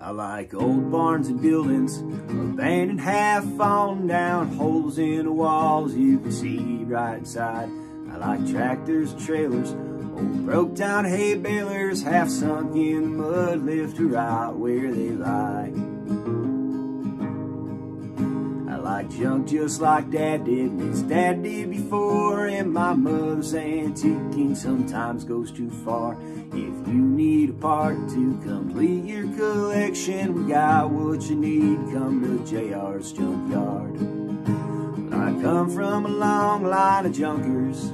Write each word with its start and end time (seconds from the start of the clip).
I 0.00 0.10
like 0.12 0.54
old 0.54 0.92
barns 0.92 1.26
and 1.26 1.42
buildings, 1.42 1.98
abandoned 1.98 3.00
half 3.00 3.44
fallen 3.56 4.06
down, 4.06 4.54
holes 4.54 4.96
in 4.96 5.24
the 5.24 5.32
walls 5.32 5.92
you 5.92 6.20
can 6.20 6.30
see 6.30 6.84
right 6.84 7.18
inside. 7.18 7.68
I 8.08 8.16
like 8.16 8.48
tractors 8.48 9.10
and 9.10 9.20
trailers, 9.20 9.72
old 9.72 10.46
broke 10.46 10.76
down 10.76 11.04
hay 11.04 11.34
balers, 11.34 12.04
half 12.04 12.28
sunk 12.28 12.76
in 12.76 13.16
mud, 13.16 13.66
left 13.66 13.96
to 13.96 14.08
right 14.08 14.56
where 14.56 14.94
they 14.94 15.10
lie. 15.10 15.72
I 18.98 19.04
junk 19.04 19.46
just 19.46 19.80
like 19.80 20.10
dad 20.10 20.44
did, 20.44 20.72
his 20.72 21.02
dad 21.02 21.44
did 21.44 21.70
before, 21.70 22.46
and 22.46 22.72
my 22.72 22.94
mother's 22.94 23.54
antiquing 23.54 24.56
sometimes 24.56 25.22
goes 25.22 25.52
too 25.52 25.70
far. 25.84 26.14
If 26.48 26.88
you 26.88 27.00
need 27.00 27.50
a 27.50 27.52
part 27.52 27.94
to 27.94 28.40
complete 28.42 29.04
your 29.04 29.28
collection, 29.36 30.34
we 30.34 30.52
got 30.52 30.90
what 30.90 31.22
you 31.30 31.36
need. 31.36 31.76
Come 31.94 32.22
to 32.24 32.44
JR's 32.44 33.12
Junkyard. 33.12 33.94
I 35.14 35.42
come 35.42 35.70
from 35.70 36.04
a 36.04 36.08
long 36.08 36.64
line 36.64 37.06
of 37.06 37.12
junkers. 37.12 37.92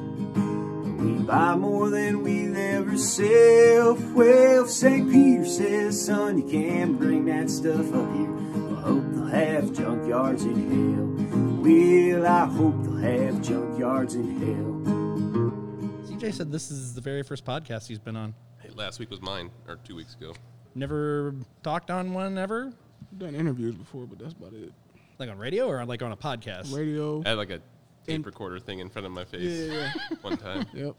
We 1.02 1.23
buy 1.23 1.54
more 1.54 1.90
than 1.90 2.23
we'll 2.23 2.56
ever 2.56 2.96
sell. 2.96 3.98
Well, 4.14 4.66
St. 4.66 5.12
Peter 5.12 5.45
says, 5.45 6.02
son, 6.06 6.38
you 6.38 6.45
can't 6.45 6.98
bring 6.98 7.26
that 7.26 7.50
stuff 7.50 7.92
up 7.92 8.10
here. 8.16 8.53
I 8.84 8.88
hope 8.88 9.05
they'll 9.15 9.27
have 9.27 9.65
junkyards 9.70 10.43
in 10.43 10.95
hell. 10.95 11.62
Well, 11.62 12.27
I 12.27 12.45
hope 12.47 12.83
they'll 12.84 12.97
have 12.97 13.34
junkyards 13.37 14.15
in 14.15 14.41
hell. 14.41 16.16
CJ 16.19 16.34
said 16.34 16.52
this 16.52 16.70
is 16.70 16.95
the 16.95 17.01
very 17.01 17.23
first 17.23 17.45
podcast 17.47 17.87
he's 17.87 17.98
been 17.98 18.15
on. 18.16 18.34
Hey, 18.60 18.69
last 18.74 18.98
week 19.01 19.10
was 19.10 19.23
mine, 19.23 19.51
or 19.66 19.77
two 19.84 19.95
weeks 19.97 20.15
ago. 20.15 20.34
Never 20.74 21.34
talked 21.62 21.91
on 21.91 22.12
one 22.12 22.37
ever, 22.37 22.73
I've 23.12 23.19
done 23.19 23.34
interviews 23.34 23.74
before, 23.74 24.05
but 24.07 24.18
that's 24.18 24.32
about 24.35 24.52
it. 24.52 24.73
like 25.19 25.30
on 25.30 25.38
radio 25.38 25.66
or 25.66 25.82
like 25.87 26.02
on 26.02 26.13
a 26.13 26.16
podcast. 26.16 26.74
Radio. 26.76 27.23
I 27.24 27.30
had 27.30 27.38
like 27.38 27.51
a 27.51 27.59
tape 28.07 28.16
And- 28.16 28.26
recorder 28.26 28.59
thing 28.60 28.80
in 28.80 28.91
front 28.91 29.07
of 29.07 29.13
my 29.13 29.23
Yeah, 29.23 29.26
face 29.26 29.71
yeah, 29.71 29.93
one 30.21 30.37
time. 30.37 30.66
Yep. 30.74 30.95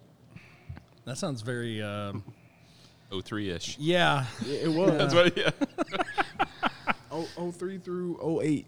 That 1.05 1.17
sounds 1.19 1.41
very. 1.43 1.83
Um, 1.83 2.23
03 3.23 3.51
ish. 3.51 3.77
yeah, 3.77 4.25
Yeah, 4.43 4.53
it 4.63 4.71
was. 4.71 4.91
That's 4.97 5.13
what, 5.13 5.37
yeah. 5.37 5.51
Oh, 7.37 7.51
03 7.51 7.77
through 7.79 8.41
08. 8.41 8.67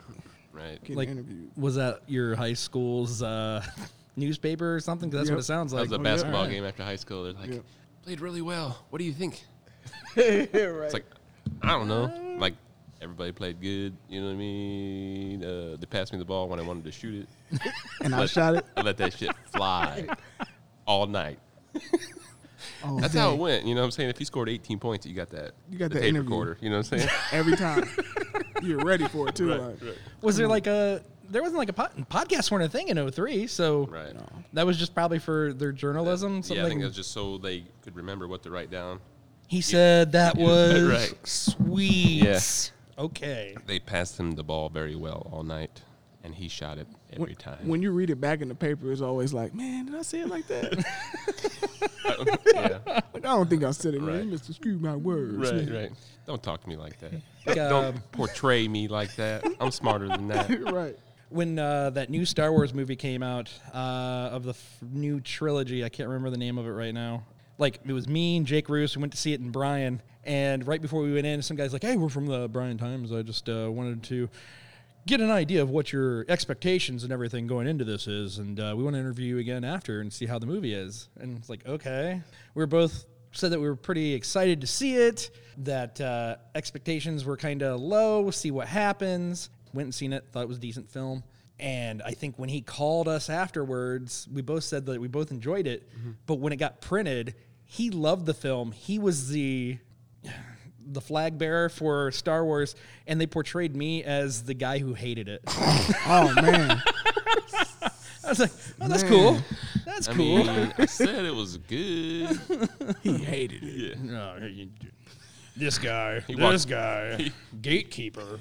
Right. 0.53 0.80
Getting 0.81 0.95
Like- 0.95 1.09
interviewed. 1.09 1.52
was 1.56 1.76
that 1.76 2.02
your 2.08 2.36
high 2.36 2.53
school's 2.53 3.22
uh, 3.22 3.64
newspaper 4.16 4.76
or 4.76 4.80
something? 4.80 5.09
'Cause 5.12 5.20
that's 5.22 5.30
what 5.31 5.40
it 5.40 5.44
sounds 5.44 5.72
That 5.72 5.78
like. 5.78 5.90
was 5.90 5.92
a 5.98 6.00
Oh, 6.00 6.03
basketball 6.03 6.40
Alright. 6.42 6.52
game 6.56 6.66
after 6.66 6.84
high 6.84 6.95
school. 6.95 7.23
They're 7.25 7.34
like, 7.34 7.53
Yeah. 7.53 7.59
played 8.03 8.22
really 8.22 8.42
well. 8.42 8.84
What 8.90 9.00
do 9.00 9.06
you 9.06 9.14
think? 9.14 9.44
right. 10.18 10.50
It's 10.53 10.94
like, 10.94 11.06
I 11.62 11.70
don't 11.70 11.88
know. 11.88 12.12
Like, 12.40 12.56
everybody 13.02 13.31
played 13.31 13.62
good. 13.62 13.95
You 14.09 14.22
know 14.22 14.28
what 14.28 14.34
I 14.34 14.38
mean? 14.38 15.44
Uh, 15.44 15.78
they 15.80 15.86
passed 15.86 16.12
me 16.14 16.18
the 16.20 16.25
ball 16.25 16.48
when 16.48 16.59
I 16.59 16.64
wanted 16.64 16.86
to 16.86 16.92
shoot 16.92 17.28
it. 17.52 17.62
and 18.02 18.16
I 18.16 18.25
shot 18.25 18.56
it. 18.56 18.66
I 18.75 18.81
let 18.81 18.98
that 18.98 19.14
shit 19.14 19.31
fly 19.52 20.08
all 20.88 21.06
night. 21.06 21.38
Oh, 22.83 23.00
That's 23.00 23.14
how 23.16 23.31
it 23.33 23.38
went. 23.38 23.66
You 23.66 23.75
know 23.75 23.81
what 23.81 23.86
I'm 23.86 23.92
saying? 23.92 24.09
If 24.09 24.20
you 24.20 24.25
scored 24.25 24.50
18 24.50 24.80
points, 24.80 25.06
you 25.06 25.14
got 25.16 25.30
that. 25.31 25.52
You 25.70 25.78
got 25.80 25.89
the 25.89 25.95
that 25.95 26.02
tape 26.02 26.09
interview. 26.09 26.30
recorder. 26.30 26.58
You 26.61 26.70
know 26.70 26.78
what 26.78 26.92
I'm 26.92 27.00
saying? 27.00 27.09
Every 27.31 27.56
time. 27.56 27.89
You're 28.61 28.80
ready 28.80 29.08
for 29.08 29.30
it, 29.30 29.36
too. 29.36 29.50
Right, 29.50 29.59
like, 29.59 29.81
right. 29.84 29.97
Was 30.22 30.38
there 30.38 30.47
like 30.47 30.67
a? 30.67 31.02
There 31.30 31.42
wasn't 31.42 31.58
like 31.59 31.69
a 31.69 31.73
pod, 31.73 31.92
podcasts 32.09 32.50
weren't 32.50 32.64
a 32.64 32.69
thing 32.69 32.88
in 32.88 33.11
03, 33.11 33.47
so 33.47 33.86
Right. 33.88 34.14
that 34.53 34.66
was 34.66 34.78
just 34.78 34.95
probably 34.95 35.19
for 35.19 35.52
their 35.52 35.73
journalism. 35.73 36.42
Something. 36.42 36.58
Yeah, 36.58 36.66
I 36.66 36.69
think 36.69 36.81
it 36.81 36.86
was 36.86 36.95
just 36.95 37.11
so 37.11 37.38
they 37.38 37.66
could 37.84 37.95
remember 37.97 38.28
what 38.30 38.44
to 38.44 38.50
write 38.50 38.72
down. 38.72 39.00
he 39.47 39.59
said 39.59 40.14
that 40.14 40.38
Yeah, 40.38 40.45
was 40.47 40.84
right. 40.84 41.28
sweet. 41.28 42.23
Yeah. 42.23 42.39
Okay. 42.97 43.58
They 43.66 43.80
passed 43.80 44.17
him 44.19 44.31
the 44.31 44.44
ball 44.44 44.69
very 44.69 44.95
well 44.95 45.28
all 45.34 45.44
night, 45.44 45.81
and 46.28 46.36
he 46.36 46.47
shot 46.50 46.78
it 46.78 46.88
every 47.11 47.25
when, 47.25 47.36
time. 47.36 47.67
when 47.67 47.81
you 47.81 47.92
read 47.92 48.09
it 48.09 48.20
back 48.22 48.42
in 48.42 48.50
the 48.50 48.56
paper, 48.56 48.91
it's 48.91 49.02
always 49.02 49.34
like, 49.34 49.56
man, 49.56 49.85
did 49.85 49.96
I 49.96 50.02
say 50.02 50.19
it 50.19 50.28
like 50.28 50.46
that? 50.47 50.85
yeah, 52.53 52.78
like, 52.85 53.06
I 53.16 53.19
don't 53.19 53.50
think 53.50 53.63
I 53.63 53.72
said 53.72 53.94
it, 53.94 54.02
Right. 54.02 54.18
man. 54.25 54.31
Mr. 54.31 54.53
Screw 54.53 54.78
my 54.78 54.96
words. 54.96 55.38
right, 55.52 55.66
man. 55.66 55.74
right. 55.74 55.91
Don't 56.25 56.44
talk 56.44 56.62
to 56.62 56.69
me 56.69 56.75
like 56.75 57.00
that. 57.00 57.13
Like, 57.46 57.57
um, 57.57 57.69
Don't 57.69 58.12
portray 58.12 58.68
me 58.68 58.88
like 58.88 59.16
that. 59.16 59.46
I'm 59.59 59.72
smarter 59.72 60.07
than 60.09 60.28
that. 60.28 60.50
right. 60.72 60.96
when 61.29 61.57
uh, 61.57 61.91
that 61.91 62.09
new 62.09 62.25
Star 62.25 62.52
Wars 62.52 62.73
movie 62.73 62.96
came 62.97 63.23
out 63.23 63.50
uh, 63.73 64.29
of 64.34 64.44
the 64.44 64.50
f- 64.52 64.78
new 64.91 65.22
trilogy, 65.22 65.84
I 65.85 65.90
can't 65.90 66.09
remember 66.09 66.29
the 66.29 66.38
name 66.38 66.57
of 66.57 66.66
it 66.66 66.72
right 66.72 66.94
now. 66.94 67.23
Like 67.57 67.79
it 67.85 67.94
was 67.94 68.07
me 68.07 68.38
and 68.38 68.46
Jake 68.46 68.68
Roos. 68.69 68.96
We 68.96 69.02
went 69.02 69.13
to 69.13 69.18
see 69.18 69.34
it 69.34 69.40
in 69.40 69.50
Bryan, 69.50 70.00
and 70.25 70.68
right 70.68 70.79
before 70.81 71.02
we 71.02 71.12
went 71.13 71.25
in, 71.25 71.41
some 71.41 71.57
guys 71.57 71.73
like, 71.73 71.81
"Hey, 71.81 71.97
we're 71.97 72.07
from 72.09 72.28
the 72.28 72.47
Bryan 72.47 72.78
Times. 72.78 73.12
I 73.12 73.23
just 73.23 73.50
uh, 73.50 73.72
wanted 73.72 74.03
to 74.03 74.29
get 75.07 75.22
an 75.22 75.31
idea 75.31 75.62
of 75.62 75.69
what 75.69 75.91
your 75.91 76.25
expectations 76.29 77.03
and 77.03 77.12
everything 77.12 77.47
going 77.47 77.66
into 77.68 77.84
this 77.84 78.07
is, 78.07 78.38
and 78.38 78.59
uh, 78.59 78.73
we 78.78 78.84
want 78.84 78.95
to 78.95 79.00
interview 79.00 79.35
you 79.35 79.38
again 79.40 79.63
after 79.63 80.01
and 80.01 80.13
see 80.13 80.25
how 80.25 80.38
the 80.38 80.45
movie 80.45 80.73
is." 80.73 81.09
And 81.19 81.38
it's 81.38 81.50
like, 81.50 81.66
okay, 81.66 82.22
we 82.53 82.59
were 82.59 82.68
both 82.68 83.06
said 83.31 83.51
that 83.51 83.59
we 83.59 83.67
were 83.67 83.75
pretty 83.75 84.13
excited 84.13 84.62
to 84.62 84.67
see 84.67 84.96
it. 84.96 85.31
That 85.59 86.00
uh, 86.00 86.35
expectations 86.53 87.25
were 87.25 87.38
kind 87.38 87.63
of 87.63 87.79
low. 87.81 88.29
See 88.31 88.51
what 88.51 88.67
happens. 88.67 89.50
Went 89.73 89.88
and 89.88 89.96
seen 89.96 90.13
it. 90.13 90.25
Thought 90.31 90.44
it 90.44 90.47
was 90.47 90.57
a 90.57 90.62
decent 90.62 90.91
film. 90.91 91.23
And 91.59 92.03
I 92.03 92.12
think 92.12 92.38
when 92.38 92.50
he 92.50 92.62
called 92.62 93.07
us 93.07 93.29
afterwards, 93.29 94.28
we 94.31 94.44
both 94.44 94.63
said 94.63 94.85
that 94.85 95.01
we 95.01 95.07
both 95.07 95.31
enjoyed 95.31 95.66
it. 95.66 95.90
But 96.28 96.35
when 96.35 96.53
it 96.53 96.57
got 96.57 96.81
printed, 96.81 97.34
he 97.66 97.90
loved 97.90 98.28
the 98.28 98.34
film. 98.35 98.72
He 98.72 99.00
was 99.00 99.29
the 99.29 99.79
the 100.90 101.02
flag 101.02 101.38
bearer 101.38 101.70
for 101.70 102.12
Star 102.12 102.44
Wars, 102.46 102.75
and 103.08 103.20
they 103.20 103.28
portrayed 103.28 103.75
me 103.75 104.03
as 104.03 104.44
the 104.44 104.53
guy 104.53 104.80
who 104.80 104.94
hated 104.94 105.28
it. 105.30 105.42
Oh, 106.09 106.34
man. 106.42 106.81
I 108.25 108.30
was 108.30 108.40
like, 108.40 108.52
oh, 108.81 108.88
that's 108.88 109.03
Man. 109.03 109.12
cool. 109.12 109.38
That's 109.86 110.08
I 110.09 110.14
cool. 110.14 110.44
mean, 110.44 110.74
I 110.78 110.86
said 110.86 111.26
it 111.26 111.34
was 111.36 111.58
good. 111.58 112.40
he 113.03 113.18
hated 113.18 113.64
it. 113.64 113.97
Yeah. 113.97 114.03
No, 114.03 114.38
you- 114.46 114.70
this 115.56 115.78
guy, 115.80 116.20
He 116.22 116.36
this 116.36 116.66
walked- 116.66 116.70
guy, 116.70 117.31
gatekeeper. 117.62 118.40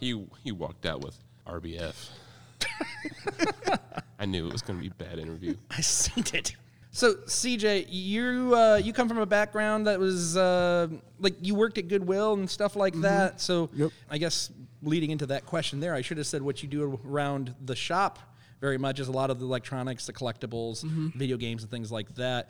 He 0.00 0.24
he 0.42 0.50
walked 0.52 0.86
out 0.86 1.00
with 1.02 1.16
RBF. 1.46 1.94
I 4.18 4.26
knew 4.26 4.46
it 4.48 4.52
was 4.52 4.62
going 4.62 4.78
to 4.78 4.82
be 4.82 4.88
a 4.90 5.04
bad 5.04 5.18
interview. 5.20 5.54
I 5.70 5.80
seen 5.82 6.24
it. 6.34 6.56
So 6.96 7.12
CJ, 7.12 7.88
you 7.90 8.54
uh, 8.56 8.80
you 8.82 8.94
come 8.94 9.06
from 9.06 9.18
a 9.18 9.26
background 9.26 9.86
that 9.86 10.00
was 10.00 10.34
uh, 10.34 10.88
like 11.20 11.34
you 11.42 11.54
worked 11.54 11.76
at 11.76 11.88
Goodwill 11.88 12.32
and 12.32 12.48
stuff 12.48 12.74
like 12.74 12.94
that. 13.02 13.38
So 13.38 13.68
Yep. 13.74 13.90
I 14.08 14.16
guess 14.16 14.50
leading 14.82 15.10
into 15.10 15.26
that 15.26 15.44
question 15.44 15.78
there, 15.78 15.94
I 15.94 16.00
should 16.00 16.16
have 16.16 16.26
said 16.26 16.40
what 16.40 16.62
you 16.62 16.70
do 16.70 16.98
around 17.04 17.54
the 17.62 17.76
shop 17.76 18.18
very 18.62 18.78
much 18.78 18.98
is 18.98 19.08
a 19.08 19.12
lot 19.12 19.28
of 19.28 19.38
the 19.40 19.44
electronics, 19.44 20.06
the 20.06 20.14
collectibles, 20.14 20.84
video 21.12 21.36
games, 21.36 21.60
and 21.62 21.70
things 21.70 21.92
like 21.92 22.14
that. 22.14 22.48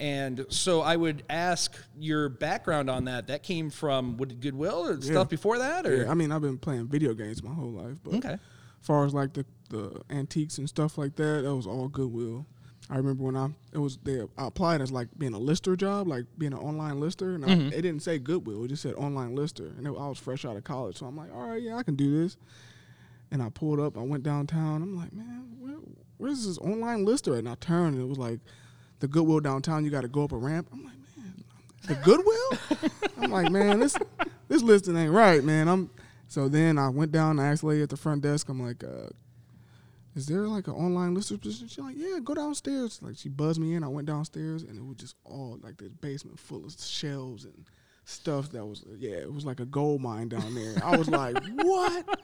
And 0.00 0.44
so 0.48 0.80
I 0.80 0.96
would 0.96 1.22
ask 1.30 1.72
your 1.96 2.28
background 2.28 2.90
on 2.90 3.04
that. 3.04 3.28
That 3.28 3.44
came 3.44 3.70
from 3.70 4.16
what 4.16 4.40
Goodwill 4.40 4.88
or 4.88 5.00
stuff 5.00 5.28
before 5.28 5.58
that, 5.58 5.86
or 5.86 6.02
Yeah, 6.02 6.10
I 6.10 6.14
mean, 6.14 6.32
I've 6.32 6.42
been 6.42 6.58
playing 6.58 6.88
video 6.88 7.14
games 7.14 7.44
my 7.44 7.54
whole 7.54 7.70
life, 7.70 7.98
but 8.02 8.14
okay, 8.14 8.32
as 8.32 8.40
far 8.80 9.06
as 9.06 9.14
like 9.14 9.34
the, 9.34 9.46
the 9.70 10.00
antiques 10.10 10.58
and 10.58 10.68
stuff 10.68 10.98
like 10.98 11.14
that, 11.14 11.42
that 11.44 11.54
was 11.54 11.68
all 11.68 11.86
Goodwill. 11.86 12.44
I 12.90 12.96
remember 12.96 13.24
when 13.24 13.36
I 13.36 13.48
it 13.72 13.78
was 13.78 13.96
they 14.02 14.20
I 14.36 14.46
applied 14.46 14.80
as 14.80 14.92
like 14.92 15.08
being 15.16 15.32
a 15.32 15.38
lister 15.38 15.74
job, 15.74 16.06
like 16.06 16.26
being 16.36 16.52
an 16.52 16.58
online 16.58 17.00
lister, 17.00 17.34
and 17.34 17.44
I, 17.44 17.48
it 17.74 17.82
didn't 17.82 18.00
say 18.00 18.18
Goodwill, 18.18 18.64
it 18.64 18.68
just 18.68 18.82
said 18.82 18.94
online 18.94 19.34
lister, 19.34 19.66
and 19.78 19.86
it, 19.86 19.90
I 19.90 20.08
was 20.08 20.18
fresh 20.18 20.44
out 20.44 20.56
of 20.56 20.64
college, 20.64 20.98
so 20.98 21.06
I'm 21.06 21.16
like, 21.16 21.32
all 21.34 21.48
right, 21.48 21.62
yeah, 21.62 21.76
I 21.76 21.82
can 21.82 21.96
do 21.96 22.22
this. 22.22 22.36
And 23.30 23.42
I 23.42 23.48
pulled 23.48 23.80
up, 23.80 23.96
I 23.96 24.02
went 24.02 24.22
downtown. 24.22 24.82
I'm 24.82 24.96
like, 24.96 25.12
man, 25.12 25.56
where, 25.58 25.76
where's 26.18 26.46
this 26.46 26.58
online 26.58 27.04
lister? 27.04 27.34
And 27.34 27.48
I 27.48 27.56
turned, 27.56 27.96
and 27.96 28.04
it 28.04 28.08
was 28.08 28.18
like 28.18 28.38
the 29.00 29.08
Goodwill 29.08 29.40
downtown. 29.40 29.84
You 29.84 29.90
got 29.90 30.02
to 30.02 30.08
go 30.08 30.24
up 30.24 30.32
a 30.32 30.36
ramp. 30.36 30.68
I'm 30.72 30.84
like, 30.84 30.94
man, 31.16 31.44
the 31.86 31.94
Goodwill? 31.96 32.90
I'm 33.20 33.30
like, 33.30 33.50
man, 33.50 33.80
this 33.80 33.96
this 34.48 34.62
listing 34.62 34.96
ain't 34.96 35.12
right, 35.12 35.42
man. 35.42 35.68
I'm 35.68 35.90
so 36.28 36.48
then 36.48 36.78
I 36.78 36.90
went 36.90 37.12
down. 37.12 37.40
I 37.40 37.48
asked 37.48 37.62
the 37.62 37.68
lady 37.68 37.82
at 37.82 37.88
the 37.88 37.96
front 37.96 38.22
desk. 38.22 38.48
I'm 38.48 38.62
like, 38.62 38.84
uh, 38.84 39.08
is 40.14 40.26
there 40.26 40.46
like 40.46 40.68
an 40.68 40.74
online 40.74 41.14
lister 41.14 41.36
position? 41.36 41.68
She's 41.68 41.78
like, 41.78 41.96
yeah, 41.98 42.18
go 42.22 42.34
downstairs. 42.34 43.00
Like 43.02 43.16
she 43.16 43.28
buzzed 43.28 43.60
me 43.60 43.74
in. 43.74 43.82
I 43.82 43.88
went 43.88 44.06
downstairs, 44.06 44.62
and 44.62 44.78
it 44.78 44.84
was 44.84 44.96
just 44.96 45.16
all 45.24 45.58
like 45.62 45.76
this 45.76 45.92
basement 45.92 46.38
full 46.38 46.64
of 46.64 46.72
shelves 46.78 47.44
and 47.44 47.64
stuff 48.04 48.50
that 48.52 48.64
was 48.64 48.84
yeah, 48.98 49.16
it 49.16 49.32
was 49.32 49.44
like 49.44 49.60
a 49.60 49.66
gold 49.66 50.00
mine 50.00 50.28
down 50.28 50.54
there. 50.54 50.74
I 50.84 50.96
was 50.96 51.08
like, 51.08 51.36
what? 51.54 52.20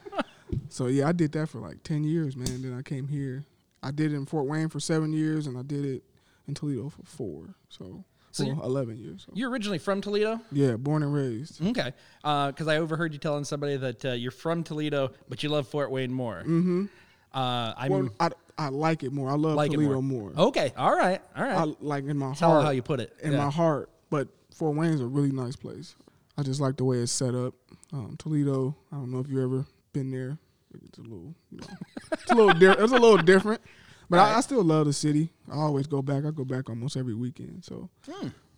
So 0.68 0.86
yeah, 0.86 1.08
I 1.08 1.12
did 1.12 1.32
that 1.32 1.48
for 1.48 1.58
like 1.58 1.82
ten 1.82 2.04
years, 2.04 2.36
man. 2.36 2.62
Then 2.62 2.76
I 2.76 2.82
came 2.82 3.08
here. 3.08 3.44
I 3.82 3.90
did 3.90 4.12
it 4.12 4.16
in 4.16 4.26
Fort 4.26 4.46
Wayne 4.46 4.68
for 4.68 4.78
seven 4.78 5.12
years, 5.12 5.46
and 5.46 5.56
I 5.56 5.62
did 5.62 5.84
it 5.84 6.04
in 6.46 6.54
Toledo 6.54 6.90
for 6.90 7.02
four. 7.04 7.54
So, 7.70 8.04
So 8.30 8.46
well, 8.46 8.62
eleven 8.64 8.98
years. 8.98 9.24
So. 9.26 9.32
you're 9.34 9.50
originally 9.50 9.78
from 9.78 10.00
Toledo. 10.00 10.40
Yeah, 10.52 10.76
born 10.76 11.02
and 11.02 11.14
raised. 11.14 11.64
Okay, 11.64 11.92
because 12.22 12.68
I 12.68 12.76
overheard 12.76 13.12
you 13.12 13.18
telling 13.18 13.44
somebody 13.44 13.76
that 13.78 14.04
uh, 14.04 14.12
you're 14.12 14.30
from 14.30 14.62
Toledo, 14.62 15.12
but 15.28 15.42
you 15.42 15.48
love 15.48 15.66
Fort 15.66 15.90
Wayne 15.90 16.12
more. 16.12 16.40
Mm-hmm. 16.40 16.86
Uh, 17.32 17.74
I'm 17.76 17.90
Well, 17.92 18.08
I, 18.18 18.30
I 18.58 18.68
like 18.68 19.02
it 19.02 19.12
more. 19.12 19.30
I 19.30 19.34
love 19.34 19.54
like 19.54 19.70
it 19.72 19.74
Toledo 19.76 20.00
more. 20.00 20.30
more. 20.32 20.46
Okay, 20.48 20.72
all 20.76 20.94
right, 20.96 21.20
all 21.36 21.44
right. 21.44 21.56
I 21.56 21.64
like 21.80 22.04
in 22.04 22.16
my 22.18 22.34
Tell 22.34 22.50
heart. 22.50 22.64
how 22.64 22.70
you 22.70 22.82
put 22.82 23.00
it. 23.00 23.14
In 23.22 23.32
Yeah. 23.32 23.38
my 23.44 23.50
heart, 23.50 23.88
but 24.10 24.28
Fort 24.54 24.76
Wayne's 24.76 25.00
a 25.00 25.06
really 25.06 25.32
nice 25.32 25.56
place. 25.56 25.94
I 26.36 26.42
just 26.42 26.60
like 26.60 26.76
the 26.76 26.84
way 26.84 26.98
it's 26.98 27.12
set 27.12 27.34
up. 27.34 27.54
Um, 27.92 28.16
Toledo, 28.18 28.76
I 28.92 28.96
don't 28.96 29.10
know 29.10 29.18
if 29.20 29.28
you 29.28 29.42
ever 29.42 29.64
been 29.92 30.10
there. 30.10 30.38
It's 30.84 30.98
a 30.98 31.02
little, 31.02 31.34
you 31.50 31.58
know, 31.58 31.66
it's 32.12 32.30
a 32.30 32.34
little 32.34 32.52
different. 32.54 32.80
It's 32.80 32.92
a 32.92 32.96
little 32.98 33.16
different, 33.18 33.60
but 34.08 34.20
I, 34.20 34.36
I 34.36 34.40
still 34.40 34.62
love 34.62 34.86
the 34.86 34.92
city. 34.92 35.30
I 35.50 35.56
always 35.56 35.86
go 35.88 36.00
back. 36.02 36.24
I 36.24 36.30
go 36.30 36.44
back 36.44 36.68
almost 36.70 36.96
every 36.96 37.14
weekend. 37.14 37.64
So, 37.64 37.88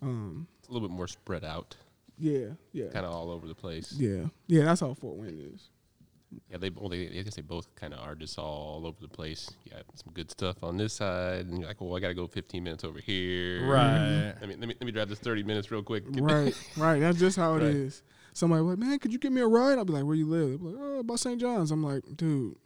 um, 0.02 0.46
It's 0.58 0.68
a 0.68 0.72
little 0.72 0.86
bit 0.88 0.94
more 0.94 1.06
spread 1.08 1.42
out, 1.44 1.74
yeah, 2.18 2.48
yeah, 2.72 2.88
kind 2.92 3.06
of 3.06 3.12
all 3.14 3.30
over 3.30 3.46
the 3.48 3.54
place. 3.54 3.92
yeah, 3.96 4.24
yeah. 4.46 4.64
That's 4.64 4.80
how 4.82 4.92
Fort 4.94 5.16
Wayne 5.16 5.52
is. 5.54 5.70
Yeah, 6.50 6.58
they 6.58 6.68
both. 6.68 6.90
They, 6.90 7.06
I 7.06 7.22
guess 7.22 7.34
they 7.34 7.42
both 7.42 7.74
kind 7.74 7.94
of 7.94 8.00
are 8.00 8.14
just 8.14 8.38
all 8.38 8.82
over 8.86 8.96
the 9.00 9.08
place. 9.08 9.50
You 9.64 9.72
got 9.72 9.82
some 9.94 10.12
good 10.12 10.30
stuff 10.30 10.62
on 10.62 10.76
this 10.76 10.94
side, 10.94 11.46
and 11.46 11.58
you're 11.58 11.68
like, 11.68 11.80
"Well, 11.80 11.96
I 11.96 12.00
got 12.00 12.08
to 12.08 12.14
go 12.14 12.26
15 12.26 12.62
minutes 12.62 12.84
over 12.84 13.00
here." 13.00 13.66
Right. 13.66 13.98
Mm-hmm. 13.98 14.44
I 14.44 14.46
mean, 14.46 14.60
let 14.60 14.68
me 14.68 14.74
let 14.80 14.86
me 14.86 14.92
drive 14.92 15.08
this 15.08 15.18
30 15.18 15.42
minutes 15.42 15.70
real 15.70 15.82
quick. 15.82 16.04
Right, 16.22 16.54
right. 16.76 17.00
That's 17.00 17.18
just 17.18 17.36
how 17.36 17.56
it 17.56 17.62
is. 17.62 18.02
Right. 18.04 18.12
Somebody 18.34 18.62
like, 18.62 18.78
man, 18.78 18.98
could 18.98 19.12
you 19.12 19.18
give 19.18 19.32
me 19.32 19.42
a 19.42 19.46
ride? 19.46 19.76
I'll 19.76 19.84
be 19.84 19.92
like, 19.92 20.04
where 20.04 20.14
you 20.14 20.26
live? 20.26 20.50
They'll 20.50 20.58
be 20.58 20.76
like, 20.76 20.78
oh, 20.80 21.00
about 21.00 21.20
St. 21.20 21.38
John's. 21.38 21.70
I'm 21.70 21.82
like, 21.82 22.02
dude, 22.16 22.56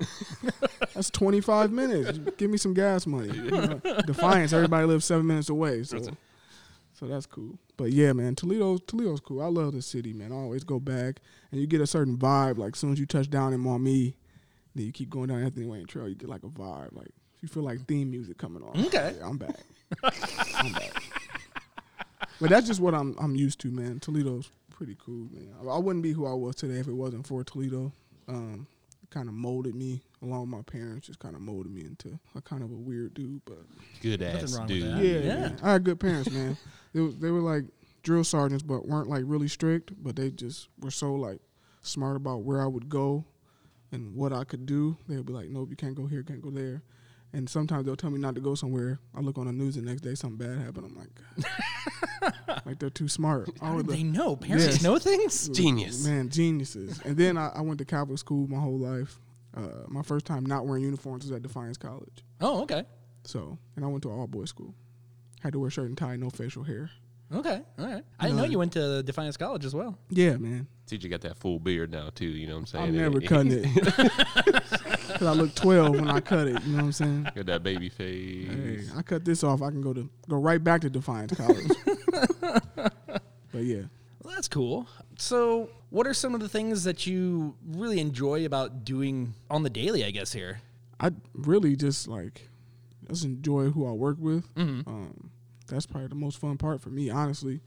that's 0.95 1.11
25 1.11 1.73
minutes. 1.73 2.19
Give 2.37 2.51
me 2.51 2.57
some 2.57 2.73
gas 2.73 3.07
money. 3.07 3.37
You 3.37 3.51
know, 3.51 3.81
Defiance, 4.07 4.53
everybody 4.53 4.87
lives 4.87 5.05
seven 5.05 5.27
minutes 5.27 5.49
away, 5.49 5.83
so 5.83 5.99
so 6.99 7.07
that's 7.07 7.27
cool. 7.27 7.59
But 7.77 7.93
yeah, 7.93 8.13
man, 8.13 8.35
Toledo, 8.35 8.79
Toledo's 8.79 9.21
cool. 9.21 9.43
I 9.43 9.47
love 9.47 9.73
the 9.73 9.83
city, 9.83 10.13
man. 10.13 10.33
I 10.33 10.37
always 10.37 10.65
go 10.65 10.81
back, 10.81 11.21
and 11.51 11.61
you 11.61 11.67
get 11.67 11.81
a 11.81 11.87
certain 11.87 12.17
vibe. 12.17 12.59
Like 12.59 12.75
as 12.75 12.79
soon 12.79 12.93
as 12.93 12.99
you 12.99 13.07
touch 13.07 13.29
down 13.29 13.53
in 13.53 13.61
Maumee, 13.61 14.15
then 14.75 14.87
you 14.87 14.93
keep 14.93 15.11
going 15.11 15.29
down 15.29 15.43
Anthony 15.43 15.67
Wayne 15.67 15.87
Trail, 15.87 16.09
you 16.09 16.15
get 16.15 16.29
like 16.29 16.43
a 16.43 16.49
vibe. 16.49 16.95
Like 16.95 17.11
you 17.41 17.49
feel 17.49 17.63
like 17.63 17.87
theme 17.87 18.11
music 18.11 18.39
coming 18.39 18.63
on. 18.63 18.87
Okay. 18.87 19.15
Yeah, 19.19 19.27
I'm 19.27 19.37
back. 19.37 19.57
I'm 20.55 20.73
back. 20.73 21.03
But 22.41 22.51
that's 22.51 22.67
just 22.67 22.81
what 22.81 22.95
I'm 22.95 23.15
I'm 23.19 23.37
used 23.37 23.61
to, 23.61 23.71
man. 23.71 24.01
Toledo's 24.01 24.51
pretty 24.71 24.97
cool, 24.99 25.29
man. 25.33 25.49
I, 25.63 25.67
I 25.67 25.79
wouldn't 25.79 26.03
be 26.03 26.13
who 26.13 26.27
I 26.27 26.35
was 26.35 26.55
today 26.55 26.79
if 26.79 26.89
it 26.89 26.93
wasn't 26.95 27.27
for 27.27 27.45
Toledo. 27.45 27.93
Um, 28.29 28.67
kind 29.11 29.29
of 29.29 29.35
molded 29.35 29.75
me, 29.75 30.03
along 30.23 30.41
with 30.43 30.51
my 30.51 30.63
parents, 30.63 31.07
just 31.07 31.19
kind 31.19 31.35
of 31.35 31.41
molded 31.41 31.73
me 31.73 31.83
into 31.83 32.19
a 32.35 32.41
kind 32.41 32.63
of 32.63 32.71
a 32.71 32.75
weird 32.75 33.15
dude. 33.15 33.43
But 33.45 33.59
Good 34.03 34.21
Nothing 34.21 34.43
ass 34.43 34.55
wrong 34.57 34.67
with 34.67 34.77
dude. 34.77 34.93
that. 34.93 35.05
yeah, 35.05 35.19
Yeah. 35.19 35.41
man. 35.41 35.57
I 35.63 35.73
had 35.73 35.85
good 35.85 36.01
parents, 36.01 36.31
man. 36.31 36.57
they 36.93 37.01
was, 37.01 37.17
they 37.17 37.31
were 37.31 37.41
like 37.41 37.65
drill 38.03 38.25
sergeants, 38.25 38.63
but 38.63 38.87
weren't 38.87 39.09
like 39.09 39.23
really 39.27 39.49
strict. 39.49 39.93
But 40.03 40.17
they 40.17 40.31
just 40.31 40.69
were 40.81 40.91
so 40.91 41.15
like 41.15 41.41
smart 41.83 42.17
about 42.17 42.43
where 42.43 42.63
I 42.63 42.67
would 42.67 42.89
go 42.89 43.25
and 43.93 44.15
what 44.17 44.33
I 44.33 44.45
could 44.45 44.67
do. 44.67 44.97
They 45.09 45.17
would 45.17 45.27
be 45.27 45.33
like, 45.33 45.49
"Nope, 45.49 45.69
you 45.71 45.77
can't 45.77 45.95
go 45.95 46.07
here, 46.07 46.23
can't 46.23 46.43
go 46.43 46.51
there." 46.51 46.83
And 47.37 47.51
sometimes 47.51 47.85
they'll 47.85 47.97
tell 47.97 48.09
me 48.09 48.19
not 48.19 48.35
to 48.37 48.41
go 48.41 48.55
somewhere. 48.55 48.99
I 49.15 49.21
look 49.21 49.37
on 49.37 49.45
the 49.47 49.53
news 49.53 49.75
the 49.75 49.83
next 49.83 50.01
day, 50.01 50.15
something 50.15 50.39
bad 50.39 50.59
happened. 50.65 50.87
I'm 50.87 50.97
like, 50.97 52.65
like 52.67 52.79
they're 52.79 52.89
too 52.89 53.09
smart. 53.09 53.51
I 53.61 53.67
How 53.67 53.75
was 53.75 53.85
the- 53.85 53.93
they 53.93 54.03
know? 54.03 54.37
Parents 54.37 54.65
Yes. 54.67 54.83
know 54.83 54.99
things? 54.99 55.47
Genius. 55.51 56.07
Man, 56.07 56.31
geniuses. 56.31 56.99
and 57.05 57.15
then 57.15 57.37
I, 57.37 57.49
I 57.57 57.61
went 57.61 57.77
to 57.81 57.85
Catholic 57.85 58.19
school 58.19 58.47
my 58.49 58.59
whole 58.59 58.79
life. 58.79 59.21
Uh, 59.55 59.85
my 59.89 60.01
first 60.03 60.25
time 60.25 60.47
not 60.47 60.67
wearing 60.67 60.83
uniforms 60.85 61.25
was 61.25 61.33
at 61.33 61.43
Defiance 61.43 61.77
College. 61.77 62.25
Oh, 62.41 62.63
okay. 62.63 62.85
So, 63.25 63.59
and 63.77 63.85
I 63.85 63.89
went 63.89 64.03
to 64.05 64.11
all 64.11 64.27
boys 64.27 64.49
school. 64.49 64.75
Had 65.43 65.53
to 65.53 65.59
wear 65.59 65.69
shirt 65.69 65.89
and 65.89 65.99
tie, 65.99 66.17
no 66.17 66.31
facial 66.31 66.63
hair. 66.65 66.91
Okay. 67.35 67.61
All 67.79 67.85
right. 67.87 68.03
I 68.19 68.25
didn't 68.27 68.39
know 68.39 68.45
you 68.45 68.59
went 68.59 68.73
to 68.75 69.03
Defiance 69.03 69.37
College 69.37 69.65
as 69.67 69.75
well. 69.75 69.99
Yeah, 70.09 70.37
man. 70.37 70.69
CJ 70.89 71.11
got 71.11 71.21
that 71.23 71.37
full 71.37 71.59
beard 71.59 71.91
now 71.91 72.09
too. 72.15 72.25
You 72.27 72.47
know 72.47 72.55
what 72.55 72.61
I'm 72.61 72.67
saying? 72.67 72.85
I'm 72.87 72.97
never 72.97 73.21
cutting 73.21 73.53
it. 73.65 74.63
Cause 75.19 75.27
I 75.29 75.33
look 75.33 75.55
12 75.55 75.95
when 75.95 76.11
I 76.11 76.21
cut 76.21 76.47
it. 76.49 76.63
You 76.65 76.73
know 76.73 76.77
what 76.79 76.85
I'm 76.85 76.93
saying? 76.93 77.29
Got 77.35 77.47
that 77.47 77.63
baby 77.63 77.89
Hey, 77.97 78.45
face. 78.47 78.93
I 78.97 79.03
cut 79.03 79.25
this 79.25 79.43
off. 79.45 79.63
I 79.63 79.71
can 79.71 79.81
go 79.81 79.93
to 79.93 80.09
go 80.29 80.37
right 80.37 80.63
back 80.63 80.83
to 80.83 80.91
Defiance 80.91 81.35
College. 81.35 81.71
but 82.41 83.65
yeah, 83.65 83.83
Well, 84.23 84.35
that's 84.35 84.49
cool. 84.49 84.87
So, 85.19 85.71
what 85.91 86.07
are 86.07 86.15
some 86.15 86.35
of 86.35 86.41
the 86.41 86.49
things 86.49 86.85
that 86.85 87.07
you 87.07 87.55
really 87.67 88.01
enjoy 88.01 88.45
about 88.45 88.85
doing 88.85 89.35
on 89.51 89.63
the 89.63 89.71
daily, 89.71 90.05
I 90.05 90.11
guess, 90.11 90.33
here? 90.33 90.61
I 91.01 91.11
really 91.35 91.77
just 91.77 92.09
like 92.09 92.49
just 93.09 93.25
enjoy 93.25 93.71
who 93.71 93.87
I 93.87 93.93
work 93.93 94.17
with. 94.21 94.53
Mm-hmm. 94.55 94.89
Um, 94.89 95.31
that's 95.69 95.87
probably 95.87 96.09
the 96.09 96.15
most 96.15 96.39
fun 96.39 96.59
part 96.59 96.81
for 96.81 96.91
me. 96.91 97.09
Honestly, 97.11 97.61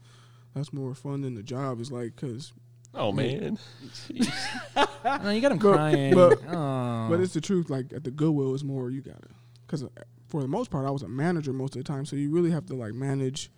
that's 0.54 0.72
more 0.72 0.94
fun 0.94 1.22
than 1.22 1.34
the 1.34 1.42
job. 1.42 1.80
Is 1.80 1.90
like 1.90 2.14
because 2.16 2.52
Oh 2.94 3.12
man. 3.12 3.58
no, 5.04 5.30
you 5.30 5.40
got 5.40 5.52
him 5.52 5.58
But- 5.58 5.72
crying. 5.74 6.14
but- 6.14 6.38
oh. 6.48 7.06
But 7.08 7.20
it's 7.20 7.34
the 7.34 7.40
truth. 7.40 7.70
Like 7.70 7.92
at 7.92 8.04
the 8.04 8.10
Goodwill, 8.10 8.54
is 8.54 8.64
more 8.64 8.90
you 8.90 9.00
gotta, 9.00 9.28
because 9.66 9.84
for 10.28 10.42
the 10.42 10.48
most 10.48 10.70
part, 10.70 10.86
I 10.86 10.90
was 10.90 11.02
a 11.02 11.08
manager 11.08 11.52
most 11.52 11.76
of 11.76 11.84
the 11.84 11.88
time. 11.92 12.04
So 12.04 12.16
you 12.16 12.30
really 12.30 12.50
have 12.50 12.66
to 12.66 12.74
like 12.74 12.94
manage 12.94 13.50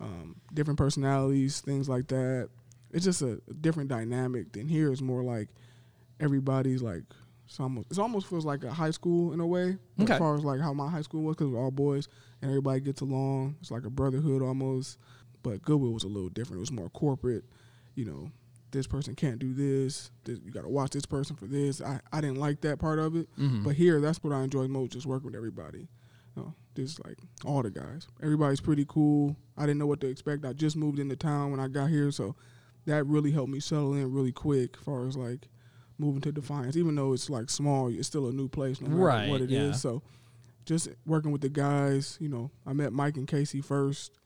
um, 0.00 0.36
different 0.54 0.78
personalities, 0.78 1.60
things 1.60 1.88
like 1.88 2.08
that. 2.08 2.48
It's 2.92 3.04
just 3.04 3.20
a, 3.22 3.40
a 3.50 3.54
different 3.54 3.88
dynamic 3.90 4.52
than 4.52 4.68
here. 4.68 4.92
It's 4.92 5.00
more 5.02 5.22
like 5.22 5.48
everybody's 6.20 6.82
like. 6.82 7.02
It's 7.48 7.60
almost, 7.60 7.92
it 7.92 7.98
almost 8.00 8.26
feels 8.26 8.44
like 8.44 8.64
a 8.64 8.72
high 8.72 8.90
school 8.90 9.32
in 9.32 9.38
a 9.38 9.46
way, 9.46 9.76
Okay. 10.00 10.14
as 10.14 10.18
far 10.18 10.34
as 10.36 10.42
like 10.42 10.60
how 10.60 10.72
my 10.72 10.90
high 10.90 11.02
school 11.02 11.22
was, 11.22 11.36
because 11.36 11.48
we're 11.52 11.62
all 11.62 11.70
boys 11.70 12.08
and 12.42 12.50
everybody 12.50 12.80
gets 12.80 13.02
along. 13.02 13.54
It's 13.60 13.70
like 13.70 13.84
a 13.84 13.90
brotherhood 13.90 14.42
almost. 14.42 14.98
But 15.44 15.62
Goodwill 15.62 15.92
was 15.92 16.02
a 16.02 16.08
little 16.08 16.28
different. 16.28 16.56
It 16.56 16.60
was 16.60 16.72
more 16.72 16.88
corporate. 16.90 17.44
You 17.94 18.04
know, 18.06 18.30
this 18.76 18.86
person 18.86 19.14
can't 19.14 19.38
do 19.38 19.52
this. 19.52 20.10
this 20.24 20.38
you 20.44 20.50
got 20.52 20.62
to 20.62 20.68
watch 20.68 20.90
this 20.90 21.06
person 21.06 21.34
for 21.36 21.46
this. 21.46 21.80
I, 21.80 22.00
I 22.12 22.20
didn't 22.20 22.38
like 22.38 22.60
that 22.60 22.78
part 22.78 22.98
of 22.98 23.16
it. 23.16 23.28
Mhm. 23.38 23.64
But 23.64 23.74
here, 23.76 24.00
that's 24.00 24.22
what 24.22 24.32
I 24.32 24.42
enjoy 24.42 24.68
most, 24.68 24.92
just 24.92 25.06
working 25.06 25.26
with 25.26 25.34
everybody. 25.34 25.88
You 26.36 26.42
know, 26.42 26.54
just 26.74 27.04
like 27.04 27.16
all 27.44 27.62
the 27.62 27.70
guys. 27.70 28.06
Everybody's 28.22 28.60
pretty 28.60 28.84
cool. 28.88 29.36
I 29.56 29.62
didn't 29.62 29.78
know 29.78 29.86
what 29.86 30.00
to 30.02 30.06
expect. 30.08 30.44
I 30.44 30.52
just 30.52 30.76
moved 30.76 30.98
into 30.98 31.16
town 31.16 31.50
when 31.50 31.60
I 31.60 31.68
got 31.68 31.88
here, 31.90 32.10
so 32.10 32.36
that 32.84 33.04
really 33.06 33.32
helped 33.32 33.50
me 33.50 33.58
settle 33.60 33.94
in 33.94 34.12
really 34.12 34.32
quick 34.32 34.76
as 34.78 34.84
far 34.84 35.06
as 35.08 35.16
like 35.16 35.48
moving 35.98 36.20
to 36.20 36.30
Defiance. 36.32 36.76
Even 36.76 36.94
though 36.94 37.14
it's 37.14 37.30
like 37.30 37.48
small, 37.50 37.88
it's 37.88 38.06
still 38.06 38.28
a 38.28 38.32
new 38.32 38.48
place 38.48 38.80
no 38.82 38.88
matter 38.90 39.00
Right, 39.02 39.30
what 39.30 39.40
it 39.40 39.50
is. 39.50 39.68
yeah. 39.68 39.72
So 39.72 40.02
just 40.66 40.88
working 41.06 41.32
with 41.32 41.40
the 41.40 41.48
guys, 41.48 42.18
you 42.20 42.28
know, 42.28 42.50
I 42.66 42.74
met 42.74 42.92
Mike 42.92 43.16
and 43.16 43.26
Casey 43.26 43.60
first. 43.62 44.18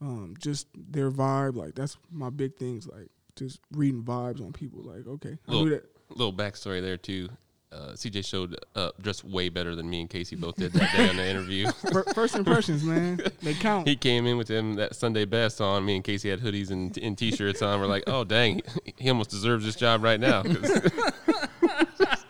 Um, 0.00 0.34
just 0.40 0.68
their 0.74 1.10
vibe, 1.10 1.56
like 1.56 1.74
that's 1.74 1.98
my 2.10 2.30
big 2.30 2.56
things, 2.56 2.86
like 2.86 3.08
just 3.38 3.60
reading 3.72 4.02
vibes 4.02 4.40
on 4.40 4.52
people. 4.52 4.82
Like, 4.82 5.06
okay, 5.06 5.36
I 5.48 5.50
Little, 5.52 5.64
knew 5.66 5.70
that. 5.74 5.84
little 6.10 6.32
backstory 6.32 6.80
there 6.82 6.96
too. 6.96 7.28
Uh, 7.70 7.92
CJ 7.92 8.24
showed 8.24 8.56
up 8.76 9.00
dressed 9.02 9.24
way 9.24 9.50
better 9.50 9.74
than 9.76 9.90
me 9.90 10.00
and 10.00 10.08
Casey 10.08 10.36
both 10.36 10.56
did 10.56 10.72
that 10.72 10.90
day 10.96 11.06
on 11.10 11.16
the 11.16 11.26
interview. 11.28 11.70
First 12.14 12.34
impressions, 12.34 12.82
man, 12.82 13.20
they 13.42 13.52
count. 13.52 13.86
he 13.86 13.94
came 13.94 14.24
in 14.26 14.38
with 14.38 14.48
him 14.48 14.76
that 14.76 14.96
Sunday 14.96 15.26
best 15.26 15.60
on. 15.60 15.84
Me 15.84 15.96
and 15.96 16.02
Casey 16.02 16.30
had 16.30 16.40
hoodies 16.40 16.70
and, 16.70 16.96
and 16.96 17.18
t-shirts 17.18 17.60
on. 17.60 17.78
We're 17.78 17.86
like, 17.86 18.04
oh 18.06 18.24
dang, 18.24 18.62
he 18.96 19.10
almost 19.10 19.28
deserves 19.28 19.66
this 19.66 19.76
job 19.76 20.02
right 20.02 20.18
now. 20.18 20.42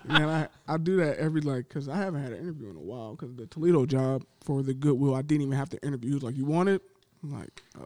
Man, 0.04 0.28
I, 0.28 0.48
I 0.66 0.78
do 0.78 0.96
that 0.96 1.18
every 1.18 1.42
like 1.42 1.68
because 1.68 1.88
I 1.88 1.96
haven't 1.96 2.22
had 2.22 2.32
an 2.32 2.38
interview 2.40 2.70
in 2.70 2.76
a 2.76 2.80
while 2.80 3.14
because 3.14 3.34
the 3.36 3.46
Toledo 3.46 3.84
job 3.84 4.24
for 4.42 4.62
the 4.62 4.72
Goodwill 4.72 5.14
I 5.14 5.20
didn't 5.22 5.42
even 5.42 5.56
have 5.56 5.68
to 5.70 5.86
interview. 5.86 6.08
He 6.10 6.14
was 6.14 6.22
like, 6.22 6.36
"You 6.36 6.46
want 6.46 6.70
it?" 6.70 6.80
I'm 7.22 7.38
like, 7.38 7.62
uh, 7.78 7.84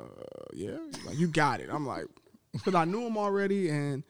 "Yeah." 0.54 0.76
He's 0.94 1.04
like, 1.04 1.18
"You 1.18 1.26
got 1.26 1.60
it." 1.60 1.68
I'm 1.70 1.84
like, 1.84 2.06
because 2.52 2.74
I 2.74 2.84
knew 2.84 3.06
him 3.06 3.16
already 3.16 3.68
and 3.68 4.04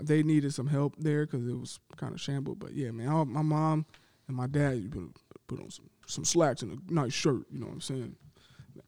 they 0.00 0.22
needed 0.22 0.54
some 0.54 0.66
help 0.66 0.94
there 0.98 1.26
because 1.26 1.46
it 1.46 1.58
was 1.58 1.78
kind 1.96 2.14
of 2.14 2.20
shambled. 2.20 2.58
But 2.58 2.74
yeah, 2.74 2.90
man, 2.90 3.08
I, 3.08 3.24
my 3.24 3.42
mom 3.42 3.86
and 4.28 4.36
my 4.36 4.46
dad 4.46 4.78
you 4.78 4.88
put, 4.88 5.16
put 5.46 5.60
on 5.60 5.70
some 5.70 5.90
some 6.06 6.24
slacks 6.24 6.62
and 6.62 6.72
a 6.72 6.92
nice 6.92 7.12
shirt. 7.12 7.46
You 7.50 7.60
know 7.60 7.66
what 7.66 7.74
I'm 7.74 7.80
saying? 7.80 8.16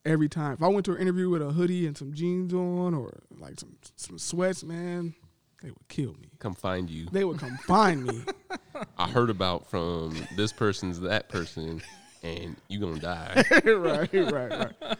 Every 0.04 0.28
time, 0.28 0.54
if 0.54 0.62
I 0.62 0.68
went 0.68 0.86
to 0.86 0.92
an 0.92 1.00
interview 1.00 1.28
with 1.28 1.42
a 1.42 1.52
hoodie 1.52 1.86
and 1.86 1.96
some 1.96 2.12
jeans 2.12 2.52
on 2.54 2.94
or 2.94 3.22
like 3.38 3.60
some 3.60 3.76
some 3.96 4.18
sweats, 4.18 4.64
man, 4.64 5.14
they 5.62 5.70
would 5.70 5.88
kill 5.88 6.14
me. 6.14 6.28
come 6.38 6.54
find 6.54 6.90
you. 6.90 7.06
They 7.12 7.24
would 7.24 7.38
come 7.38 7.56
find 7.66 8.04
me. 8.04 8.22
I 8.98 9.08
heard 9.08 9.30
about 9.30 9.66
from 9.70 10.16
this 10.36 10.52
person's 10.52 11.00
that 11.00 11.28
person, 11.28 11.82
and 12.22 12.56
you 12.68 12.80
gonna 12.80 12.98
die. 12.98 13.44
right, 13.64 14.12
right, 14.12 14.50
right. 14.50 14.96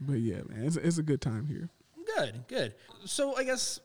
But 0.00 0.14
yeah, 0.14 0.40
man, 0.48 0.64
it's, 0.64 0.76
it's 0.76 0.98
a 0.98 1.02
good 1.02 1.20
time 1.20 1.46
here. 1.46 1.68
Good, 2.20 2.46
good. 2.48 2.74
So 3.06 3.36
I 3.36 3.44
guess 3.44 3.80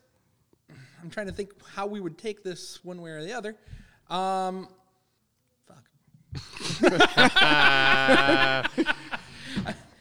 I'm 1.02 1.10
trying 1.10 1.28
to 1.28 1.32
think 1.32 1.52
how 1.74 1.88
we 1.88 2.00
would 2.00 2.18
take 2.18 2.44
this 2.44 2.84
one 2.84 3.02
way 3.02 3.12
or 3.12 3.24
the 3.24 3.34
other. 3.34 3.56
Um, 4.10 4.68
fuck. 5.68 5.86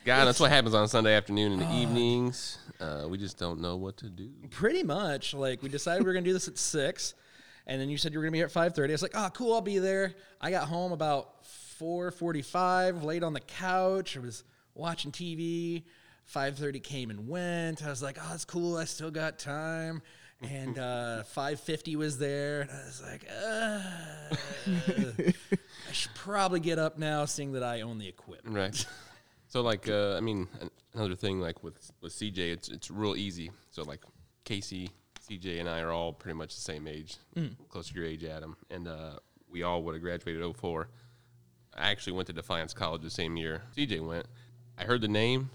God, 0.04 0.26
that's 0.26 0.40
what 0.40 0.50
happens 0.50 0.74
on 0.74 0.88
Sunday 0.88 1.14
afternoon 1.14 1.52
in 1.52 1.58
the 1.60 1.74
evenings. 1.74 2.58
Uh, 2.80 3.06
we 3.08 3.16
just 3.16 3.38
don't 3.38 3.60
know 3.60 3.76
what 3.76 3.96
to 3.98 4.10
do. 4.10 4.30
Pretty 4.50 4.82
much. 4.82 5.32
Like 5.32 5.62
we 5.62 5.68
decided 5.68 6.02
we 6.02 6.08
were 6.08 6.12
gonna 6.12 6.24
do 6.24 6.32
this 6.32 6.48
at 6.48 6.58
six, 6.58 7.14
and 7.66 7.80
then 7.80 7.88
you 7.88 7.96
said 7.96 8.12
you 8.12 8.18
were 8.18 8.24
gonna 8.24 8.32
be 8.32 8.38
here 8.38 8.46
at 8.46 8.52
five 8.52 8.74
thirty. 8.74 8.92
I 8.92 8.94
was 8.94 9.02
like, 9.02 9.12
oh, 9.14 9.30
cool, 9.32 9.54
I'll 9.54 9.60
be 9.60 9.78
there. 9.78 10.14
I 10.40 10.50
got 10.50 10.68
home 10.68 10.92
about 10.92 11.46
four 11.46 12.10
forty-five, 12.10 13.04
laid 13.04 13.22
on 13.22 13.32
the 13.32 13.40
couch. 13.40 14.16
I 14.16 14.20
was 14.20 14.42
watching 14.74 15.12
TV. 15.12 15.84
Five 16.24 16.56
thirty 16.56 16.80
came 16.80 17.10
and 17.10 17.28
went. 17.28 17.84
I 17.84 17.90
was 17.90 18.02
like, 18.02 18.18
oh, 18.20 18.34
it's 18.34 18.44
cool. 18.44 18.76
I 18.76 18.84
still 18.84 19.10
got 19.10 19.38
time. 19.38 20.02
And 20.42 20.78
uh, 20.78 21.22
five 21.24 21.60
fifty 21.60 21.96
was 21.96 22.18
there, 22.18 22.62
and 22.62 22.70
I 22.70 22.84
was 22.84 23.02
like, 23.02 23.26
uh, 23.30 23.80
I 25.88 25.92
should 25.92 26.14
probably 26.14 26.60
get 26.60 26.78
up 26.78 26.98
now, 26.98 27.24
seeing 27.24 27.52
that 27.52 27.62
I 27.62 27.82
own 27.82 27.98
the 27.98 28.08
equipment. 28.08 28.56
Right. 28.56 28.86
So 29.48 29.60
like, 29.60 29.88
uh, 29.88 30.16
I 30.16 30.20
mean, 30.20 30.48
another 30.94 31.14
thing 31.14 31.40
like 31.40 31.62
with 31.62 31.92
with 32.00 32.12
CJ, 32.12 32.38
it's 32.38 32.68
it's 32.68 32.90
real 32.90 33.14
easy. 33.16 33.50
So 33.70 33.82
like, 33.84 34.00
Casey, 34.44 34.90
CJ, 35.28 35.60
and 35.60 35.68
I 35.68 35.80
are 35.80 35.92
all 35.92 36.12
pretty 36.12 36.36
much 36.36 36.54
the 36.54 36.60
same 36.60 36.88
age, 36.88 37.16
close 37.68 37.88
to 37.88 37.94
your 37.94 38.04
age, 38.04 38.24
Adam, 38.24 38.56
and 38.70 38.88
uh, 38.88 39.18
we 39.48 39.62
all 39.62 39.82
would 39.84 39.94
have 39.94 40.02
graduated 40.02 40.56
04. 40.56 40.88
I 41.76 41.90
actually 41.90 42.14
went 42.14 42.26
to 42.26 42.32
Defiance 42.32 42.74
College 42.74 43.02
the 43.02 43.10
same 43.10 43.36
year 43.36 43.62
CJ 43.76 44.00
went. 44.06 44.26
I 44.76 44.84
heard 44.84 45.00
the 45.00 45.08
name. 45.08 45.50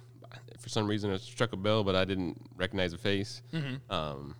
For 0.59 0.69
some 0.69 0.87
reason, 0.87 1.11
it 1.11 1.21
struck 1.21 1.53
a 1.53 1.57
bell, 1.57 1.83
but 1.83 1.95
I 1.95 2.05
didn't 2.05 2.41
recognize 2.55 2.91
the 2.91 2.97
face. 2.97 3.41
Um, 3.89 4.35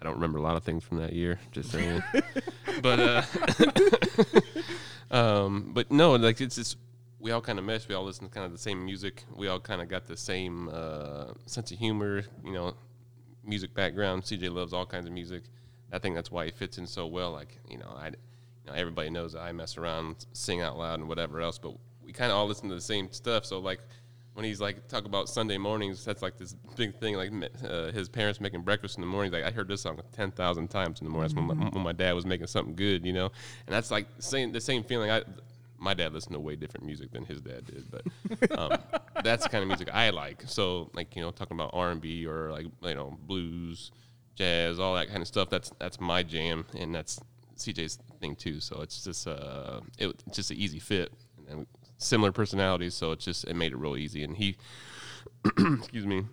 I 0.00 0.04
don't 0.04 0.14
remember 0.14 0.38
a 0.38 0.42
lot 0.42 0.56
of 0.56 0.62
things 0.62 0.84
from 0.84 0.98
that 0.98 1.12
year, 1.12 1.38
just 1.50 1.70
saying. 1.70 2.02
but 2.82 3.00
uh, 3.00 3.22
um, 5.10 5.72
but 5.74 5.90
no, 5.90 6.14
like 6.14 6.40
it's 6.40 6.56
just 6.56 6.76
we 7.18 7.32
all 7.32 7.40
kind 7.40 7.58
of 7.58 7.64
mesh. 7.64 7.88
We 7.88 7.94
all 7.94 8.04
listen 8.04 8.28
to 8.28 8.32
kind 8.32 8.46
of 8.46 8.52
the 8.52 8.58
same 8.58 8.84
music. 8.84 9.24
We 9.34 9.48
all 9.48 9.58
kind 9.58 9.82
of 9.82 9.88
got 9.88 10.06
the 10.06 10.16
same 10.16 10.68
uh, 10.72 11.32
sense 11.46 11.72
of 11.72 11.78
humor. 11.78 12.22
You 12.44 12.52
know, 12.52 12.74
music 13.44 13.74
background. 13.74 14.22
CJ 14.22 14.52
loves 14.52 14.72
all 14.72 14.86
kinds 14.86 15.06
of 15.06 15.12
music. 15.12 15.42
I 15.92 15.98
think 15.98 16.14
that's 16.14 16.30
why 16.30 16.44
he 16.44 16.50
fits 16.52 16.78
in 16.78 16.86
so 16.86 17.06
well. 17.06 17.32
Like 17.32 17.58
you 17.68 17.78
know, 17.78 17.94
I, 17.96 18.06
you 18.06 18.12
know, 18.66 18.74
everybody 18.74 19.10
knows 19.10 19.32
that 19.32 19.40
I 19.40 19.50
mess 19.52 19.76
around, 19.76 20.26
sing 20.32 20.60
out 20.60 20.78
loud, 20.78 21.00
and 21.00 21.08
whatever 21.08 21.40
else. 21.40 21.58
But 21.58 21.74
we 22.04 22.12
kind 22.12 22.30
of 22.30 22.38
all 22.38 22.46
listen 22.46 22.68
to 22.68 22.74
the 22.74 22.80
same 22.80 23.10
stuff. 23.10 23.44
So 23.44 23.58
like 23.58 23.80
when 24.38 24.44
he's 24.44 24.60
like 24.60 24.86
talk 24.86 25.04
about 25.04 25.28
Sunday 25.28 25.58
mornings, 25.58 26.04
that's 26.04 26.22
like 26.22 26.38
this 26.38 26.54
big 26.76 26.94
thing. 27.00 27.16
Like 27.16 27.32
uh, 27.68 27.90
his 27.90 28.08
parents 28.08 28.40
making 28.40 28.62
breakfast 28.62 28.96
in 28.96 29.00
the 29.00 29.06
morning. 29.08 29.32
Like 29.32 29.42
I 29.42 29.50
heard 29.50 29.66
this 29.66 29.80
song 29.80 30.00
ten 30.12 30.30
thousand 30.30 30.68
times 30.68 31.00
in 31.00 31.06
the 31.06 31.10
morning. 31.10 31.34
That's 31.34 31.48
when 31.48 31.58
my, 31.58 31.68
when 31.70 31.82
my 31.82 31.92
dad 31.92 32.12
was 32.12 32.24
making 32.24 32.46
something 32.46 32.76
good, 32.76 33.04
you 33.04 33.12
know. 33.12 33.32
And 33.66 33.74
that's 33.74 33.90
like 33.90 34.06
same 34.20 34.52
the 34.52 34.60
same 34.60 34.84
feeling. 34.84 35.10
I 35.10 35.24
my 35.76 35.92
dad 35.92 36.12
listened 36.12 36.34
to 36.34 36.38
way 36.38 36.54
different 36.54 36.86
music 36.86 37.10
than 37.10 37.24
his 37.24 37.40
dad 37.40 37.66
did, 37.66 37.90
but 37.90 38.56
um, 38.56 38.78
that's 39.24 39.42
the 39.42 39.48
kind 39.48 39.62
of 39.62 39.66
music 39.66 39.88
I 39.92 40.10
like. 40.10 40.44
So 40.46 40.88
like 40.94 41.16
you 41.16 41.22
know 41.22 41.32
talking 41.32 41.56
about 41.56 41.70
R 41.72 41.90
and 41.90 42.00
B 42.00 42.24
or 42.24 42.52
like 42.52 42.66
you 42.84 42.94
know 42.94 43.18
blues, 43.26 43.90
jazz, 44.36 44.78
all 44.78 44.94
that 44.94 45.08
kind 45.08 45.20
of 45.20 45.26
stuff. 45.26 45.50
That's 45.50 45.72
that's 45.80 45.98
my 45.98 46.22
jam, 46.22 46.64
and 46.78 46.94
that's 46.94 47.18
CJ's 47.56 47.98
thing 48.20 48.36
too. 48.36 48.60
So 48.60 48.82
it's 48.82 49.02
just 49.02 49.26
uh 49.26 49.80
it, 49.98 50.10
it's 50.28 50.36
just 50.36 50.52
an 50.52 50.58
easy 50.58 50.78
fit. 50.78 51.12
And 51.50 51.66
similar 51.98 52.32
personalities, 52.32 52.94
so 52.94 53.12
it 53.12 53.20
just 53.20 53.44
it 53.44 53.54
made 53.54 53.72
it 53.72 53.76
real 53.78 53.96
easy. 53.96 54.24
And 54.24 54.36
he, 54.36 54.56
excuse 55.44 56.06
me, 56.06 56.24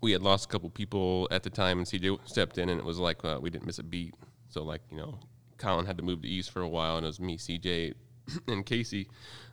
we 0.00 0.12
had 0.12 0.22
lost 0.22 0.44
a 0.44 0.48
couple 0.48 0.68
people 0.68 1.28
at 1.30 1.42
the 1.42 1.50
time, 1.50 1.78
and 1.78 1.86
CJ 1.86 2.28
stepped 2.28 2.58
in, 2.58 2.68
and 2.68 2.78
it 2.78 2.84
was 2.84 2.98
like 2.98 3.24
uh, 3.24 3.38
we 3.40 3.48
didn't 3.48 3.66
miss 3.66 3.78
a 3.78 3.84
beat. 3.84 4.14
So 4.48 4.62
like 4.62 4.82
you 4.90 4.98
know, 4.98 5.18
Colin 5.56 5.86
had 5.86 5.96
to 5.96 6.02
move 6.02 6.22
to 6.22 6.28
East 6.28 6.50
for 6.50 6.60
a 6.60 6.68
while, 6.68 6.96
and 6.96 7.04
it 7.04 7.08
was 7.08 7.20
me, 7.20 7.38
CJ, 7.38 7.94
and 8.48 8.66
Casey 8.66 9.08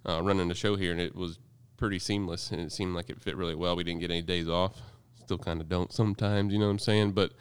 uh, 0.08 0.22
running 0.22 0.48
the 0.50 0.56
show 0.56 0.76
here, 0.76 0.92
and 0.92 1.00
it 1.00 1.16
was 1.16 1.40
pretty 1.78 2.00
seamless, 2.00 2.52
and 2.52 2.60
it 2.60 2.72
seemed 2.72 2.96
like 2.96 3.10
it 3.10 3.22
fit 3.22 3.38
really 3.38 3.56
well. 3.56 3.76
We 3.76 3.84
didn't 3.84 4.02
get 4.02 4.12
any 4.12 4.22
days 4.22 4.50
off, 4.50 4.76
still 5.24 5.38
kind 5.38 5.62
of 5.62 5.70
don't 5.70 5.94
sometimes, 5.94 6.52
you 6.52 6.60
know 6.60 6.66
what 6.66 6.72
I'm 6.72 6.80
saying? 6.80 7.12
But 7.12 7.32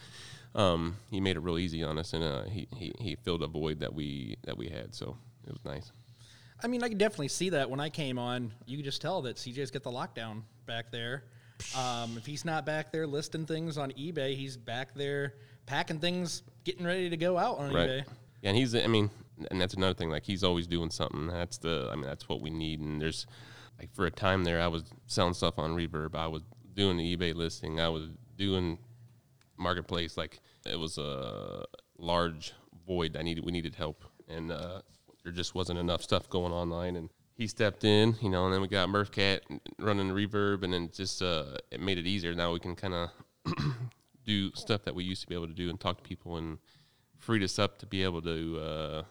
um, 0.55 0.97
he 1.11 1.21
made 1.21 1.37
it 1.37 1.41
real 1.41 1.59
easy 1.59 1.83
on 1.83 1.99
us, 1.99 2.13
and 2.13 2.23
uh, 2.23 2.45
he, 2.45 2.69
he 2.77 2.93
he 2.99 3.17
filled 3.17 3.43
a 3.43 3.47
void 3.47 3.81
that 3.81 3.95
we 3.95 4.37
that 4.45 4.57
we 4.57 4.69
had, 4.69 4.95
so 4.95 5.17
it 5.47 5.53
was 5.53 5.65
nice. 5.65 5.91
I 6.63 6.67
mean, 6.67 6.83
I 6.83 6.89
could 6.89 6.99
definitely 6.99 7.29
see 7.29 7.51
that 7.51 7.71
when 7.71 7.81
I 7.81 7.89
came 7.89 8.19
on. 8.19 8.53
You 8.67 8.77
could 8.77 8.85
just 8.85 9.01
tell 9.01 9.23
that 9.23 9.37
CJ's 9.37 9.71
got 9.71 9.83
the 9.83 9.91
lockdown 9.91 10.43
back 10.67 10.91
there. 10.91 11.25
Um, 11.77 12.17
if 12.17 12.27
he's 12.27 12.45
not 12.45 12.65
back 12.65 12.93
there 12.93 13.07
listing 13.07 13.47
things 13.47 13.79
on 13.79 13.91
eBay, 13.93 14.37
he's 14.37 14.57
back 14.57 14.95
there 14.95 15.35
packing 15.67 15.99
things, 15.99 16.43
getting 16.65 16.87
ready 16.87 17.11
to 17.11 17.17
go 17.17 17.37
out 17.37 17.59
on 17.59 17.73
right. 17.73 17.89
eBay. 17.89 18.05
Yeah, 18.43 18.51
and 18.51 18.57
he's 18.57 18.75
I 18.75 18.87
mean, 18.87 19.11
and 19.51 19.61
that's 19.61 19.75
another 19.75 19.95
thing. 19.95 20.11
Like 20.11 20.25
he's 20.25 20.45
always 20.45 20.67
doing 20.67 20.91
something. 20.91 21.27
That's 21.29 21.59
the 21.59 21.89
I 21.93 21.95
mean 21.95 22.05
that's 22.05 22.29
what 22.29 22.41
we 22.41 22.51
need. 22.51 22.81
And 22.81 23.01
there's 23.01 23.27
like 23.79 23.93
for 23.95 24.07
a 24.07 24.11
time 24.11 24.45
there, 24.45 24.61
I 24.61 24.69
was 24.69 24.85
selling 25.07 25.35
stuff 25.35 25.59
on 25.59 25.77
Reverb. 25.77 26.15
I 26.15 26.27
was 26.27 26.43
doing 26.75 26.97
the 26.97 27.17
eBay 27.17 27.35
listing. 27.35 27.81
I 27.81 27.89
was 27.89 28.09
doing 28.37 28.79
marketplace. 29.57 30.17
Like 30.17 30.41
it 30.67 30.79
was 30.79 30.99
a 30.99 31.65
large 31.99 32.53
void. 32.87 33.17
I 33.17 33.23
needed 33.23 33.45
we 33.45 33.53
needed 33.53 33.75
help, 33.75 34.05
and 34.29 34.51
uh, 34.51 34.81
there 35.23 35.33
just 35.33 35.55
wasn't 35.55 35.79
enough 35.79 36.03
stuff 36.03 36.29
going 36.29 36.53
online. 36.53 36.97
And 36.97 37.11
he 37.35 37.47
stepped 37.47 37.85
in, 37.85 38.17
you 38.21 38.31
know, 38.31 38.45
and 38.45 38.55
then 38.55 38.61
we 38.61 38.69
got 38.69 38.89
Murph 38.89 39.11
Cat 39.11 39.43
running 39.79 40.11
Reverb, 40.11 40.63
and 40.65 40.73
then 40.73 40.91
just 40.93 41.23
uh, 41.23 41.57
it 41.71 41.81
made 41.81 41.99
it 41.99 42.07
easier. 42.07 42.35
Now 42.35 42.53
we 42.53 42.61
can 42.61 42.75
kind 42.75 42.95
of 42.95 43.11
do 44.25 44.51
stuff 44.55 44.83
that 44.85 44.95
we 44.95 45.05
used 45.05 45.23
to 45.23 45.27
be 45.29 45.35
able 45.35 45.47
to 45.47 45.55
do 45.55 45.71
and 45.71 45.79
talk 45.79 45.99
to 45.99 46.03
people 46.03 46.37
and 46.37 46.59
freed 47.17 47.43
us 47.43 47.59
up 47.59 47.79
to 47.79 47.87
be 47.87 48.03
able 48.03 48.23
to 48.23 48.59
uh, 48.59 49.03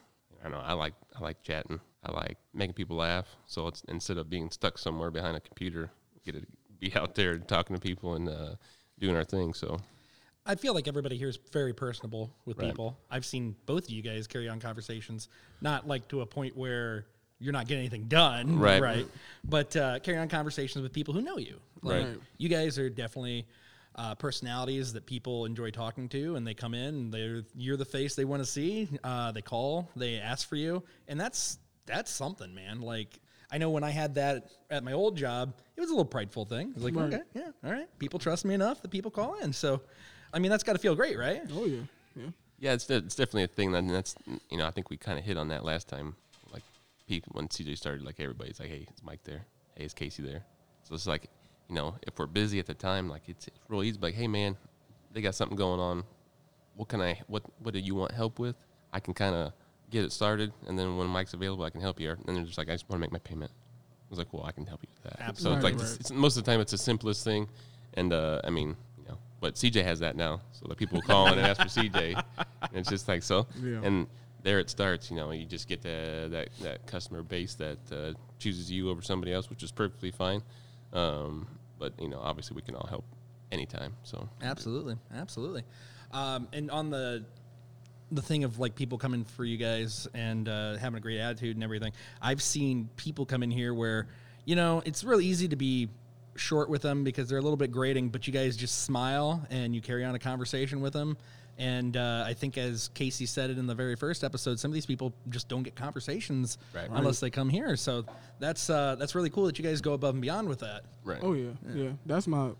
I 0.43 0.49
know, 0.49 0.61
I 0.63 0.73
like 0.73 0.93
I 1.15 1.21
like 1.21 1.41
chatting. 1.43 1.79
I 2.03 2.11
like 2.11 2.37
making 2.53 2.73
people 2.73 2.97
laugh. 2.97 3.27
So 3.45 3.67
it's 3.67 3.81
instead 3.87 4.17
of 4.17 4.29
being 4.29 4.49
stuck 4.49 4.77
somewhere 4.77 5.11
behind 5.11 5.35
a 5.35 5.39
computer, 5.39 5.91
get 6.25 6.35
to 6.35 6.45
be 6.79 6.93
out 6.95 7.15
there 7.15 7.37
talking 7.37 7.75
to 7.75 7.81
people 7.81 8.15
and 8.15 8.29
uh, 8.29 8.55
doing 8.99 9.15
our 9.15 9.23
thing. 9.23 9.53
So 9.53 9.79
I 10.47 10.55
feel 10.55 10.73
like 10.73 10.87
everybody 10.87 11.17
here 11.17 11.27
is 11.27 11.37
very 11.51 11.73
personable 11.73 12.33
with 12.45 12.57
Right. 12.57 12.69
people. 12.69 12.97
I've 13.11 13.25
seen 13.25 13.55
both 13.65 13.83
of 13.85 13.89
you 13.89 14.01
guys 14.01 14.27
carry 14.27 14.47
on 14.47 14.59
conversations, 14.59 15.29
not 15.61 15.87
like 15.87 16.07
to 16.09 16.21
a 16.21 16.25
point 16.25 16.55
where 16.55 17.05
you're 17.39 17.53
not 17.53 17.67
getting 17.67 17.81
anything 17.81 18.05
done, 18.05 18.57
Right. 18.57 18.81
Right. 18.81 19.07
But 19.43 19.75
uh, 19.75 19.99
carry 19.99 20.17
on 20.17 20.29
conversations 20.29 20.81
with 20.81 20.93
people 20.93 21.13
who 21.13 21.21
know 21.21 21.37
you. 21.37 21.59
Like, 21.81 22.05
Right. 22.05 22.17
You 22.37 22.49
guys 22.49 22.79
are 22.79 22.89
definitely 22.89 23.45
uh, 23.95 24.15
personalities 24.15 24.93
that 24.93 25.05
people 25.05 25.45
enjoy 25.45 25.71
talking 25.71 26.07
to, 26.09 26.35
and 26.35 26.45
they 26.47 26.53
come 26.53 26.73
in 26.73 26.95
and 26.95 27.13
they're 27.13 27.43
you're 27.55 27.77
the 27.77 27.85
face 27.85 28.15
they 28.15 28.25
want 28.25 28.41
to 28.41 28.45
see. 28.49 28.87
Uh, 29.03 29.31
they 29.31 29.41
call, 29.41 29.89
they 29.95 30.17
ask 30.19 30.47
for 30.47 30.55
you, 30.55 30.83
and 31.07 31.19
that's 31.19 31.57
that's 31.85 32.09
something, 32.11 32.53
man. 32.55 32.79
Like. 32.81 33.19
I 33.49 33.57
know 33.59 33.69
when 33.69 33.81
I 33.85 33.91
had 33.91 34.15
that 34.15 34.49
at 34.69 34.83
my 34.83 34.91
old 34.91 35.15
job, 35.15 35.53
it 35.77 35.79
was 35.79 35.89
a 35.89 35.93
little 35.93 36.03
prideful 36.03 36.43
thing. 36.43 36.71
It 36.71 36.75
was 36.75 36.83
like, 36.83 36.95
Right. 36.97 37.13
okay, 37.13 37.23
yeah, 37.33 37.51
all 37.63 37.71
right. 37.71 37.87
People 37.97 38.19
trust 38.19 38.43
me 38.43 38.53
enough 38.53 38.81
that 38.81 38.91
people 38.91 39.09
call 39.09 39.35
in. 39.35 39.53
So, 39.53 39.79
I 40.37 40.39
mean, 40.39 40.51
that's 40.51 40.63
got 40.63 40.73
to 40.73 40.79
feel 40.79 40.95
great, 40.95 41.17
right? 41.17 41.41
Oh 41.51 41.65
yeah, 41.65 41.79
yeah. 42.15 42.27
yeah, 42.59 42.73
it's 42.73 42.85
de- 42.85 42.97
it's 42.97 43.15
definitely 43.15 43.45
a 43.45 43.47
thing. 43.47 43.71
That, 43.71 43.79
and 43.79 43.89
that's 43.89 44.13
you 44.51 44.59
know 44.59 44.67
I 44.67 44.71
think 44.71 44.91
we 44.91 44.95
kind 44.97 45.17
of 45.17 45.25
hit 45.25 45.35
on 45.35 45.47
that 45.47 45.65
last 45.65 45.87
time. 45.87 46.15
Like 46.53 46.61
people 47.07 47.31
when 47.33 47.47
CJ 47.47 47.75
started, 47.75 48.05
like 48.05 48.19
everybody's 48.19 48.59
like, 48.59 48.69
hey, 48.69 48.85
is 48.95 49.03
Mike 49.03 49.21
there? 49.23 49.45
Hey, 49.75 49.85
is 49.85 49.95
Casey 49.95 50.21
there? 50.21 50.43
So 50.83 50.93
it's 50.93 51.07
like 51.07 51.23
you 51.69 51.73
know 51.73 51.95
if 52.03 52.19
we're 52.19 52.27
busy 52.27 52.59
at 52.59 52.67
the 52.67 52.75
time, 52.75 53.09
like 53.09 53.23
it's, 53.27 53.47
it's 53.47 53.57
real 53.67 53.81
easy. 53.81 53.97
Like 53.99 54.13
hey 54.13 54.27
man, 54.27 54.55
they 55.11 55.21
got 55.21 55.33
something 55.33 55.57
going 55.57 55.79
on. 55.79 56.03
What 56.75 56.87
can 56.87 57.01
I 57.01 57.19
what 57.25 57.41
what 57.63 57.73
do 57.73 57.79
you 57.79 57.95
want 57.95 58.11
help 58.11 58.37
with? 58.37 58.57
I 58.93 58.99
can 58.99 59.15
kind 59.15 59.33
of 59.33 59.53
get 59.89 60.03
it 60.03 60.11
started, 60.11 60.53
and 60.67 60.77
then 60.77 60.97
when 60.97 61.07
Mike's 61.07 61.33
available, 61.33 61.65
I 61.65 61.71
can 61.71 61.81
help 61.81 61.99
you. 61.99 62.11
And 62.11 62.23
then 62.27 62.35
they're 62.35 62.45
just 62.45 62.59
like, 62.59 62.69
I 62.69 62.73
just 62.73 62.87
want 62.87 62.99
to 62.99 63.01
make 63.01 63.11
my 63.11 63.19
payment. 63.19 63.49
I 63.51 64.09
was 64.11 64.19
like, 64.19 64.31
well, 64.33 64.45
I 64.45 64.51
can 64.51 64.67
help 64.67 64.83
you 64.83 64.89
with 64.93 65.11
that. 65.11 65.19
Absolutely. 65.19 65.43
So 65.43 65.55
it's 65.55 65.63
like 65.63 65.73
Right, 65.73 65.99
it's, 65.99 66.11
it's, 66.11 66.11
most 66.11 66.37
of 66.37 66.45
the 66.45 66.51
time 66.51 66.61
it's 66.61 66.71
the 66.71 66.77
simplest 66.77 67.23
thing, 67.23 67.49
and 67.95 68.13
uh, 68.13 68.41
I 68.43 68.51
mean, 68.51 68.67
you 68.67 68.75
know, 68.75 68.77
but 69.39 69.55
CJ 69.55 69.83
has 69.83 69.99
that 69.99 70.15
now, 70.15 70.41
so 70.51 70.65
the 70.67 70.75
people 70.75 71.01
call 71.01 71.27
in 71.27 71.37
and 71.37 71.47
ask 71.47 71.61
for 71.61 71.67
CJ, 71.67 72.15
and 72.61 72.71
it's 72.73 72.89
just 72.89 73.07
like 73.07 73.23
so, 73.23 73.47
Yeah. 73.61 73.81
and 73.83 74.07
there 74.43 74.59
it 74.59 74.69
starts. 74.69 75.09
You 75.11 75.17
know, 75.17 75.31
you 75.31 75.45
just 75.45 75.67
get 75.67 75.81
the, 75.81 76.27
that 76.31 76.49
that 76.61 76.87
customer 76.87 77.21
base 77.23 77.55
that 77.55 77.77
uh, 77.91 78.13
chooses 78.39 78.71
you 78.71 78.89
over 78.89 79.01
somebody 79.01 79.33
else, 79.33 79.49
which 79.49 79.63
is 79.63 79.71
perfectly 79.71 80.11
fine. 80.11 80.41
Um, 80.93 81.47
but 81.79 81.93
you 81.99 82.07
know, 82.07 82.19
obviously, 82.19 82.55
we 82.55 82.61
can 82.61 82.75
all 82.75 82.87
help 82.87 83.03
anytime. 83.51 83.93
So 84.03 84.27
Absolutely, 84.41 84.95
absolutely. 85.15 85.63
Um, 86.11 86.47
and 86.53 86.71
on 86.71 86.89
the 86.89 87.25
the 88.11 88.21
thing 88.21 88.45
of 88.45 88.57
like 88.57 88.73
people 88.73 88.97
coming 88.97 89.25
for 89.25 89.43
you 89.43 89.57
guys 89.57 90.07
and 90.13 90.47
uh, 90.47 90.77
having 90.77 90.97
a 90.97 91.01
great 91.01 91.19
attitude 91.19 91.57
and 91.57 91.63
everything, 91.63 91.91
I've 92.21 92.41
seen 92.41 92.89
people 92.95 93.25
come 93.25 93.43
in 93.43 93.51
here 93.51 93.73
where 93.73 94.07
you 94.45 94.55
know 94.55 94.81
it's 94.85 95.03
really 95.03 95.25
easy 95.25 95.47
to 95.49 95.55
be 95.57 95.89
short 96.39 96.69
with 96.69 96.81
them 96.81 97.03
because 97.03 97.27
they're 97.29 97.37
a 97.37 97.41
little 97.41 97.57
bit 97.57 97.71
grating, 97.71 98.09
but 98.09 98.27
you 98.27 98.33
guys 98.33 98.55
just 98.57 98.83
smile 98.83 99.45
and 99.49 99.73
you 99.75 99.81
carry 99.81 100.03
on 100.05 100.15
a 100.15 100.19
conversation 100.19 100.81
with 100.81 100.93
them. 100.93 101.17
And 101.59 101.97
uh, 101.97 102.23
I 102.27 102.33
think, 102.35 102.55
as 102.57 102.89
Casey 102.93 103.25
said 103.25 103.49
it 103.49 103.57
in 103.57 103.65
the 103.65 103.73
very 103.73 103.95
first 103.95 104.23
episode, 104.23 104.59
some 104.59 104.69
of 104.69 104.73
these 104.75 104.85
people 104.85 105.11
just 105.29 105.47
don't 105.47 105.63
get 105.63 105.75
conversations 105.75 106.59
Right. 106.73 106.87
unless 106.91 107.19
they 107.19 107.31
come 107.31 107.49
here. 107.49 107.75
So 107.75 108.05
that's 108.39 108.69
uh, 108.69 108.95
that's 108.99 109.15
really 109.15 109.31
cool 109.31 109.45
that 109.45 109.57
you 109.57 109.63
guys 109.63 109.81
go 109.81 109.93
above 109.93 110.13
and 110.13 110.21
beyond 110.21 110.47
with 110.49 110.59
that. 110.59 110.83
right. 111.03 111.19
Oh 111.23 111.33
yeah, 111.33 111.49
yeah. 111.73 111.89
That's 112.05 112.27
my 112.27 112.51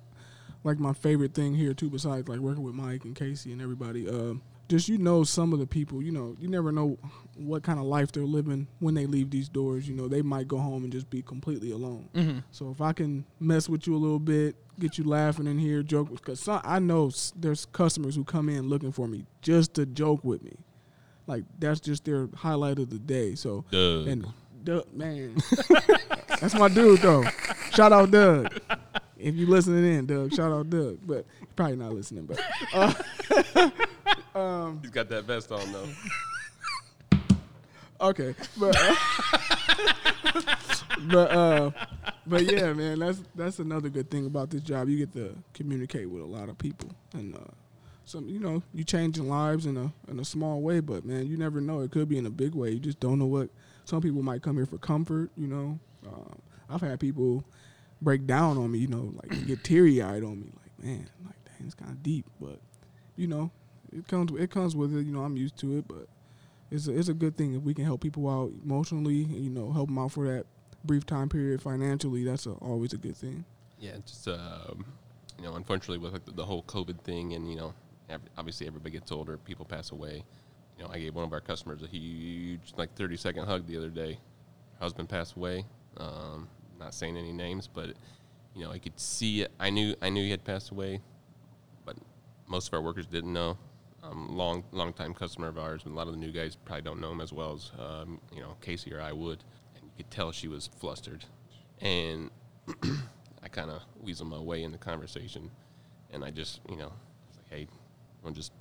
like 0.63 0.79
my 0.79 0.93
favorite 0.93 1.35
thing 1.35 1.53
here 1.53 1.75
too. 1.75 1.91
Besides 1.91 2.27
like 2.27 2.39
working 2.39 2.63
with 2.63 2.73
Mike 2.73 3.05
and 3.05 3.15
Casey 3.15 3.51
and 3.51 3.61
everybody, 3.61 4.09
um, 4.09 4.41
just 4.67 4.89
you 4.89 4.97
know 4.97 5.23
some 5.23 5.53
of 5.53 5.59
the 5.59 5.67
people. 5.67 6.01
You 6.01 6.11
know, 6.11 6.35
you 6.39 6.47
never 6.47 6.71
know 6.71 6.97
what 7.35 7.63
kind 7.63 7.79
of 7.79 7.85
life 7.85 8.11
they're 8.11 8.23
living 8.23 8.67
when 8.79 8.93
they 8.93 9.05
leave 9.05 9.29
these 9.29 9.49
doors. 9.49 9.87
You 9.87 9.95
know, 9.95 10.07
they 10.07 10.21
might 10.21 10.47
go 10.47 10.57
home 10.57 10.83
and 10.83 10.91
just 10.91 11.09
be 11.09 11.21
completely 11.21 11.71
alone. 11.71 12.09
Mm-hmm. 12.13 12.39
So 12.51 12.69
if 12.71 12.81
I 12.81 12.93
can 12.93 13.25
mess 13.39 13.69
with 13.69 13.87
you 13.87 13.95
a 13.95 13.97
little 13.97 14.19
bit, 14.19 14.55
get 14.79 14.97
you 14.97 15.03
laughing 15.03 15.47
in 15.47 15.57
here, 15.57 15.83
joke 15.83 16.09
because 16.09 16.47
I 16.47 16.79
know 16.79 17.11
there's 17.35 17.65
customers 17.65 18.15
who 18.15 18.23
come 18.23 18.49
in 18.49 18.67
looking 18.67 18.91
for 18.91 19.07
me 19.07 19.25
just 19.41 19.73
to 19.75 19.85
joke 19.85 20.23
with 20.23 20.43
me. 20.43 20.57
Like 21.25 21.43
that's 21.59 21.79
just 21.79 22.05
their 22.05 22.29
highlight 22.35 22.79
of 22.79 22.89
the 22.89 22.99
day. 22.99 23.35
So 23.35 23.65
Doug. 23.71 24.07
and 24.07 24.27
Doug, 24.63 24.93
man, 24.93 25.35
that's 26.39 26.55
my 26.55 26.69
dude 26.69 27.01
though. 27.01 27.23
Shout 27.71 27.91
out 27.91 28.11
Doug. 28.11 28.59
If 29.17 29.35
you 29.35 29.47
listening 29.47 29.85
in, 29.85 30.05
Doug, 30.05 30.33
shout 30.33 30.51
out 30.51 30.69
Doug. 30.69 30.99
But 31.05 31.25
you're 31.39 31.49
probably 31.55 31.75
not 31.75 31.93
listening. 31.93 32.25
But 32.25 32.39
uh, 32.73 32.93
He's 34.81 34.91
got 34.91 35.09
that 35.09 35.25
vest 35.25 35.51
on 35.51 35.71
though. 35.71 35.89
okay, 38.01 38.35
but 38.59 38.75
uh, 38.79 38.95
but 41.11 41.31
uh, 41.31 41.71
but 42.25 42.43
yeah, 42.43 42.73
man, 42.73 42.99
that's 42.99 43.21
that's 43.35 43.59
another 43.59 43.89
good 43.89 44.09
thing 44.11 44.25
about 44.25 44.49
this 44.49 44.61
job. 44.61 44.89
You 44.89 44.97
get 44.97 45.13
to 45.13 45.35
communicate 45.53 46.09
with 46.09 46.21
a 46.21 46.25
lot 46.25 46.49
of 46.49 46.57
people, 46.57 46.89
and 47.13 47.35
uh, 47.35 47.51
some 48.05 48.27
you 48.29 48.39
know 48.39 48.63
you 48.73 48.83
changing 48.83 49.27
lives 49.27 49.65
in 49.65 49.77
a 49.77 49.91
in 50.09 50.19
a 50.19 50.25
small 50.25 50.61
way, 50.61 50.79
but 50.79 51.05
man, 51.05 51.27
you 51.27 51.37
never 51.37 51.61
know. 51.61 51.81
It 51.81 51.91
could 51.91 52.09
be 52.09 52.17
in 52.17 52.25
a 52.25 52.31
big 52.31 52.53
way. 52.53 52.71
You 52.71 52.79
just 52.79 52.99
don't 52.99 53.19
know 53.19 53.25
what. 53.25 53.49
Some 53.85 54.01
people 54.01 54.21
might 54.21 54.41
come 54.41 54.57
here 54.57 54.65
for 54.65 54.77
comfort. 54.77 55.31
You 55.37 55.47
know, 55.47 55.79
um, 56.05 56.39
I've 56.69 56.81
had 56.81 56.99
people 56.99 57.43
break 58.01 58.27
down 58.27 58.57
on 58.57 58.71
me. 58.71 58.79
You 58.79 58.87
know, 58.87 59.13
like 59.15 59.47
get 59.47 59.63
teary 59.63 60.01
eyed 60.01 60.23
on 60.23 60.41
me. 60.41 60.51
Like 60.61 60.85
man, 60.85 61.09
like 61.25 61.43
dang, 61.45 61.65
it's 61.65 61.75
kind 61.75 61.91
of 61.91 62.03
deep, 62.03 62.25
but 62.39 62.59
you 63.15 63.27
know, 63.27 63.51
it 63.91 64.07
comes 64.07 64.31
it 64.39 64.51
comes 64.51 64.75
with 64.75 64.95
it. 64.95 65.05
You 65.05 65.13
know, 65.13 65.21
I'm 65.21 65.37
used 65.37 65.57
to 65.57 65.77
it, 65.77 65.87
but 65.87 66.07
it's 66.71 66.87
a, 66.87 66.97
it's 66.97 67.09
a 67.09 67.13
good 67.13 67.37
thing 67.37 67.55
if 67.55 67.63
we 67.63 67.73
can 67.73 67.85
help 67.85 68.01
people 68.01 68.29
out 68.29 68.51
emotionally. 68.63 69.15
You 69.15 69.49
know, 69.49 69.71
help 69.71 69.87
them 69.87 69.97
out 69.97 70.11
for 70.11 70.25
that 70.27 70.45
brief 70.83 71.05
time 71.05 71.29
period 71.29 71.61
financially. 71.61 72.23
That's 72.23 72.45
a, 72.45 72.51
always 72.51 72.93
a 72.93 72.97
good 72.97 73.15
thing. 73.15 73.45
Yeah, 73.79 73.97
just 74.05 74.27
um, 74.27 74.85
you 75.37 75.45
know, 75.45 75.55
unfortunately 75.55 75.99
with 75.99 76.13
like, 76.13 76.35
the, 76.35 76.45
whole 76.45 76.63
COVID 76.63 77.01
thing, 77.01 77.33
and 77.33 77.49
you 77.49 77.55
know, 77.55 77.73
obviously 78.37 78.67
everybody 78.67 78.91
gets 78.91 79.11
older, 79.11 79.37
people 79.37 79.65
pass 79.65 79.91
away. 79.91 80.23
You 80.77 80.83
know, 80.83 80.89
I 80.91 80.99
gave 80.99 81.15
one 81.15 81.23
of 81.23 81.33
our 81.33 81.41
customers 81.41 81.81
a 81.83 81.87
huge, 81.87 82.73
like, 82.75 82.93
thirty 82.95 83.17
second 83.17 83.45
hug 83.45 83.67
the 83.67 83.77
other 83.77 83.89
day. 83.89 84.19
Husband 84.79 85.09
passed 85.09 85.35
away. 85.35 85.65
Um, 85.97 86.47
not 86.79 86.93
saying 86.93 87.17
any 87.17 87.31
names, 87.31 87.67
but 87.67 87.93
you 88.55 88.63
know, 88.63 88.71
I 88.71 88.79
could 88.79 88.99
see 88.99 89.41
it. 89.41 89.51
I 89.59 89.69
knew, 89.69 89.95
I 90.01 90.09
knew 90.09 90.23
he 90.23 90.31
had 90.31 90.43
passed 90.43 90.71
away, 90.71 91.01
but 91.85 91.95
most 92.47 92.67
of 92.67 92.73
our 92.73 92.81
workers 92.81 93.05
didn't 93.05 93.33
know. 93.33 93.57
Um, 94.09 94.37
long, 94.37 94.63
long 94.71 94.93
time 94.93 95.13
customer 95.13 95.47
of 95.47 95.57
ours, 95.57 95.81
and 95.85 95.93
a 95.93 95.97
lot 95.97 96.07
of 96.07 96.13
the 96.13 96.19
new 96.19 96.31
guys 96.31 96.55
probably 96.55 96.83
don't 96.83 97.01
know 97.01 97.11
him 97.11 97.21
as 97.21 97.33
well 97.33 97.53
as 97.53 97.71
um, 97.79 98.19
you 98.33 98.41
know 98.41 98.55
Casey 98.61 98.93
or 98.93 99.01
I 99.01 99.11
would. 99.11 99.43
And 99.75 99.83
you 99.83 99.91
could 99.97 100.11
tell 100.11 100.31
she 100.31 100.47
was 100.47 100.69
flustered, 100.79 101.25
and 101.81 102.29
I 103.43 103.47
kind 103.49 103.69
of 103.69 103.81
weaseled 104.03 104.27
my 104.27 104.39
way 104.39 104.63
in 104.63 104.71
the 104.71 104.77
conversation, 104.77 105.49
and 106.11 106.23
I 106.23 106.31
just, 106.31 106.61
you 106.69 106.75
know, 106.75 106.91
was 107.27 107.37
like, 107.37 107.49
hey, 107.49 107.67
to 108.25 108.31
just, 108.31 108.51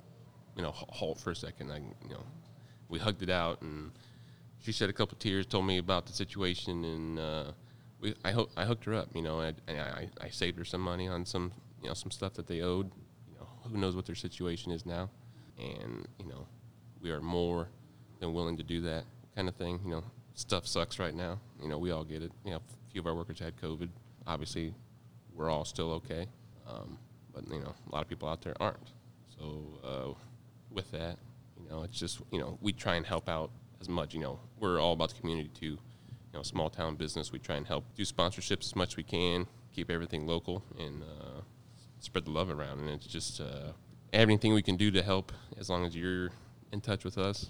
you 0.55 0.63
know, 0.63 0.71
halt 0.71 1.19
for 1.19 1.31
a 1.31 1.35
second. 1.35 1.71
I, 1.71 1.77
you 1.77 2.09
know, 2.09 2.23
we 2.89 2.99
hugged 2.99 3.21
it 3.21 3.29
out, 3.29 3.61
and 3.61 3.91
she 4.59 4.71
shed 4.71 4.89
a 4.89 4.93
couple 4.93 5.17
tears, 5.17 5.45
told 5.45 5.65
me 5.65 5.77
about 5.77 6.05
the 6.05 6.13
situation, 6.13 6.83
and 6.83 7.19
uh, 7.19 7.51
we, 7.99 8.15
I, 8.23 8.31
ho- 8.31 8.49
I 8.55 8.65
hooked 8.65 8.85
her 8.85 8.93
up, 8.93 9.09
you 9.13 9.21
know, 9.21 9.39
and 9.39 9.55
I, 9.67 9.71
and 9.71 9.81
I, 9.81 10.09
I 10.21 10.29
saved 10.29 10.57
her 10.57 10.65
some 10.65 10.81
money 10.81 11.07
on 11.07 11.25
some, 11.25 11.51
you 11.81 11.87
know, 11.87 11.93
some 11.93 12.11
stuff 12.11 12.33
that 12.35 12.47
they 12.47 12.61
owed. 12.61 12.91
You 13.27 13.35
know, 13.39 13.47
who 13.69 13.77
knows 13.77 13.95
what 13.95 14.05
their 14.05 14.15
situation 14.15 14.71
is 14.71 14.85
now, 14.85 15.09
and 15.59 16.07
you 16.19 16.27
know, 16.27 16.47
we 17.01 17.11
are 17.11 17.21
more 17.21 17.67
than 18.19 18.33
willing 18.33 18.57
to 18.57 18.63
do 18.63 18.81
that 18.81 19.03
kind 19.35 19.47
of 19.47 19.55
thing. 19.55 19.79
You 19.83 19.91
know, 19.91 20.03
stuff 20.33 20.67
sucks 20.67 20.99
right 20.99 21.15
now. 21.15 21.39
You 21.61 21.69
know, 21.69 21.77
we 21.77 21.91
all 21.91 22.03
get 22.03 22.21
it. 22.21 22.31
You 22.45 22.51
know, 22.51 22.57
a 22.57 22.91
few 22.91 23.01
of 23.01 23.07
our 23.07 23.15
workers 23.15 23.39
had 23.39 23.59
COVID. 23.61 23.89
Obviously, 24.25 24.73
we're 25.33 25.49
all 25.49 25.65
still 25.65 25.91
okay, 25.93 26.27
um, 26.67 26.97
but 27.33 27.47
you 27.49 27.59
know, 27.59 27.73
a 27.89 27.95
lot 27.95 28.01
of 28.01 28.09
people 28.09 28.27
out 28.27 28.41
there 28.41 28.55
aren't. 28.59 28.91
So 29.37 29.79
uh, 29.83 30.13
with 30.71 30.91
that, 30.91 31.17
you 31.61 31.69
know, 31.69 31.83
it's 31.83 31.99
just 31.99 32.21
you 32.31 32.39
know, 32.39 32.57
we 32.61 32.73
try 32.73 32.95
and 32.95 33.05
help 33.05 33.29
out 33.29 33.51
as 33.81 33.89
much. 33.89 34.13
You 34.13 34.21
know, 34.21 34.39
we're 34.59 34.79
all 34.79 34.93
about 34.93 35.09
the 35.09 35.19
community 35.19 35.49
too. 35.53 35.77
You 36.33 36.33
know, 36.33 36.43
small 36.43 36.69
town 36.69 36.95
business. 36.95 37.31
We 37.31 37.39
try 37.39 37.55
and 37.55 37.65
help 37.65 37.85
do 37.95 38.03
sponsorships 38.03 38.65
as 38.65 38.75
much 38.75 38.93
as 38.93 38.97
we 38.97 39.03
can, 39.03 39.47
keep 39.73 39.89
everything 39.89 40.27
local, 40.27 40.63
and 40.77 41.01
uh, 41.01 41.41
spread 41.99 42.25
the 42.25 42.31
love 42.31 42.49
around. 42.49 42.79
And 42.79 42.89
it's 42.89 43.07
just 43.07 43.39
uh, 43.39 43.71
everything 44.13 44.53
we 44.53 44.61
can 44.61 44.77
do 44.77 44.91
to 44.91 45.01
help. 45.01 45.31
As 45.59 45.69
long 45.69 45.85
as 45.85 45.95
you're 45.95 46.29
in 46.71 46.81
touch 46.81 47.03
with 47.03 47.17
us, 47.17 47.49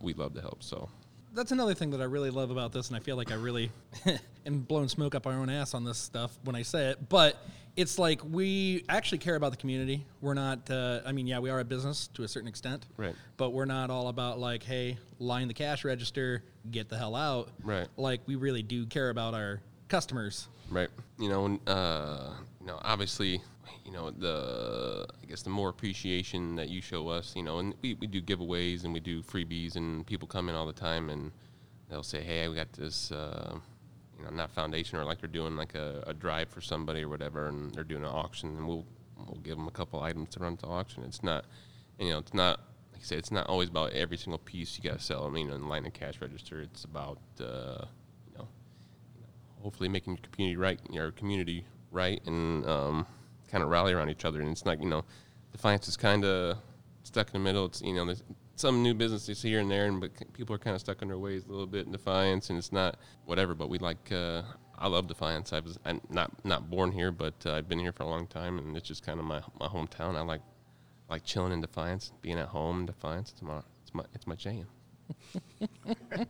we'd 0.00 0.18
love 0.18 0.34
to 0.34 0.40
help. 0.40 0.62
So 0.62 0.88
that's 1.34 1.52
another 1.52 1.74
thing 1.74 1.90
that 1.90 2.00
I 2.00 2.04
really 2.04 2.30
love 2.30 2.50
about 2.50 2.72
this, 2.72 2.88
and 2.88 2.96
I 2.96 3.00
feel 3.00 3.16
like 3.16 3.30
I 3.30 3.36
really 3.36 3.70
am 4.46 4.60
blowing 4.60 4.88
smoke 4.88 5.14
up 5.14 5.26
our 5.26 5.34
own 5.34 5.50
ass 5.50 5.74
on 5.74 5.84
this 5.84 5.98
stuff 5.98 6.36
when 6.44 6.56
I 6.56 6.62
say 6.62 6.88
it. 6.90 7.08
But 7.08 7.36
it's 7.76 7.98
like 7.98 8.20
we 8.24 8.84
actually 8.88 9.18
care 9.18 9.36
about 9.36 9.52
the 9.52 9.56
community. 9.56 10.04
We're 10.20 10.34
not. 10.34 10.70
Uh, 10.70 11.00
I 11.06 11.12
mean, 11.12 11.26
yeah, 11.26 11.38
we 11.38 11.50
are 11.50 11.60
a 11.60 11.64
business 11.64 12.08
to 12.14 12.24
a 12.24 12.28
certain 12.28 12.48
extent, 12.48 12.86
Right. 12.96 13.14
But 13.36 13.50
we're 13.50 13.64
not 13.64 13.90
all 13.90 14.08
about 14.08 14.38
like, 14.38 14.62
hey, 14.62 14.98
line 15.18 15.48
the 15.48 15.54
cash 15.54 15.84
register, 15.84 16.42
get 16.70 16.88
the 16.88 16.98
hell 16.98 17.14
out, 17.14 17.50
Right. 17.62 17.88
Like 17.96 18.20
we 18.26 18.36
really 18.36 18.62
do 18.62 18.86
care 18.86 19.10
about 19.10 19.34
our 19.34 19.60
customers. 19.88 20.48
Right. 20.70 20.88
You 21.18 21.28
know, 21.28 21.60
uh, 21.66 22.32
you 22.60 22.66
know, 22.66 22.78
obviously, 22.82 23.40
you 23.84 23.92
know, 23.92 24.10
the 24.10 25.06
I 25.22 25.26
guess 25.26 25.42
the 25.42 25.50
more 25.50 25.68
appreciation 25.68 26.56
that 26.56 26.68
you 26.68 26.80
show 26.80 27.08
us, 27.08 27.34
you 27.36 27.42
know, 27.42 27.58
and 27.58 27.74
we, 27.82 27.94
we 27.94 28.06
do 28.06 28.20
giveaways 28.20 28.84
and 28.84 28.92
we 28.92 29.00
do 29.00 29.22
freebies 29.22 29.76
and 29.76 30.06
people 30.06 30.28
come 30.28 30.48
in 30.48 30.54
all 30.54 30.66
the 30.66 30.72
time 30.72 31.10
and 31.10 31.32
they'll 31.88 32.02
say, 32.02 32.22
Hey, 32.22 32.48
we 32.48 32.56
got 32.56 32.72
this 32.72 33.12
uh, 33.12 33.56
you 34.18 34.24
know, 34.24 34.30
not 34.30 34.50
foundation 34.50 34.98
or 34.98 35.04
like 35.04 35.20
they're 35.20 35.28
doing 35.28 35.56
like 35.56 35.74
a, 35.74 36.04
a 36.06 36.14
drive 36.14 36.48
for 36.48 36.60
somebody 36.60 37.02
or 37.02 37.08
whatever 37.08 37.48
and 37.48 37.74
they're 37.74 37.84
doing 37.84 38.04
an 38.04 38.10
auction 38.10 38.50
and 38.50 38.66
we'll 38.66 38.86
we'll 39.16 39.40
give 39.42 39.56
them 39.56 39.68
a 39.68 39.72
couple 39.72 40.00
items 40.02 40.30
to 40.30 40.40
run 40.40 40.56
to 40.58 40.66
auction. 40.66 41.02
It's 41.04 41.22
not 41.22 41.44
you 41.98 42.10
know, 42.10 42.18
it's 42.18 42.34
not 42.34 42.60
like 42.92 43.02
I 43.02 43.04
say, 43.04 43.16
it's 43.16 43.32
not 43.32 43.46
always 43.46 43.68
about 43.68 43.92
every 43.92 44.16
single 44.16 44.38
piece 44.38 44.78
you 44.78 44.88
gotta 44.88 45.02
sell. 45.02 45.26
I 45.26 45.30
mean, 45.30 45.50
in 45.50 45.68
line 45.68 45.86
of 45.86 45.92
cash 45.92 46.20
register, 46.20 46.60
it's 46.60 46.84
about 46.84 47.18
uh, 47.40 47.84
you 48.26 48.38
know, 48.38 48.48
hopefully 49.62 49.88
making 49.88 50.14
your 50.14 50.30
community 50.32 50.56
right, 50.56 50.80
your 50.90 51.10
community 51.12 51.64
right, 51.90 52.20
and 52.26 52.66
um, 52.66 53.06
kind 53.50 53.62
of 53.64 53.70
rally 53.70 53.92
around 53.92 54.10
each 54.10 54.24
other. 54.24 54.40
And 54.40 54.50
it's 54.50 54.64
not, 54.64 54.80
you 54.80 54.88
know, 54.88 55.04
Defiance 55.52 55.88
is 55.88 55.96
kind 55.96 56.24
of 56.24 56.58
stuck 57.02 57.28
in 57.28 57.32
the 57.32 57.38
middle. 57.38 57.66
It's 57.66 57.82
you 57.82 57.94
know, 57.94 58.04
there's 58.04 58.22
some 58.56 58.82
new 58.82 58.94
businesses 58.94 59.42
here 59.42 59.60
and 59.60 59.70
there, 59.70 59.86
and 59.86 60.00
but 60.00 60.10
people 60.32 60.54
are 60.54 60.58
kind 60.58 60.74
of 60.74 60.80
stuck 60.80 61.02
in 61.02 61.08
their 61.08 61.18
ways 61.18 61.44
a 61.46 61.50
little 61.50 61.66
bit 61.66 61.86
in 61.86 61.92
Defiance, 61.92 62.50
and 62.50 62.58
it's 62.58 62.72
not 62.72 62.98
whatever. 63.24 63.54
But 63.54 63.68
we 63.68 63.78
like, 63.78 64.12
uh, 64.12 64.42
I 64.78 64.88
love 64.88 65.06
Defiance. 65.08 65.52
I 65.52 65.60
was 65.60 65.78
I'm 65.84 66.00
not 66.08 66.44
not 66.44 66.70
born 66.70 66.92
here, 66.92 67.10
but 67.10 67.34
uh, 67.44 67.54
I've 67.54 67.68
been 67.68 67.78
here 67.78 67.92
for 67.92 68.04
a 68.04 68.08
long 68.08 68.26
time, 68.26 68.58
and 68.58 68.76
it's 68.76 68.86
just 68.86 69.04
kind 69.04 69.18
of 69.18 69.26
my 69.26 69.42
my 69.58 69.66
hometown. 69.66 70.16
I 70.16 70.20
like 70.20 70.42
like 71.08 71.24
chilling 71.24 71.52
in 71.52 71.60
Defiance, 71.60 72.12
being 72.22 72.38
at 72.38 72.48
home 72.48 72.80
in 72.80 72.86
Defiance. 72.86 73.32
It's 73.32 73.42
my 73.42 73.60
it's 73.82 73.94
my 73.94 74.04
it's 74.14 74.26
my 74.26 74.34
jam. 74.34 74.66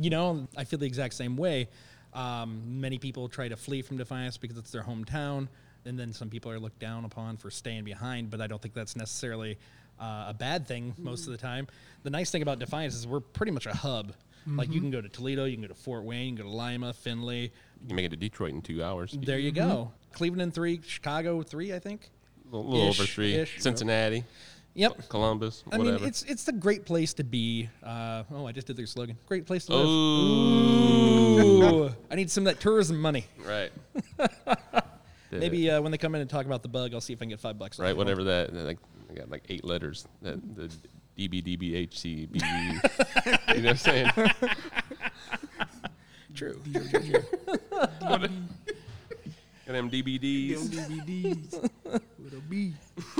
you 0.00 0.10
know, 0.10 0.46
I 0.56 0.64
feel 0.64 0.78
the 0.78 0.86
exact 0.86 1.14
same 1.14 1.36
way. 1.36 1.68
Um, 2.14 2.80
many 2.80 2.98
people 2.98 3.28
try 3.28 3.48
to 3.48 3.56
flee 3.56 3.82
from 3.82 3.96
Defiance 3.96 4.36
because 4.36 4.58
it's 4.58 4.70
their 4.70 4.82
hometown, 4.82 5.48
and 5.84 5.98
then 5.98 6.12
some 6.12 6.28
people 6.30 6.50
are 6.50 6.58
looked 6.60 6.78
down 6.78 7.04
upon 7.04 7.36
for 7.36 7.50
staying 7.50 7.84
behind. 7.84 8.30
But 8.30 8.40
I 8.40 8.46
don't 8.46 8.60
think 8.60 8.74
that's 8.74 8.96
necessarily 8.96 9.58
uh, 10.00 10.26
a 10.28 10.34
bad 10.38 10.66
thing 10.66 10.94
most 10.98 11.26
of 11.26 11.32
the 11.32 11.38
time. 11.38 11.66
The 12.02 12.10
nice 12.10 12.30
thing 12.30 12.42
about 12.42 12.58
Defiance 12.58 12.94
is 12.94 13.06
we're 13.06 13.20
pretty 13.20 13.52
much 13.52 13.66
a 13.66 13.74
hub. 13.74 14.12
Like 14.44 14.72
you 14.72 14.80
can 14.80 14.90
go 14.90 15.00
to 15.00 15.08
Toledo, 15.08 15.44
you 15.44 15.54
can 15.56 15.62
go 15.62 15.68
to 15.68 15.74
Fort 15.74 16.02
Wayne, 16.02 16.30
you 16.30 16.36
can 16.36 16.46
go 16.46 16.50
to 16.50 16.56
Lima, 16.56 16.92
Findlay. 16.92 17.42
You 17.80 17.86
can 17.86 17.94
make 17.94 18.06
it 18.06 18.10
to 18.10 18.16
Detroit 18.16 18.50
in 18.52 18.60
two 18.60 18.82
hours. 18.82 19.16
There 19.20 19.38
you 19.38 19.52
go. 19.52 19.92
Cleveland 20.12 20.42
in 20.42 20.50
three, 20.50 20.80
Chicago 20.84 21.42
three, 21.42 21.72
I 21.72 21.78
think. 21.78 22.10
A 22.52 22.56
little, 22.56 22.68
little 22.72 22.88
over 22.88 23.04
three. 23.04 23.34
ish. 23.34 23.62
Cincinnati, 23.62 24.24
Yep. 24.74 25.08
Columbus, 25.10 25.62
I 25.70 25.78
whatever. 25.78 25.98
mean, 26.00 26.08
it's 26.08 26.22
it's 26.24 26.48
a 26.48 26.52
great 26.52 26.84
place 26.86 27.14
to 27.14 27.24
be. 27.24 27.68
Uh, 27.84 28.24
oh, 28.32 28.44
I 28.46 28.50
just 28.52 28.66
did 28.66 28.76
their 28.76 28.86
slogan. 28.86 29.16
Great 29.26 29.46
place 29.46 29.66
to 29.66 29.76
live. 29.76 29.86
Ooh. 29.86 31.40
Ooh, 31.84 31.90
I 32.10 32.14
need 32.16 32.28
some 32.30 32.44
of 32.46 32.52
that 32.52 32.60
tourism 32.60 33.00
money. 33.00 33.26
Right. 33.46 33.70
Maybe 35.40 35.70
uh, 35.70 35.80
when 35.80 35.92
they 35.92 35.98
come 35.98 36.14
in 36.14 36.20
and 36.20 36.30
talk 36.30 36.46
about 36.46 36.62
the 36.62 36.68
bug, 36.68 36.94
I'll 36.94 37.00
see 37.00 37.12
if 37.12 37.18
I 37.18 37.20
can 37.20 37.30
get 37.30 37.40
five 37.40 37.58
bucks. 37.58 37.78
right, 37.78 37.96
whatever 37.96 38.24
that, 38.24 38.52
that, 38.52 38.64
like 38.64 38.78
I 39.10 39.14
got 39.14 39.30
like 39.30 39.44
eight 39.48 39.64
letters. 39.64 40.06
That 40.22 40.40
the 40.56 40.70
DBDBHCB. 41.18 42.34
you 42.34 42.40
know 42.40 43.38
what 43.46 43.66
I'm 43.66 43.76
saying? 43.76 44.10
True. 46.34 46.60
Got 48.00 48.22
them 49.66 49.90
DBDs. 49.90 50.68
DVDs 50.68 51.70
with 52.18 52.34
a 52.34 52.40
B. 52.48 52.74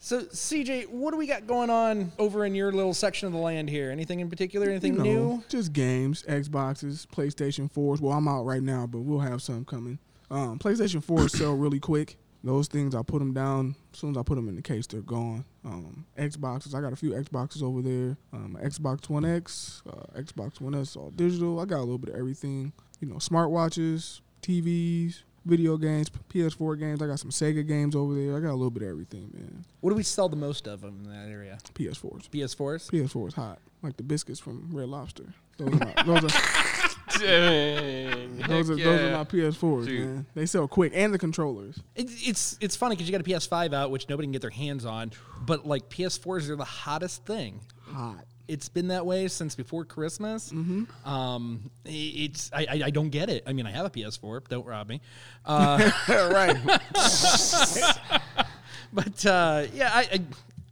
So, 0.00 0.22
CJ, 0.22 0.88
what 0.88 1.10
do 1.10 1.18
we 1.18 1.26
got 1.26 1.46
going 1.46 1.68
on 1.68 2.12
over 2.18 2.46
in 2.46 2.54
your 2.54 2.72
little 2.72 2.94
section 2.94 3.26
of 3.26 3.32
the 3.32 3.38
land 3.38 3.68
here? 3.68 3.90
Anything 3.90 4.20
in 4.20 4.30
particular? 4.30 4.70
Anything 4.70 4.94
You 4.94 4.98
know, 4.98 5.04
new? 5.04 5.44
Just 5.50 5.74
games, 5.74 6.22
Xboxes, 6.22 7.06
PlayStation 7.06 7.70
4s. 7.70 8.00
Well, 8.00 8.14
I'm 8.14 8.26
out 8.26 8.46
right 8.46 8.62
now, 8.62 8.86
but 8.86 9.00
we'll 9.00 9.18
have 9.18 9.42
some 9.42 9.66
coming. 9.66 9.98
Um, 10.30 10.58
PlayStation 10.58 11.04
4s 11.04 11.30
sell 11.30 11.54
really 11.54 11.80
quick. 11.80 12.18
Those 12.44 12.68
things, 12.68 12.94
I 12.94 13.02
put 13.02 13.18
them 13.18 13.34
down. 13.34 13.74
As 13.92 13.98
soon 13.98 14.12
as 14.12 14.16
I 14.16 14.22
put 14.22 14.36
them 14.36 14.48
in 14.48 14.54
the 14.54 14.62
case, 14.62 14.86
they're 14.86 15.00
gone. 15.00 15.44
Um, 15.64 16.06
Xboxes, 16.16 16.74
I 16.74 16.80
got 16.80 16.92
a 16.92 16.96
few 16.96 17.10
Xboxes 17.10 17.62
over 17.62 17.82
there. 17.82 18.16
Um, 18.32 18.56
Xbox 18.62 19.08
One 19.08 19.24
X, 19.24 19.82
uh, 19.88 20.20
Xbox 20.20 20.60
One 20.60 20.74
S, 20.74 20.94
all 20.94 21.10
digital. 21.10 21.58
I 21.58 21.64
got 21.64 21.78
a 21.78 21.80
little 21.80 21.98
bit 21.98 22.10
of 22.14 22.16
everything. 22.20 22.72
You 23.00 23.08
know, 23.08 23.16
smartwatches, 23.16 24.20
TVs, 24.42 25.22
video 25.44 25.76
games, 25.76 26.10
PS4 26.32 26.78
games. 26.78 27.02
I 27.02 27.06
got 27.06 27.18
some 27.18 27.30
Sega 27.30 27.66
games 27.66 27.96
over 27.96 28.14
there. 28.14 28.36
I 28.36 28.40
got 28.40 28.50
a 28.50 28.54
little 28.54 28.70
bit 28.70 28.84
of 28.84 28.90
everything, 28.90 29.30
man. 29.34 29.64
What 29.80 29.90
do 29.90 29.96
we 29.96 30.02
sell 30.02 30.28
the 30.28 30.36
most 30.36 30.68
of 30.68 30.80
them 30.82 31.02
in 31.04 31.10
that 31.10 31.28
area? 31.28 31.58
PS4s. 31.74 32.28
PS4s? 32.28 32.90
PS4 32.90 33.28
is 33.28 33.34
hot, 33.34 33.58
like 33.82 33.96
the 33.96 34.02
biscuits 34.04 34.38
from 34.38 34.68
Red 34.72 34.88
Lobster. 34.88 35.34
Those 35.56 35.68
are 35.68 35.76
my, 35.76 36.02
those 36.04 36.24
are, 36.24 36.28
Dang. 37.20 38.36
those 38.48 38.70
are, 38.70 38.76
Heck 38.76 38.84
those 38.84 39.00
are 39.00 39.12
my 39.12 39.24
PS4s, 39.24 39.86
Dude. 39.86 40.06
man. 40.06 40.26
They 40.34 40.46
sell 40.46 40.66
quick, 40.68 40.92
and 40.94 41.12
the 41.14 41.18
controllers. 41.18 41.76
It, 41.94 42.08
it's 42.10 42.56
it's 42.60 42.76
funny 42.76 42.94
because 42.96 43.08
you 43.08 43.12
got 43.16 43.20
a 43.20 43.30
PS5 43.30 43.72
out, 43.74 43.90
which 43.90 44.08
nobody 44.08 44.26
can 44.26 44.32
get 44.32 44.42
their 44.42 44.50
hands 44.50 44.84
on, 44.84 45.12
but 45.44 45.66
like 45.66 45.88
PS4s 45.88 46.48
are 46.50 46.56
the 46.56 46.64
hottest 46.64 47.24
thing. 47.24 47.60
Hot. 47.92 48.24
It's 48.46 48.68
been 48.70 48.88
that 48.88 49.04
way 49.04 49.28
since 49.28 49.54
before 49.54 49.84
Christmas. 49.84 50.50
Mm-hmm. 50.50 51.08
Um, 51.08 51.70
i- 51.84 51.90
it's 51.90 52.50
I, 52.52 52.60
I 52.70 52.82
I 52.86 52.90
don't 52.90 53.10
get 53.10 53.28
it. 53.28 53.44
I 53.46 53.52
mean, 53.52 53.66
I 53.66 53.70
have 53.72 53.84
a 53.86 53.90
PS4. 53.90 54.48
Don't 54.48 54.66
rob 54.66 54.88
me. 54.88 55.00
Uh, 55.44 55.90
right. 56.08 56.56
but 58.92 59.26
uh, 59.26 59.66
yeah, 59.74 59.90
I, 59.92 60.00
I 60.12 60.20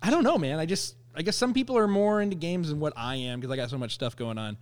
I 0.02 0.10
don't 0.10 0.22
know, 0.24 0.38
man. 0.38 0.58
I 0.58 0.66
just 0.66 0.94
I 1.16 1.22
guess 1.22 1.36
some 1.36 1.54
people 1.54 1.78
are 1.78 1.88
more 1.88 2.20
into 2.20 2.36
games 2.36 2.68
than 2.68 2.78
what 2.78 2.92
I 2.96 3.16
am 3.16 3.40
because 3.40 3.52
I 3.52 3.56
got 3.56 3.70
so 3.70 3.78
much 3.78 3.94
stuff 3.94 4.16
going 4.16 4.36
on. 4.38 4.56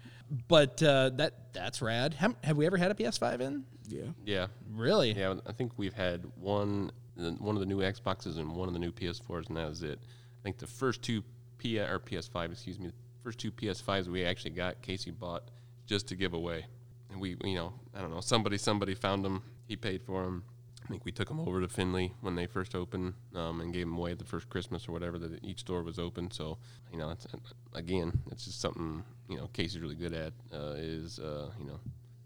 But 0.48 0.82
uh, 0.82 1.10
that 1.16 1.52
that's 1.52 1.82
rad. 1.82 2.14
Have, 2.14 2.36
have 2.44 2.56
we 2.56 2.64
ever 2.66 2.76
had 2.76 2.90
a 2.90 2.94
PS5 2.94 3.40
in? 3.40 3.64
Yeah. 3.88 4.02
Yeah, 4.24 4.46
Really? 4.72 5.12
yeah. 5.12 5.34
I 5.46 5.52
think 5.52 5.72
we've 5.76 5.92
had 5.92 6.24
one 6.36 6.90
one 7.16 7.54
of 7.54 7.60
the 7.60 7.66
new 7.66 7.78
Xboxes 7.78 8.38
and 8.38 8.54
one 8.54 8.66
of 8.68 8.74
the 8.74 8.80
new 8.80 8.90
PS4s, 8.92 9.48
and 9.48 9.56
that 9.56 9.68
was 9.68 9.82
it. 9.82 9.98
I 10.02 10.42
think 10.42 10.58
the 10.58 10.66
first 10.66 11.02
two 11.02 11.22
P 11.58 11.78
or 11.78 11.98
PS5, 11.98 12.52
excuse 12.52 12.78
me, 12.78 12.88
the 12.88 12.94
first 13.22 13.38
two 13.38 13.52
PS5s 13.52 14.08
we 14.08 14.24
actually 14.24 14.50
got, 14.50 14.80
Casey 14.82 15.10
bought 15.10 15.50
just 15.86 16.08
to 16.08 16.16
give 16.16 16.34
away, 16.34 16.66
and 17.10 17.20
we, 17.20 17.36
you 17.44 17.54
know, 17.54 17.72
I 17.94 18.00
don't 18.00 18.10
know, 18.10 18.20
somebody 18.20 18.58
somebody 18.58 18.94
found 18.94 19.24
them, 19.24 19.42
he 19.66 19.76
paid 19.76 20.02
for 20.02 20.24
them. 20.24 20.44
I 20.84 20.88
think 20.88 21.04
we 21.06 21.12
took 21.12 21.28
them 21.28 21.40
over 21.40 21.60
to 21.62 21.68
Findlay 21.68 22.12
when 22.20 22.34
they 22.34 22.46
first 22.46 22.74
opened 22.74 23.14
um, 23.34 23.60
and 23.62 23.72
gave 23.72 23.86
them 23.86 23.96
away 23.96 24.12
the 24.14 24.24
first 24.24 24.50
Christmas 24.50 24.86
or 24.86 24.92
whatever 24.92 25.18
that 25.18 25.42
each 25.42 25.60
store 25.60 25.82
was 25.82 25.98
open. 25.98 26.30
So 26.30 26.58
you 26.92 26.98
know, 26.98 27.10
it's, 27.10 27.26
again, 27.72 28.20
it's 28.30 28.44
just 28.44 28.60
something 28.60 29.02
you 29.28 29.38
know 29.38 29.46
Casey's 29.52 29.80
really 29.80 29.94
good 29.94 30.12
at 30.12 30.32
uh, 30.52 30.74
is 30.76 31.18
uh, 31.18 31.50
you 31.58 31.64
know 31.66 31.80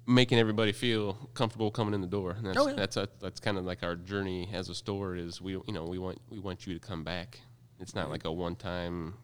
making 0.07 0.39
everybody 0.39 0.73
feel 0.73 1.13
comfortable 1.35 1.71
coming 1.71 1.95
in 1.95 2.01
the 2.01 2.07
door. 2.09 2.33
And 2.33 2.47
that's 2.47 2.59
Oh, 2.59 2.69
yeah. 2.69 2.75
that's 2.75 2.97
a, 2.97 3.09
that's 3.21 3.39
kind 3.41 3.59
of 3.59 3.65
like 3.65 3.83
our 3.83 3.95
journey 3.95 4.49
as 4.53 4.69
a 4.71 4.75
store 4.75 5.15
is 5.15 5.41
we 5.41 5.53
you 5.53 5.63
know 5.73 5.85
we 5.85 5.99
want 5.99 6.19
we 6.29 6.39
want 6.41 6.67
you 6.67 6.75
to 6.75 6.81
come 6.81 7.05
back. 7.05 7.41
It's 7.79 7.95
not 7.95 8.11
like 8.11 8.25
a 8.25 8.33
one 8.33 8.57
time 8.57 9.15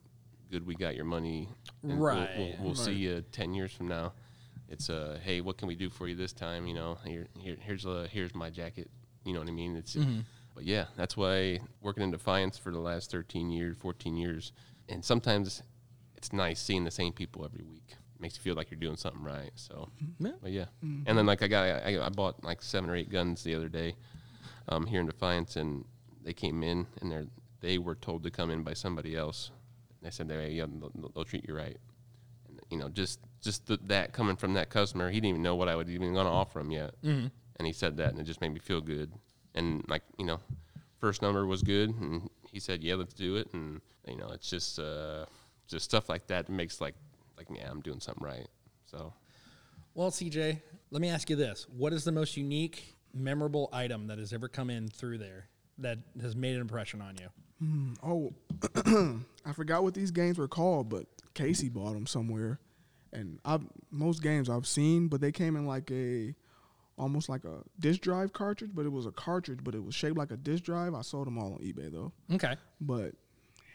good 0.53 0.65
we 0.65 0.77
got 0.77 0.95
your 0.95 1.07
money 1.07 1.49
and 1.83 1.99
we'll- 1.99 1.99
Right. 1.99 2.31
we'll, 2.39 2.55
we'll 2.67 2.75
see 2.77 2.93
you 2.93 3.25
10 3.33 3.55
years 3.55 3.73
from 3.73 3.89
now. 3.89 4.13
It's 4.69 4.89
uh 4.89 5.19
hey, 5.25 5.41
what 5.41 5.57
can 5.59 5.67
we 5.67 5.75
do 5.75 5.91
for 5.91 6.07
you 6.07 6.15
this 6.15 6.33
time, 6.33 6.69
you 6.69 6.75
know? 6.75 6.99
Here, 7.05 7.27
here 7.37 7.57
here's 7.61 7.85
a 7.85 8.07
here's 8.07 8.33
my 8.35 8.49
jacket. 8.51 8.89
You 9.25 9.33
know 9.33 9.41
what 9.41 9.49
I 9.49 9.53
mean? 9.53 9.77
It's 9.77 9.97
but 10.55 10.65
yeah, 10.65 10.85
that's 10.97 11.17
why 11.17 11.61
working 11.81 12.03
in 12.05 12.11
Defiance 12.11 12.57
for 12.59 12.71
the 12.71 12.79
last 12.79 13.11
13 13.11 13.51
years, 13.51 13.77
14 13.81 14.17
years, 14.17 14.53
and 14.89 15.05
sometimes 15.05 15.63
it's 16.17 16.33
nice 16.33 16.61
seeing 16.61 16.85
the 16.85 16.91
same 16.91 17.13
people 17.13 17.45
every 17.45 17.65
week. 17.65 17.85
It 17.91 18.21
Makes 18.21 18.37
you 18.37 18.43
feel 18.43 18.55
like 18.55 18.71
you're 18.71 18.79
doing 18.79 18.97
something 18.97 19.23
right. 19.23 19.51
So, 19.57 19.89
Yeah. 20.21 20.33
but 20.41 20.53
yeah, 20.53 20.67
and 20.81 21.19
then 21.19 21.27
like 21.27 21.43
I 21.43 21.49
got 21.49 21.65
I, 21.85 22.05
I 22.05 22.09
bought 22.09 22.45
like 22.45 22.63
seven 22.63 22.89
or 22.89 22.95
eight 22.95 23.11
guns 23.11 23.43
the 23.43 23.55
other 23.55 23.69
day, 23.69 23.97
um, 24.69 24.87
here 24.87 25.01
in 25.01 25.07
Defiance, 25.07 25.57
and 25.57 25.85
they 26.23 26.33
came 26.33 26.63
in 26.63 26.87
and 27.01 27.11
they 27.11 27.27
they 27.61 27.79
were 27.79 27.95
told 27.95 28.23
to 28.25 28.31
come 28.31 28.51
in 28.51 28.63
by 28.63 28.75
somebody 28.75 29.17
else. 29.17 29.51
They 30.03 30.11
said 30.11 30.29
they 30.29 30.51
yeah, 30.51 30.67
they'll, 30.69 31.11
they'll 31.15 31.25
treat 31.25 31.49
you 31.49 31.55
right. 31.57 31.79
And, 32.49 32.61
you 32.71 32.79
know, 32.79 32.89
just 32.89 33.21
just 33.43 33.67
the, 33.67 33.79
that 33.87 34.13
coming 34.13 34.37
from 34.37 34.55
that 34.55 34.71
customer, 34.71 35.11
he 35.11 35.17
didn't 35.17 35.31
even 35.31 35.43
know 35.43 35.57
what 35.57 35.69
I 35.69 35.75
would 35.77 35.89
even 35.89 36.15
gonna 36.15 36.31
offer 36.31 36.61
him 36.61 36.71
yet, 36.71 36.95
mm-hmm. 37.03 37.27
And 37.57 37.67
he 37.67 37.73
said 37.73 37.97
that, 37.99 38.11
and 38.11 38.21
it 38.21 38.25
just 38.25 38.41
made 38.41 38.53
me 38.53 38.61
feel 38.61 38.81
good. 38.81 39.13
And 39.55 39.85
like 39.89 40.03
you 40.19 40.27
know, 40.27 40.41
first 41.01 41.23
number 41.23 41.47
was 41.47 41.63
good, 41.63 41.91
and 41.91 42.29
he 42.51 42.61
said, 42.61 42.83
"Yeah, 42.83 42.95
let's 42.95 43.15
do 43.15 43.37
it." 43.37 43.49
And 43.53 43.81
you 44.09 44.17
know, 44.17 44.31
it's 44.31 44.49
just 44.49 44.79
uh, 44.79 45.27
just 45.69 45.85
stuff 45.85 46.09
like 46.09 46.27
that 46.29 46.47
that 46.47 46.53
makes 46.53 46.81
like 46.81 46.95
like 47.37 47.47
yeah, 47.55 47.71
I'm 47.71 47.81
doing 47.81 48.01
something 48.01 48.25
right. 48.25 48.47
So 48.87 49.13
Well, 49.95 50.11
CJ, 50.11 50.61
let 50.91 51.01
me 51.01 51.09
ask 51.09 51.31
you 51.31 51.37
this: 51.37 51.67
What 51.77 51.93
is 51.93 52.05
the 52.05 52.13
most 52.13 52.37
unique, 52.37 52.95
memorable 53.13 53.69
item 53.73 54.07
that 54.09 54.19
has 54.19 54.33
ever 54.33 54.49
come 54.49 54.71
in 54.71 54.89
through 54.89 55.19
there 55.19 55.49
that 55.79 55.99
has 56.21 56.37
made 56.37 56.55
an 56.55 56.61
impression 56.61 57.01
on 57.01 57.17
you? 57.17 57.29
Oh, 58.03 58.33
I 59.47 59.53
forgot 59.53 59.83
what 59.83 59.95
these 59.95 60.11
games 60.11 60.39
were 60.39 60.49
called, 60.49 60.91
but 60.91 61.07
Casey 61.33 61.69
bought 61.71 61.95
them 61.95 62.07
somewhere, 62.07 62.61
and 63.13 63.39
I 63.45 63.59
most 63.91 64.23
games 64.23 64.51
I've 64.51 64.67
seen, 64.67 65.09
but 65.09 65.21
they 65.21 65.33
came 65.33 65.57
in 65.57 65.67
like 65.67 65.91
a 65.91 66.35
almost 66.97 67.29
like 67.29 67.45
a 67.45 67.63
disk 67.81 68.01
drive 68.01 68.33
cartridge, 68.33 68.71
but 68.75 68.85
it 68.87 68.93
was 68.93 69.07
a 69.07 69.11
cartridge, 69.13 69.61
but 69.63 69.75
it 69.75 69.83
was 69.85 69.95
shaped 69.95 70.17
like 70.17 70.31
a 70.31 70.37
disk 70.37 70.65
drive. 70.65 70.95
I 70.95 71.03
sold 71.03 71.27
them 71.27 71.39
all 71.39 71.55
on 71.55 71.59
eBay 71.61 71.91
though, 71.93 72.13
Okay. 72.33 72.57
but 72.81 73.13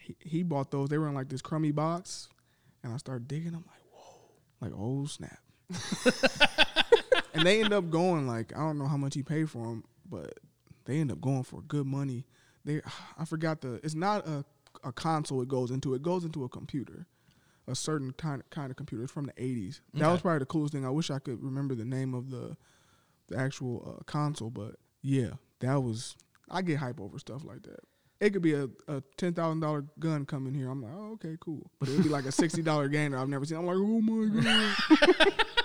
he, 0.05 0.15
he 0.19 0.43
bought 0.43 0.71
those. 0.71 0.89
They 0.89 0.97
were 0.97 1.07
in 1.07 1.13
like 1.13 1.29
this 1.29 1.41
crummy 1.41 1.71
box, 1.71 2.29
and 2.83 2.93
I 2.93 2.97
started 2.97 3.27
digging. 3.27 3.49
I'm 3.55 3.65
like, 3.67 3.83
whoa, 3.93 4.21
like 4.61 4.71
oh 4.75 5.05
snap. 5.05 5.39
and 7.33 7.45
they 7.45 7.61
end 7.63 7.73
up 7.73 7.89
going 7.89 8.27
like 8.27 8.53
I 8.55 8.59
don't 8.59 8.77
know 8.77 8.87
how 8.87 8.97
much 8.97 9.15
he 9.15 9.23
paid 9.23 9.49
for 9.49 9.65
them, 9.67 9.83
but 10.09 10.33
they 10.85 10.99
end 10.99 11.11
up 11.11 11.21
going 11.21 11.43
for 11.43 11.61
good 11.61 11.85
money. 11.85 12.25
They 12.65 12.81
I 13.17 13.25
forgot 13.25 13.61
the 13.61 13.79
it's 13.83 13.95
not 13.95 14.27
a 14.27 14.43
a 14.83 14.91
console 14.91 15.41
it 15.41 15.47
goes 15.49 15.71
into. 15.71 15.93
It 15.93 16.01
goes 16.01 16.23
into 16.23 16.43
a 16.43 16.49
computer. 16.49 17.07
A 17.67 17.75
certain 17.75 18.11
kind 18.13 18.41
of 18.41 18.49
kind 18.49 18.71
of 18.71 18.77
computer. 18.77 19.03
It's 19.03 19.13
from 19.13 19.25
the 19.27 19.33
80s. 19.33 19.81
That 19.93 20.09
was 20.11 20.21
probably 20.21 20.39
the 20.39 20.45
coolest 20.47 20.73
thing. 20.73 20.85
I 20.85 20.89
wish 20.89 21.11
I 21.11 21.19
could 21.19 21.43
remember 21.43 21.75
the 21.75 21.85
name 21.85 22.15
of 22.15 22.31
the 22.31 22.57
the 23.29 23.37
actual 23.37 23.95
uh, 23.97 24.03
console, 24.03 24.49
but 24.49 24.75
yeah, 25.01 25.31
that 25.59 25.81
was 25.81 26.15
I 26.49 26.61
get 26.61 26.77
hype 26.77 26.99
over 26.99 27.19
stuff 27.19 27.43
like 27.43 27.63
that. 27.63 27.79
It 28.19 28.31
could 28.31 28.41
be 28.41 28.53
a, 28.53 28.67
a 28.87 29.01
ten 29.17 29.33
thousand 29.33 29.61
dollar 29.61 29.85
gun 29.99 30.25
coming 30.25 30.53
here. 30.53 30.69
I'm 30.69 30.81
like, 30.81 30.91
oh, 30.93 31.11
okay, 31.13 31.37
cool. 31.39 31.71
But 31.79 31.89
it'd 31.89 32.03
be 32.03 32.09
like 32.09 32.25
a 32.25 32.31
sixty 32.31 32.61
dollar 32.61 32.87
game 32.89 33.11
that 33.11 33.19
I've 33.19 33.29
never 33.29 33.45
seen. 33.45 33.57
I'm 33.57 33.65
like, 33.65 33.77
oh 33.77 34.01
my 34.01 34.41
god, 34.41 34.75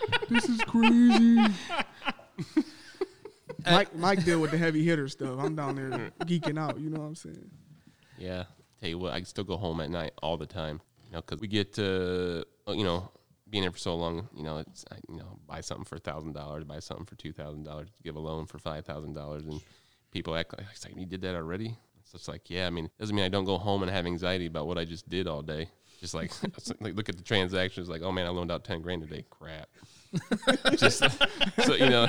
this 0.29 0.49
is 0.49 0.61
crazy. 0.63 1.45
Mike, 3.67 3.97
Mike 3.97 4.25
deal 4.25 4.41
with 4.41 4.51
the 4.51 4.59
heavy 4.59 4.85
hitter 4.85 5.09
stuff. 5.09 5.39
I'm 5.39 5.57
down 5.57 5.77
there 5.77 6.11
geeking 6.21 6.59
out. 6.59 6.79
You 6.79 6.91
know 6.91 7.01
what 7.01 7.07
I'm 7.07 7.15
saying? 7.15 7.51
Yeah, 8.19 8.45
tell 8.79 8.89
you 8.91 8.99
what, 8.99 9.13
I 9.13 9.17
can 9.17 9.25
still 9.25 9.45
go 9.45 9.57
home 9.57 9.81
at 9.81 9.91
night 9.91 10.13
all 10.23 10.37
the 10.37 10.47
time. 10.47 10.81
You 11.07 11.13
know, 11.13 11.23
because 11.23 11.41
we 11.41 11.49
get 11.49 11.73
to, 11.75 12.45
uh, 12.69 12.73
you 12.73 12.85
know, 12.85 13.11
being 13.49 13.63
there 13.63 13.73
for 13.73 13.79
so 13.79 13.95
long. 13.95 14.29
You 14.37 14.43
know, 14.43 14.59
it's 14.59 14.85
you 15.09 15.17
know, 15.17 15.39
buy 15.47 15.61
something 15.61 15.85
for 15.85 15.99
thousand 15.99 16.33
dollars, 16.33 16.65
buy 16.65 16.79
something 16.79 17.07
for 17.07 17.17
two 17.17 17.33
thousand 17.33 17.65
dollars, 17.65 17.89
give 18.03 18.17
a 18.17 18.21
loan 18.21 18.47
for 18.47 18.59
five 18.59 18.85
thousand 18.85 19.15
dollars, 19.15 19.45
and 19.45 19.61
people 20.11 20.35
act 20.37 20.57
like 20.57 20.67
it's 20.73 20.85
like 20.85 20.97
you 20.97 21.07
did 21.07 21.23
that 21.23 21.35
already. 21.35 21.77
It's 22.15 22.29
like, 22.29 22.49
yeah, 22.49 22.67
I 22.67 22.71
mean, 22.71 22.85
it 22.85 22.93
doesn't 22.99 23.15
mean 23.15 23.25
I 23.25 23.29
don't 23.29 23.45
go 23.45 23.59
home 23.59 23.83
and 23.83 23.91
have 23.91 24.07
anxiety 24.07 24.47
about 24.47 24.69
what 24.69 24.79
I 24.79 24.85
just 24.85 25.09
did 25.09 25.27
all 25.27 25.43
day. 25.43 25.69
Just 26.01 26.15
like, 26.15 26.31
like 26.81 26.95
look 26.95 27.09
at 27.09 27.17
the 27.17 27.25
transactions, 27.25 27.89
like, 27.89 28.03
oh 28.03 28.13
man, 28.13 28.27
I 28.27 28.29
loaned 28.29 28.53
out 28.53 28.65
ten 28.65 28.83
grand 28.83 29.03
today. 29.03 29.25
Crap. 29.31 29.69
just 30.77 31.03
so 31.65 31.75
you 31.75 31.91
know, 31.91 32.07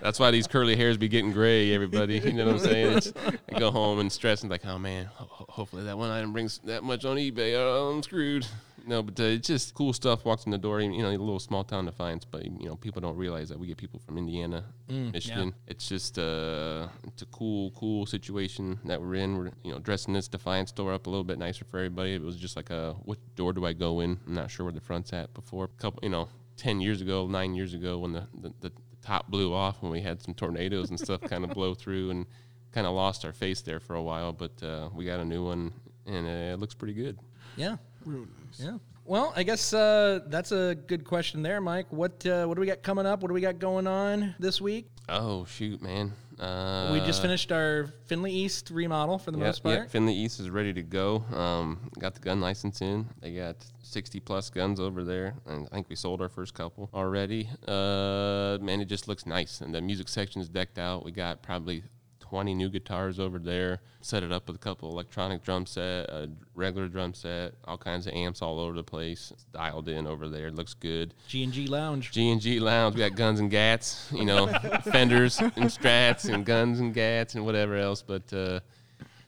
that's 0.00 0.20
why 0.20 0.30
these 0.30 0.46
curly 0.46 0.76
hairs 0.76 0.96
be 0.96 1.08
getting 1.08 1.32
gray. 1.32 1.74
Everybody, 1.74 2.18
you 2.18 2.32
know 2.32 2.46
what 2.46 2.54
I'm 2.54 2.60
saying? 2.60 2.96
It's, 2.98 3.12
I 3.52 3.58
go 3.58 3.72
home 3.72 3.98
and 3.98 4.12
stress 4.12 4.42
and 4.42 4.50
like, 4.50 4.64
oh 4.64 4.78
man, 4.78 5.06
ho- 5.06 5.46
hopefully 5.48 5.82
that 5.84 5.98
one 5.98 6.10
item 6.10 6.32
brings 6.32 6.58
that 6.64 6.84
much 6.84 7.04
on 7.04 7.16
eBay. 7.16 7.54
Oh, 7.56 7.90
I'm 7.90 8.02
screwed. 8.04 8.46
No, 8.86 9.02
but 9.02 9.18
uh, 9.20 9.24
it's 9.24 9.46
just 9.48 9.74
cool 9.74 9.92
stuff. 9.92 10.24
Walks 10.24 10.44
in 10.44 10.52
the 10.52 10.58
door, 10.58 10.80
you 10.80 11.02
know, 11.02 11.08
a 11.08 11.10
little 11.10 11.38
small 11.38 11.64
town 11.64 11.86
Defiance, 11.86 12.24
but 12.24 12.44
you 12.44 12.68
know, 12.68 12.76
people 12.76 13.00
don't 13.00 13.16
realize 13.16 13.48
that 13.48 13.58
we 13.58 13.66
get 13.66 13.76
people 13.76 14.00
from 14.00 14.18
Indiana, 14.18 14.64
Michigan. 15.12 15.54
It's 15.66 15.88
just 15.88 16.18
uh, 16.18 16.88
it's 17.04 17.22
a 17.22 17.26
cool, 17.26 17.70
cool 17.72 18.06
situation 18.06 18.78
that 18.84 19.00
we're 19.00 19.14
in. 19.14 19.36
We're 19.36 19.52
you 19.62 19.72
know 19.72 19.78
dressing 19.78 20.14
this 20.14 20.28
Defiance 20.28 20.70
store 20.70 20.92
up 20.92 21.06
a 21.06 21.10
little 21.10 21.24
bit 21.24 21.38
nicer 21.38 21.64
for 21.64 21.78
everybody. 21.78 22.14
It 22.14 22.22
was 22.22 22.36
just 22.36 22.56
like 22.56 22.70
a 22.70 22.94
what 23.04 23.18
door 23.36 23.52
do 23.52 23.64
I 23.66 23.72
go 23.72 24.00
in? 24.00 24.18
I'm 24.26 24.34
not 24.34 24.50
sure 24.50 24.64
where 24.64 24.72
the 24.72 24.80
front's 24.80 25.12
at. 25.12 25.32
Before 25.34 25.64
a 25.64 25.80
couple, 25.80 26.00
you 26.02 26.10
know, 26.10 26.28
ten 26.56 26.80
years 26.80 27.00
ago, 27.00 27.26
nine 27.26 27.54
years 27.54 27.74
ago, 27.74 27.98
when 27.98 28.12
the 28.12 28.26
the, 28.40 28.52
the 28.60 28.72
top 29.02 29.28
blew 29.28 29.52
off, 29.54 29.82
when 29.82 29.92
we 29.92 30.00
had 30.00 30.22
some 30.22 30.34
tornadoes 30.34 30.90
and 30.90 30.98
stuff 30.98 31.20
kind 31.22 31.44
of 31.44 31.50
blow 31.54 31.74
through 31.74 32.10
and 32.10 32.26
kind 32.72 32.86
of 32.86 32.94
lost 32.94 33.24
our 33.24 33.32
face 33.32 33.62
there 33.62 33.80
for 33.80 33.94
a 33.94 34.02
while, 34.02 34.32
but 34.32 34.62
uh, 34.62 34.88
we 34.94 35.04
got 35.04 35.20
a 35.20 35.24
new 35.24 35.44
one 35.44 35.72
and 36.06 36.26
uh, 36.26 36.54
it 36.54 36.58
looks 36.58 36.74
pretty 36.74 36.94
good. 36.94 37.18
Yeah. 37.56 37.76
Real 38.04 38.20
nice. 38.20 38.60
Yeah. 38.60 38.78
Well, 39.04 39.32
I 39.34 39.42
guess 39.42 39.72
uh, 39.72 40.20
that's 40.28 40.52
a 40.52 40.76
good 40.86 41.04
question 41.04 41.42
there, 41.42 41.60
Mike. 41.60 41.86
What 41.90 42.24
uh, 42.26 42.46
what 42.46 42.54
do 42.54 42.60
we 42.60 42.66
got 42.66 42.82
coming 42.82 43.06
up? 43.06 43.22
What 43.22 43.28
do 43.28 43.34
we 43.34 43.40
got 43.40 43.58
going 43.58 43.86
on 43.86 44.34
this 44.38 44.60
week? 44.60 44.86
Oh 45.08 45.44
shoot, 45.46 45.82
man! 45.82 46.12
Uh, 46.38 46.90
we 46.92 47.00
just 47.00 47.20
finished 47.20 47.50
our 47.50 47.88
Findlay 48.06 48.30
East 48.30 48.70
remodel 48.70 49.18
for 49.18 49.32
the 49.32 49.38
Yeah, 49.38 49.46
most 49.46 49.62
part. 49.64 49.78
yeah, 49.78 49.86
Findlay 49.88 50.12
East 50.14 50.38
is 50.38 50.48
ready 50.48 50.72
to 50.74 50.82
go. 50.82 51.24
Um, 51.34 51.90
got 51.98 52.14
the 52.14 52.20
gun 52.20 52.40
license 52.40 52.80
in. 52.82 53.08
They 53.20 53.34
got 53.34 53.56
60 53.82 54.20
plus 54.20 54.48
guns 54.50 54.78
over 54.78 55.02
there, 55.02 55.34
and 55.46 55.66
I 55.72 55.74
think 55.74 55.88
we 55.88 55.96
sold 55.96 56.22
our 56.22 56.28
first 56.28 56.54
couple 56.54 56.88
already. 56.94 57.48
Uh, 57.66 58.58
man, 58.60 58.80
it 58.80 58.84
just 58.86 59.08
looks 59.08 59.26
nice, 59.26 59.60
and 59.60 59.74
the 59.74 59.80
music 59.80 60.08
section 60.08 60.40
is 60.40 60.48
decked 60.48 60.78
out. 60.78 61.04
We 61.04 61.10
got 61.10 61.42
probably 61.42 61.82
20 62.30 62.54
new 62.54 62.68
guitars 62.68 63.18
over 63.18 63.40
there. 63.40 63.80
Set 64.02 64.22
it 64.22 64.30
up 64.30 64.46
with 64.46 64.54
a 64.54 64.58
couple 64.60 64.88
electronic 64.88 65.42
drum 65.42 65.66
set, 65.66 66.08
a 66.08 66.30
regular 66.54 66.86
drum 66.86 67.12
set, 67.12 67.54
all 67.64 67.76
kinds 67.76 68.06
of 68.06 68.14
amps 68.14 68.40
all 68.40 68.60
over 68.60 68.76
the 68.76 68.84
place. 68.84 69.32
It's 69.32 69.42
dialed 69.46 69.88
in 69.88 70.06
over 70.06 70.28
there. 70.28 70.46
It 70.46 70.54
looks 70.54 70.72
good. 70.72 71.12
G 71.26 71.42
and 71.42 71.52
G 71.52 71.66
Lounge. 71.66 72.12
G 72.12 72.30
and 72.30 72.40
G 72.40 72.60
Lounge. 72.60 72.94
We 72.94 73.00
got 73.00 73.16
guns 73.16 73.40
and 73.40 73.50
gats, 73.50 74.08
you 74.14 74.24
know, 74.24 74.46
fenders 74.92 75.40
and 75.40 75.52
strats 75.52 76.32
and 76.32 76.46
guns 76.46 76.78
and 76.78 76.94
gats 76.94 77.34
and 77.34 77.44
whatever 77.44 77.74
else. 77.74 78.00
But 78.00 78.32
uh, 78.32 78.60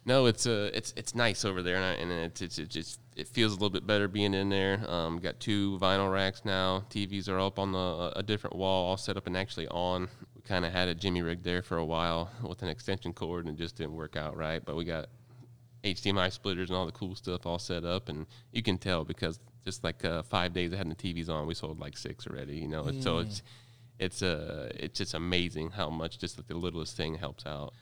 no, 0.05 0.27
it's 0.27 0.47
uh, 0.47 0.71
it's 0.73 0.95
it's 0.97 1.17
nice 1.17 1.45
over 1.45 1.61
there, 1.61 1.75
and, 1.75 1.85
I, 1.85 1.93
and 1.95 2.13
it's 2.13 2.41
it's 2.41 2.59
it 2.61 2.69
just 2.69 3.01
it 3.17 3.27
feels 3.27 3.51
a 3.51 3.57
little 3.57 3.71
bit 3.71 3.85
better 3.85 4.07
being 4.07 4.33
in 4.33 4.49
there. 4.49 4.89
Um, 4.89 5.19
got 5.19 5.41
two 5.41 5.77
vinyl 5.81 6.13
racks 6.13 6.45
now. 6.45 6.85
TVs 6.89 7.29
are 7.29 7.41
up 7.41 7.59
on 7.59 7.73
the 7.73 8.13
a 8.15 8.23
different 8.23 8.55
wall, 8.55 8.91
all 8.91 8.97
set 8.97 9.17
up 9.17 9.27
and 9.27 9.37
actually 9.37 9.67
on. 9.67 10.09
We 10.43 10.49
kind 10.49 10.65
of 10.65 10.73
had 10.73 10.89
a 10.89 10.95
Jimmy 10.95 11.23
rig 11.23 11.43
there 11.43 11.63
for 11.63 11.77
a 11.77 11.85
while 11.85 12.31
with 12.43 12.63
an 12.63 12.69
extension 12.69 13.13
cord, 13.13 13.47
and 13.47 13.59
it 13.59 13.63
just 13.63 13.77
didn't 13.77 13.95
work 13.95 14.17
out 14.17 14.37
right. 14.37 14.65
But 14.65 14.77
we 14.77 14.85
got 14.85 15.09
HDMI 15.85 16.31
splitters 16.33 16.71
and 16.71 16.77
all 16.77 16.87
the 16.87 16.93
cool 16.93 17.15
stuff 17.15 17.47
all 17.47 17.59
set 17.59 17.85
up, 17.85 18.09
and 18.09 18.27
you 18.53 18.63
can 18.63 18.79
tell 18.79 19.05
because 19.05 19.41
just 19.65 19.85
like 19.85 20.05
uh, 20.05 20.23
five 20.23 20.53
days 20.53 20.73
I 20.73 20.77
had 20.77 20.91
the 20.91 20.95
TVs 20.95 21.29
on, 21.29 21.47
we 21.47 21.55
sold 21.55 21.79
like 21.81 21.97
six 21.97 22.27
already. 22.27 22.57
You 22.57 22.69
know, 22.69 22.91
so 23.01 23.19
it's 23.19 23.43
it's 23.99 24.23
uh 24.23 24.71
it's 24.75 24.99
just 24.99 25.15
amazing 25.15 25.71
how 25.71 25.89
much 25.91 26.19
just 26.19 26.39
like 26.39 26.49
the 26.49 26.55
littlest 26.55 26.97
thing 26.97 27.15
helps 27.15 27.47
out. 27.47 27.73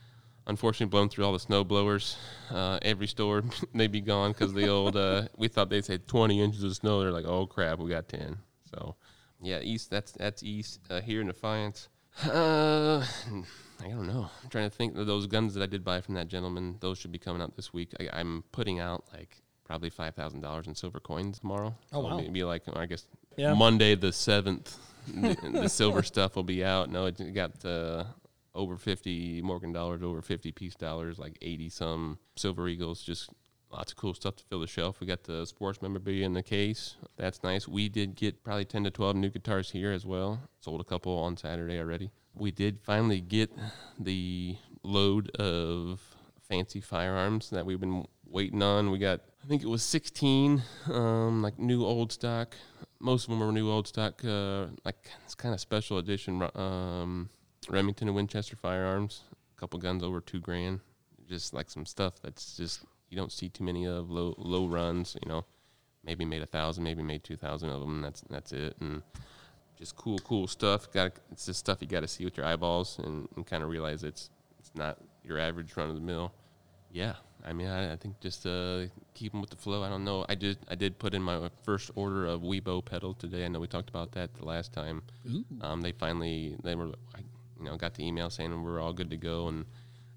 unfortunately 0.46 0.90
blown 0.90 1.08
through 1.08 1.24
all 1.24 1.32
the 1.32 1.38
snow 1.38 1.64
blowers. 1.64 2.16
Uh, 2.50 2.78
every 2.82 3.06
store 3.06 3.42
they'd 3.74 3.92
be 3.92 4.00
gone 4.00 4.32
because 4.32 4.52
the 4.52 4.68
old. 4.68 4.96
Uh, 4.96 5.28
we 5.36 5.48
thought 5.48 5.70
they 5.70 5.80
said 5.82 6.06
20 6.08 6.40
inches 6.42 6.62
of 6.64 6.74
snow. 6.74 7.00
They're 7.00 7.12
like, 7.12 7.26
oh 7.26 7.46
crap, 7.46 7.78
we 7.78 7.90
got 7.90 8.08
10. 8.08 8.36
So 8.70 8.96
yeah, 9.40 9.60
east. 9.60 9.90
That's 9.90 10.12
that's 10.12 10.42
east 10.42 10.80
uh, 10.90 11.00
here 11.00 11.20
in 11.20 11.28
Defiance. 11.28 11.88
Uh, 12.26 13.04
I 13.82 13.88
don't 13.88 14.06
know. 14.06 14.28
I'm 14.42 14.50
trying 14.50 14.68
to 14.68 14.76
think 14.76 14.96
of 14.96 15.06
those 15.06 15.26
guns 15.26 15.54
that 15.54 15.62
I 15.62 15.66
did 15.66 15.84
buy 15.84 16.00
from 16.00 16.14
that 16.14 16.28
gentleman. 16.28 16.76
Those 16.80 16.98
should 16.98 17.12
be 17.12 17.18
coming 17.18 17.40
out 17.40 17.56
this 17.56 17.72
week. 17.72 17.92
I, 17.98 18.08
I'm 18.12 18.44
putting 18.52 18.78
out 18.78 19.04
like 19.12 19.40
probably 19.64 19.90
five 19.90 20.14
thousand 20.14 20.40
dollars 20.40 20.66
in 20.66 20.74
silver 20.74 21.00
coins 21.00 21.38
tomorrow. 21.38 21.74
Oh, 21.92 22.02
So 22.02 22.08
wow. 22.08 22.18
It'll 22.18 22.30
be 22.32 22.44
like 22.44 22.62
I 22.74 22.86
guess 22.86 23.06
Yeah. 23.36 23.54
Monday 23.54 23.94
the 23.94 24.12
seventh. 24.12 24.76
the, 25.08 25.36
the 25.62 25.68
silver 25.68 26.02
stuff 26.02 26.36
will 26.36 26.42
be 26.42 26.64
out. 26.64 26.90
No, 26.90 27.06
it 27.06 27.32
got 27.34 27.64
uh, 27.64 28.04
over 28.54 28.76
fifty 28.76 29.40
Morgan 29.40 29.72
dollars, 29.72 30.02
over 30.02 30.20
fifty 30.20 30.52
Peace 30.52 30.74
dollars, 30.74 31.18
like 31.18 31.38
eighty 31.40 31.68
some 31.70 32.18
silver 32.36 32.68
eagles. 32.68 33.02
Just 33.02 33.30
lots 33.70 33.92
of 33.92 33.96
cool 33.96 34.14
stuff 34.14 34.36
to 34.36 34.44
fill 34.44 34.60
the 34.60 34.66
shelf. 34.66 35.00
We 35.00 35.06
got 35.06 35.24
the 35.24 35.46
sports 35.46 35.80
memorabilia 35.80 36.26
in 36.26 36.34
the 36.34 36.42
case. 36.42 36.96
That's 37.16 37.42
nice. 37.42 37.68
We 37.68 37.88
did 37.88 38.16
get 38.16 38.42
probably 38.42 38.64
ten 38.64 38.84
to 38.84 38.90
twelve 38.90 39.16
new 39.16 39.30
guitars 39.30 39.70
here 39.70 39.92
as 39.92 40.04
well. 40.04 40.40
Sold 40.60 40.80
a 40.80 40.84
couple 40.84 41.16
on 41.18 41.36
Saturday 41.36 41.78
already. 41.78 42.10
We 42.34 42.50
did 42.50 42.80
finally 42.82 43.20
get 43.20 43.50
the 43.98 44.56
load 44.82 45.30
of 45.36 46.00
fancy 46.48 46.80
firearms 46.80 47.50
that 47.50 47.64
we've 47.66 47.80
been 47.80 48.04
waiting 48.26 48.62
on. 48.62 48.90
We 48.90 48.98
got, 48.98 49.20
I 49.44 49.46
think 49.46 49.62
it 49.62 49.68
was 49.68 49.82
16, 49.82 50.62
um, 50.92 51.42
like 51.42 51.58
new 51.58 51.84
old 51.84 52.12
stock. 52.12 52.56
Most 52.98 53.24
of 53.24 53.30
them 53.30 53.42
are 53.42 53.52
new 53.52 53.70
old 53.70 53.88
stock, 53.88 54.22
uh, 54.24 54.66
like 54.84 55.08
it's 55.24 55.34
kind 55.34 55.54
of 55.54 55.60
special 55.60 55.98
edition, 55.98 56.42
um, 56.54 57.30
Remington 57.68 58.08
and 58.08 58.16
Winchester 58.16 58.56
firearms. 58.56 59.22
A 59.56 59.60
couple 59.60 59.78
guns 59.78 60.02
over 60.02 60.20
two 60.20 60.40
grand. 60.40 60.80
Just 61.28 61.54
like 61.54 61.70
some 61.70 61.86
stuff 61.86 62.14
that's 62.22 62.56
just 62.56 62.84
you 63.10 63.16
don't 63.16 63.32
see 63.32 63.48
too 63.48 63.64
many 63.64 63.86
of 63.86 64.10
low 64.10 64.34
low 64.38 64.66
runs. 64.66 65.16
You 65.22 65.28
know, 65.28 65.44
maybe 66.04 66.24
made 66.24 66.42
a 66.42 66.46
thousand, 66.46 66.84
maybe 66.84 67.02
made 67.02 67.24
two 67.24 67.36
thousand 67.36 67.70
of 67.70 67.80
them. 67.80 68.00
That's 68.00 68.22
that's 68.30 68.52
it. 68.52 68.76
And 68.80 69.02
just 69.76 69.96
cool, 69.96 70.18
cool 70.20 70.46
stuff. 70.46 70.90
Got 70.92 71.12
it's 71.32 71.46
just 71.46 71.60
stuff 71.60 71.78
you 71.80 71.86
got 71.88 72.00
to 72.00 72.08
see 72.08 72.24
with 72.24 72.36
your 72.36 72.46
eyeballs 72.46 72.98
and, 72.98 73.28
and 73.36 73.46
kind 73.46 73.62
of 73.62 73.68
realize 73.68 74.04
it's 74.04 74.30
it's 74.58 74.70
not 74.74 74.98
your 75.24 75.38
average 75.38 75.76
run 75.76 75.88
of 75.88 75.94
the 75.96 76.00
mill. 76.00 76.32
Yeah, 76.92 77.14
I 77.46 77.52
mean, 77.52 77.68
I, 77.68 77.92
I 77.92 77.96
think 77.96 78.20
just 78.20 78.46
uh, 78.46 78.82
keep 79.14 79.32
them 79.32 79.40
with 79.40 79.50
the 79.50 79.56
flow. 79.56 79.82
I 79.82 79.88
don't 79.88 80.04
know. 80.04 80.26
I 80.28 80.34
did 80.34 80.58
I 80.68 80.74
did 80.74 80.98
put 80.98 81.14
in 81.14 81.22
my 81.22 81.50
first 81.62 81.90
order 81.94 82.26
of 82.26 82.42
Weibo 82.42 82.84
pedal 82.84 83.14
today. 83.14 83.44
I 83.44 83.48
know 83.48 83.60
we 83.60 83.66
talked 83.66 83.88
about 83.88 84.12
that 84.12 84.34
the 84.34 84.44
last 84.44 84.72
time. 84.72 85.02
Um, 85.62 85.80
they 85.80 85.92
finally 85.92 86.56
they 86.62 86.74
were 86.74 86.90
I, 87.14 87.20
you 87.58 87.64
know 87.64 87.76
got 87.76 87.94
the 87.94 88.06
email 88.06 88.30
saying 88.30 88.62
we're 88.62 88.80
all 88.80 88.92
good 88.92 89.10
to 89.10 89.16
go, 89.16 89.48
and 89.48 89.64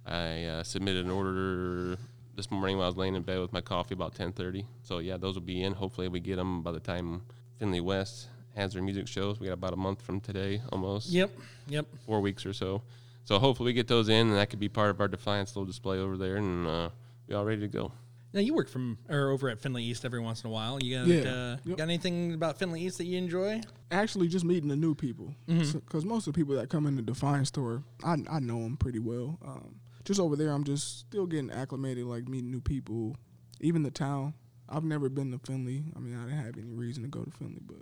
I 0.05 0.43
uh, 0.43 0.63
submitted 0.63 1.05
an 1.05 1.11
order 1.11 1.97
this 2.35 2.49
morning 2.51 2.77
while 2.77 2.85
I 2.85 2.89
was 2.89 2.97
laying 2.97 3.15
in 3.15 3.21
bed 3.23 3.39
with 3.39 3.53
my 3.53 3.61
coffee 3.61 3.93
about 3.93 4.15
10:30. 4.15 4.65
So 4.83 4.99
yeah, 4.99 5.17
those 5.17 5.35
will 5.35 5.41
be 5.41 5.61
in. 5.63 5.73
Hopefully 5.73 6.07
we 6.07 6.19
get 6.19 6.37
them 6.37 6.61
by 6.61 6.71
the 6.71 6.79
time 6.79 7.21
Findlay 7.59 7.79
West 7.81 8.27
has 8.55 8.73
their 8.73 8.83
music 8.83 9.07
shows. 9.07 9.39
We 9.39 9.47
got 9.47 9.53
about 9.53 9.73
a 9.73 9.77
month 9.77 10.01
from 10.01 10.19
today, 10.19 10.61
almost 10.71 11.09
Yep. 11.09 11.31
Yep. 11.67 11.85
four 12.05 12.21
weeks 12.21 12.45
or 12.45 12.53
so. 12.53 12.81
So 13.25 13.39
hopefully 13.39 13.67
we 13.69 13.73
get 13.73 13.87
those 13.87 14.09
in, 14.09 14.27
and 14.27 14.35
that 14.37 14.49
could 14.49 14.59
be 14.59 14.69
part 14.69 14.89
of 14.89 14.99
our 14.99 15.07
Defiance 15.07 15.55
little 15.55 15.65
display 15.65 15.97
over 15.97 16.17
there, 16.17 16.35
and 16.35 16.67
uh, 16.67 16.89
be 17.27 17.33
all 17.33 17.45
ready 17.45 17.61
to 17.61 17.67
go. 17.67 17.91
Now 18.33 18.41
you 18.41 18.53
work 18.55 18.67
from 18.67 18.97
or 19.09 19.29
over 19.29 19.47
at 19.49 19.59
Findlay 19.59 19.83
East 19.83 20.03
every 20.05 20.19
once 20.19 20.43
in 20.43 20.49
a 20.49 20.53
while. 20.53 20.81
You 20.83 20.97
got 20.99 21.07
Yeah. 21.07 21.31
uh, 21.31 21.57
Yep. 21.65 21.77
got 21.77 21.83
anything 21.83 22.33
about 22.33 22.57
Findlay 22.59 22.81
East 22.81 22.97
that 22.97 23.05
you 23.05 23.17
enjoy? 23.17 23.61
Actually, 23.91 24.27
just 24.27 24.43
meeting 24.43 24.69
the 24.69 24.75
new 24.75 24.93
people. 24.95 25.35
Because 25.47 26.03
most 26.03 26.27
of 26.27 26.33
the 26.33 26.37
people 26.39 26.55
that 26.55 26.67
come 26.69 26.85
in 26.87 26.95
the 26.95 27.01
Defiance 27.03 27.47
store, 27.49 27.83
I, 28.03 28.17
I 28.29 28.39
know 28.39 28.61
them 28.63 28.75
pretty 28.77 28.99
well. 28.99 29.37
Um, 29.45 29.75
just 30.05 30.19
over 30.19 30.35
there, 30.35 30.51
I'm 30.51 30.63
just 30.63 30.99
still 30.99 31.25
getting 31.25 31.51
acclimated, 31.51 32.05
like 32.05 32.27
meeting 32.27 32.51
new 32.51 32.61
people. 32.61 33.15
Even 33.61 33.83
the 33.83 33.91
town. 33.91 34.33
I've 34.69 34.83
never 34.83 35.09
been 35.09 35.31
to 35.31 35.39
Findlay. 35.39 35.83
I 35.95 35.99
mean, 35.99 36.17
I 36.17 36.23
didn't 36.23 36.45
have 36.45 36.57
any 36.57 36.73
reason 36.73 37.03
to 37.03 37.09
go 37.09 37.23
to 37.23 37.31
Findlay, 37.31 37.61
but 37.65 37.77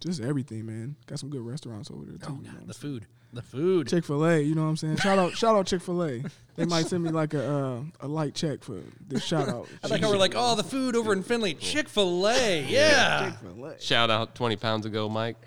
just 0.00 0.20
everything, 0.20 0.66
man. 0.66 0.96
Got 1.06 1.18
some 1.20 1.30
good 1.30 1.40
restaurants 1.42 1.90
over 1.90 2.04
there 2.04 2.18
too. 2.18 2.38
Oh, 2.38 2.40
you 2.42 2.52
know 2.52 2.58
the 2.66 2.74
food, 2.74 3.06
the 3.32 3.42
food. 3.42 3.88
Chick 3.88 4.04
Fil 4.04 4.24
A, 4.26 4.40
you 4.40 4.54
know 4.54 4.62
what 4.62 4.68
I'm 4.68 4.76
saying? 4.76 4.96
Shout 4.96 5.18
out, 5.18 5.32
shout 5.36 5.56
out 5.56 5.66
Chick 5.66 5.82
Fil 5.82 6.04
A. 6.04 6.22
They 6.56 6.64
might 6.64 6.86
send 6.86 7.04
me 7.04 7.10
like 7.10 7.34
a 7.34 7.50
uh, 7.50 7.80
a 8.00 8.08
light 8.08 8.34
check 8.34 8.64
for 8.64 8.80
this 9.06 9.24
shout 9.24 9.48
out. 9.48 9.68
I 9.82 9.88
like 9.88 10.00
how 10.00 10.10
we're 10.10 10.16
like, 10.16 10.34
oh, 10.36 10.54
the 10.54 10.64
food 10.64 10.96
over 10.96 11.12
in 11.12 11.22
Findlay, 11.22 11.54
Chick 11.54 11.88
Fil 11.88 12.28
A, 12.28 12.64
yeah. 12.64 13.30
Chick-fil-A. 13.30 13.80
Shout 13.80 14.10
out 14.10 14.34
20 14.34 14.56
pounds 14.56 14.86
ago, 14.86 15.08
Mike. 15.08 15.36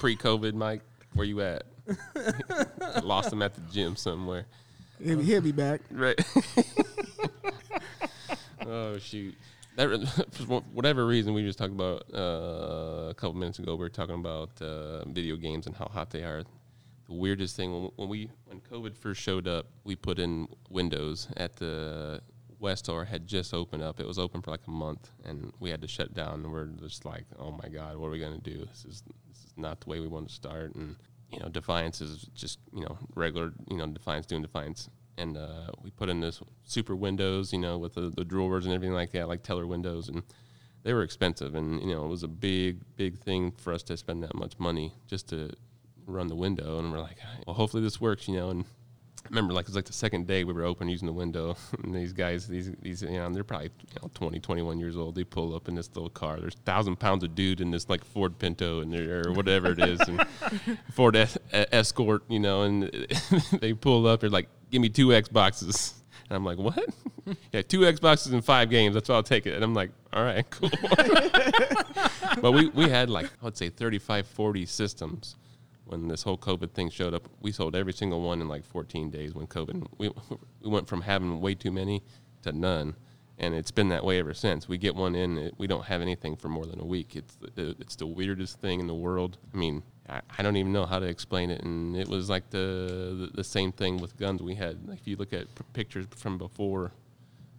Pre-COVID, 0.00 0.54
Mike. 0.54 0.82
Where 1.14 1.26
you 1.26 1.40
at? 1.40 1.64
Lost 3.02 3.32
him 3.32 3.42
at 3.42 3.54
the 3.54 3.60
gym 3.72 3.96
somewhere. 3.96 4.46
He'll, 5.02 5.20
he'll 5.20 5.40
be 5.40 5.52
back. 5.52 5.80
Right. 5.90 6.20
oh 8.66 8.98
shoot. 8.98 9.34
That 9.76 10.26
for 10.32 10.60
whatever 10.72 11.06
reason 11.06 11.34
we 11.34 11.44
just 11.44 11.58
talked 11.58 11.72
about 11.72 12.02
uh, 12.12 13.10
a 13.10 13.14
couple 13.14 13.34
minutes 13.34 13.60
ago. 13.60 13.74
We 13.74 13.80
were 13.80 13.88
talking 13.88 14.16
about 14.16 14.50
uh, 14.60 15.04
video 15.04 15.36
games 15.36 15.66
and 15.66 15.76
how 15.76 15.86
hot 15.86 16.10
they 16.10 16.24
are. 16.24 16.42
The 17.06 17.14
weirdest 17.14 17.56
thing 17.56 17.72
when, 17.72 17.90
when 17.96 18.08
we 18.08 18.30
when 18.46 18.60
COVID 18.60 18.96
first 18.96 19.20
showed 19.20 19.46
up, 19.46 19.66
we 19.84 19.94
put 19.94 20.18
in 20.18 20.48
Windows 20.68 21.28
at 21.36 21.56
the 21.56 22.20
West 22.58 22.86
Store 22.86 23.04
had 23.04 23.26
just 23.26 23.54
opened 23.54 23.82
up. 23.82 24.00
It 24.00 24.06
was 24.06 24.18
open 24.18 24.42
for 24.42 24.50
like 24.50 24.66
a 24.66 24.70
month, 24.70 25.10
and 25.24 25.52
we 25.60 25.70
had 25.70 25.80
to 25.82 25.88
shut 25.88 26.12
down. 26.12 26.44
And 26.44 26.52
we're 26.52 26.66
just 26.66 27.04
like, 27.04 27.24
oh 27.38 27.52
my 27.52 27.68
god, 27.68 27.96
what 27.96 28.08
are 28.08 28.10
we 28.10 28.18
gonna 28.18 28.38
do? 28.38 28.66
This 28.66 28.84
is 28.84 29.02
this 29.28 29.38
is 29.38 29.52
not 29.56 29.80
the 29.80 29.90
way 29.90 30.00
we 30.00 30.08
want 30.08 30.28
to 30.28 30.34
start. 30.34 30.74
And 30.74 30.96
you 31.30 31.38
know, 31.40 31.48
Defiance 31.48 32.00
is 32.00 32.28
just 32.34 32.58
you 32.72 32.82
know 32.82 32.98
regular 33.14 33.52
you 33.70 33.76
know 33.76 33.86
Defiance 33.86 34.26
doing 34.26 34.42
Defiance. 34.42 34.88
And 35.16 35.36
uh, 35.36 35.72
we 35.82 35.90
put 35.90 36.08
in 36.08 36.20
this 36.20 36.40
super 36.64 36.94
windows, 36.94 37.52
you 37.52 37.58
know, 37.58 37.76
with 37.76 37.94
the, 37.94 38.12
the 38.16 38.24
drawers 38.24 38.66
and 38.66 38.72
everything 38.72 38.94
like 38.94 39.10
that, 39.12 39.26
like 39.26 39.42
teller 39.42 39.66
windows, 39.66 40.08
and 40.08 40.22
they 40.84 40.92
were 40.92 41.02
expensive, 41.02 41.56
and 41.56 41.80
you 41.82 41.92
know, 41.92 42.04
it 42.04 42.08
was 42.08 42.22
a 42.22 42.28
big, 42.28 42.82
big 42.94 43.18
thing 43.18 43.50
for 43.50 43.72
us 43.72 43.82
to 43.84 43.96
spend 43.96 44.22
that 44.22 44.36
much 44.36 44.60
money 44.60 44.94
just 45.08 45.28
to 45.30 45.50
run 46.06 46.28
the 46.28 46.36
window, 46.36 46.78
and 46.78 46.92
we're 46.92 47.00
like, 47.00 47.18
well, 47.46 47.54
hopefully 47.54 47.82
this 47.82 48.00
works, 48.00 48.28
you 48.28 48.36
know, 48.36 48.50
and 48.50 48.64
I 49.24 49.28
remember 49.30 49.52
like 49.52 49.64
it 49.64 49.68
was 49.68 49.76
like 49.76 49.84
the 49.84 49.92
second 49.92 50.26
day 50.26 50.44
we 50.44 50.52
were 50.52 50.64
open 50.64 50.88
using 50.88 51.06
the 51.06 51.12
window, 51.12 51.56
and 51.82 51.94
these 51.94 52.12
guys, 52.12 52.46
these 52.46 52.70
these 52.82 53.02
you 53.02 53.10
know, 53.10 53.28
they're 53.30 53.44
probably 53.44 53.70
you 53.92 54.00
know 54.02 54.10
20, 54.14 54.40
21 54.40 54.78
years 54.78 54.96
old. 54.96 55.14
They 55.14 55.24
pull 55.24 55.54
up 55.54 55.68
in 55.68 55.74
this 55.74 55.88
little 55.94 56.10
car. 56.10 56.38
There's 56.40 56.54
thousand 56.64 56.96
pounds 56.96 57.24
of 57.24 57.34
dude 57.34 57.60
in 57.60 57.70
this 57.70 57.88
like 57.88 58.04
Ford 58.04 58.38
Pinto 58.38 58.80
and 58.80 58.94
or 58.94 59.32
whatever 59.32 59.72
it 59.72 59.78
is, 59.78 60.00
and 60.00 60.24
Ford 60.92 61.16
es- 61.16 61.38
Escort, 61.52 62.22
you 62.28 62.38
know, 62.40 62.62
and 62.62 62.82
they 63.60 63.72
pull 63.72 64.06
up. 64.06 64.20
They're 64.20 64.30
like, 64.30 64.48
"Give 64.70 64.80
me 64.82 64.88
two 64.88 65.08
Xboxes." 65.08 65.94
And 66.30 66.36
I'm 66.36 66.44
like, 66.44 66.58
"What?" 66.58 66.84
yeah, 67.52 67.62
two 67.62 67.80
Xboxes 67.80 68.32
and 68.32 68.44
five 68.44 68.70
games. 68.70 68.94
That's 68.94 69.08
why 69.08 69.14
I'll 69.14 69.22
take 69.22 69.46
it. 69.46 69.54
And 69.54 69.64
I'm 69.64 69.74
like, 69.74 69.90
"All 70.12 70.22
right, 70.24 70.48
cool." 70.50 70.70
but 72.40 72.52
we 72.52 72.68
we 72.68 72.88
had 72.88 73.10
like 73.10 73.26
I 73.26 73.44
would 73.44 73.56
say 73.56 73.68
35, 73.68 74.26
40 74.26 74.66
systems 74.66 75.36
when 75.88 76.08
this 76.08 76.22
whole 76.22 76.38
COVID 76.38 76.72
thing 76.72 76.90
showed 76.90 77.14
up. 77.14 77.28
We 77.40 77.52
sold 77.52 77.74
every 77.74 77.92
single 77.92 78.20
one 78.20 78.40
in 78.40 78.48
like 78.48 78.64
14 78.64 79.10
days 79.10 79.34
when 79.34 79.46
COVID. 79.46 79.86
We 79.96 80.10
we 80.62 80.70
went 80.70 80.88
from 80.88 81.02
having 81.02 81.40
way 81.40 81.54
too 81.54 81.72
many 81.72 82.02
to 82.42 82.52
none, 82.52 82.94
and 83.38 83.54
it's 83.54 83.70
been 83.70 83.88
that 83.88 84.04
way 84.04 84.18
ever 84.18 84.34
since. 84.34 84.68
We 84.68 84.78
get 84.78 84.94
one 84.94 85.14
in, 85.14 85.50
we 85.58 85.66
don't 85.66 85.84
have 85.84 86.02
anything 86.02 86.36
for 86.36 86.48
more 86.48 86.66
than 86.66 86.80
a 86.80 86.84
week. 86.84 87.16
It's 87.16 87.36
the, 87.36 87.74
it's 87.78 87.96
the 87.96 88.06
weirdest 88.06 88.60
thing 88.60 88.80
in 88.80 88.86
the 88.86 88.94
world. 88.94 89.38
I 89.52 89.56
mean, 89.56 89.82
I, 90.08 90.20
I 90.38 90.42
don't 90.42 90.56
even 90.56 90.72
know 90.72 90.86
how 90.86 90.98
to 90.98 91.06
explain 91.06 91.50
it. 91.50 91.62
And 91.62 91.96
it 91.96 92.08
was 92.08 92.28
like 92.28 92.50
the 92.50 93.28
the, 93.30 93.30
the 93.34 93.44
same 93.44 93.72
thing 93.72 93.98
with 93.98 94.16
guns. 94.16 94.42
We 94.42 94.54
had 94.54 94.88
like, 94.88 95.00
if 95.00 95.06
you 95.06 95.16
look 95.16 95.32
at 95.32 95.54
p- 95.54 95.64
pictures 95.72 96.06
from 96.16 96.38
before, 96.38 96.92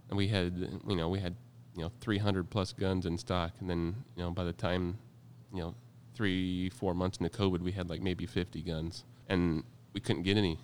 and 0.10 0.18
we 0.18 0.28
had 0.28 0.58
you 0.88 0.96
know 0.96 1.10
we 1.10 1.20
had 1.20 1.36
you 1.76 1.84
know 1.84 1.92
300 2.02 2.50
plus 2.50 2.74
guns 2.74 3.06
in 3.06 3.18
stock, 3.18 3.54
and 3.60 3.70
then 3.70 3.96
you 4.16 4.24
know 4.24 4.32
by 4.32 4.44
the 4.44 4.54
time 4.54 4.98
you 5.54 5.62
know 5.62 5.76
three 6.16 6.70
four 6.70 6.94
months 6.94 7.18
into 7.18 7.36
COVID, 7.36 7.60
we 7.60 7.72
had 7.72 7.90
like 7.90 8.02
maybe 8.02 8.26
50 8.26 8.62
guns, 8.62 9.04
and 9.28 9.64
we 9.94 10.02
couldn't 10.02 10.24
get 10.24 10.38
any. 10.38 10.60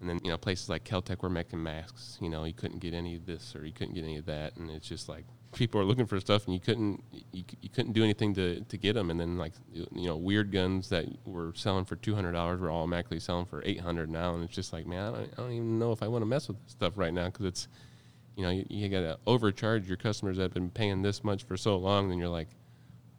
And 0.00 0.08
then 0.08 0.20
you 0.22 0.30
know 0.30 0.38
places 0.38 0.68
like 0.68 0.84
Keltec 0.84 1.22
were 1.22 1.30
making 1.30 1.62
masks. 1.62 2.18
You 2.20 2.28
know 2.28 2.44
you 2.44 2.54
couldn't 2.54 2.78
get 2.78 2.94
any 2.94 3.16
of 3.16 3.26
this 3.26 3.56
or 3.56 3.66
you 3.66 3.72
couldn't 3.72 3.94
get 3.94 4.04
any 4.04 4.16
of 4.16 4.26
that, 4.26 4.56
and 4.56 4.70
it's 4.70 4.88
just 4.88 5.08
like 5.08 5.24
people 5.52 5.80
are 5.80 5.84
looking 5.84 6.06
for 6.06 6.20
stuff 6.20 6.44
and 6.44 6.54
you 6.54 6.60
couldn't 6.60 7.02
you, 7.32 7.42
you 7.62 7.68
couldn't 7.68 7.92
do 7.92 8.04
anything 8.04 8.34
to, 8.34 8.60
to 8.62 8.76
get 8.76 8.94
them. 8.94 9.10
And 9.10 9.18
then 9.18 9.38
like 9.38 9.52
you 9.72 10.06
know 10.06 10.16
weird 10.16 10.52
guns 10.52 10.88
that 10.90 11.06
were 11.26 11.52
selling 11.54 11.84
for 11.84 11.96
two 11.96 12.14
hundred 12.14 12.32
dollars 12.32 12.60
were 12.60 12.70
automatically 12.70 13.20
selling 13.20 13.46
for 13.46 13.62
eight 13.64 13.80
hundred 13.80 14.10
now, 14.10 14.34
and 14.34 14.44
it's 14.44 14.54
just 14.54 14.72
like 14.72 14.86
man, 14.86 15.14
I 15.14 15.16
don't, 15.16 15.32
I 15.32 15.42
don't 15.42 15.52
even 15.52 15.78
know 15.78 15.92
if 15.92 16.02
I 16.02 16.08
want 16.08 16.22
to 16.22 16.26
mess 16.26 16.48
with 16.48 16.62
this 16.62 16.72
stuff 16.72 16.92
right 16.96 17.12
now 17.12 17.26
because 17.26 17.46
it's 17.46 17.68
you 18.36 18.44
know 18.44 18.50
you, 18.50 18.66
you 18.68 18.88
got 18.88 19.00
to 19.00 19.18
overcharge 19.26 19.88
your 19.88 19.96
customers 19.96 20.36
that 20.36 20.44
have 20.44 20.54
been 20.54 20.70
paying 20.70 21.02
this 21.02 21.24
much 21.24 21.44
for 21.44 21.56
so 21.56 21.76
long, 21.76 22.10
and 22.10 22.20
you're 22.20 22.28
like. 22.28 22.48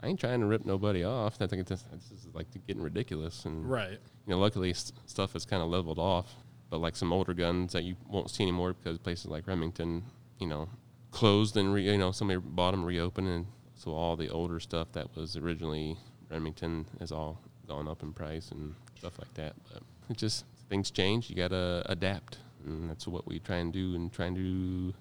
I 0.02 0.08
ain't 0.08 0.20
trying 0.20 0.40
to 0.40 0.46
rip 0.46 0.66
nobody 0.66 1.04
off. 1.04 1.42
I 1.42 1.48
think 1.48 1.62
it's 1.62 1.70
just, 1.70 1.92
this 1.92 2.12
is 2.12 2.28
like 2.34 2.48
getting 2.68 2.82
ridiculous, 2.82 3.46
and 3.46 3.70
Right. 3.70 3.92
you 3.92 4.00
know, 4.34 4.40
luckily 4.40 4.70
s- 4.72 4.94
stuff 5.06 5.34
has 5.34 5.46
kind 5.46 5.62
of 5.62 5.70
leveled 5.70 6.00
off. 6.00 6.36
But 6.70 6.78
like 6.80 6.96
some 6.96 7.12
older 7.12 7.34
guns 7.34 7.74
that 7.74 7.84
you 7.84 7.96
won't 8.08 8.30
see 8.30 8.44
anymore 8.44 8.74
because 8.74 8.98
places 9.00 9.26
like 9.26 9.48
Remington, 9.48 10.04
you 10.40 10.48
know, 10.48 10.70
closed 11.12 11.58
and 11.58 11.74
re- 11.74 11.84
you 11.92 11.98
know 11.98 12.12
somebody 12.12 12.40
bought 12.40 12.72
them, 12.72 12.86
reopened, 12.86 13.28
and 13.28 13.46
so 13.76 13.92
all 13.92 14.16
the 14.16 14.30
older 14.30 14.60
stuff 14.60 14.92
that 14.92 15.16
was 15.16 15.36
originally 15.36 15.98
Remington 16.30 16.86
has 17.00 17.12
all 17.12 17.42
gone 17.68 17.88
up 17.88 18.04
in 18.04 18.14
price 18.14 18.52
and 18.52 18.76
stuff 18.96 19.18
like 19.18 19.34
that. 19.34 19.56
But 19.74 19.82
it 20.10 20.18
just 20.18 20.46
things 20.70 20.92
change. 20.92 21.28
You 21.30 21.36
gotta 21.36 21.82
adapt, 21.88 22.38
and 22.66 22.88
that's 22.90 23.08
what 23.08 23.28
we 23.28 23.40
try 23.40 23.56
and 23.58 23.74
do, 23.74 23.96
and 23.96 24.14
try 24.14 24.28
and 24.28 24.36
do 24.36 24.92
to 24.92 24.98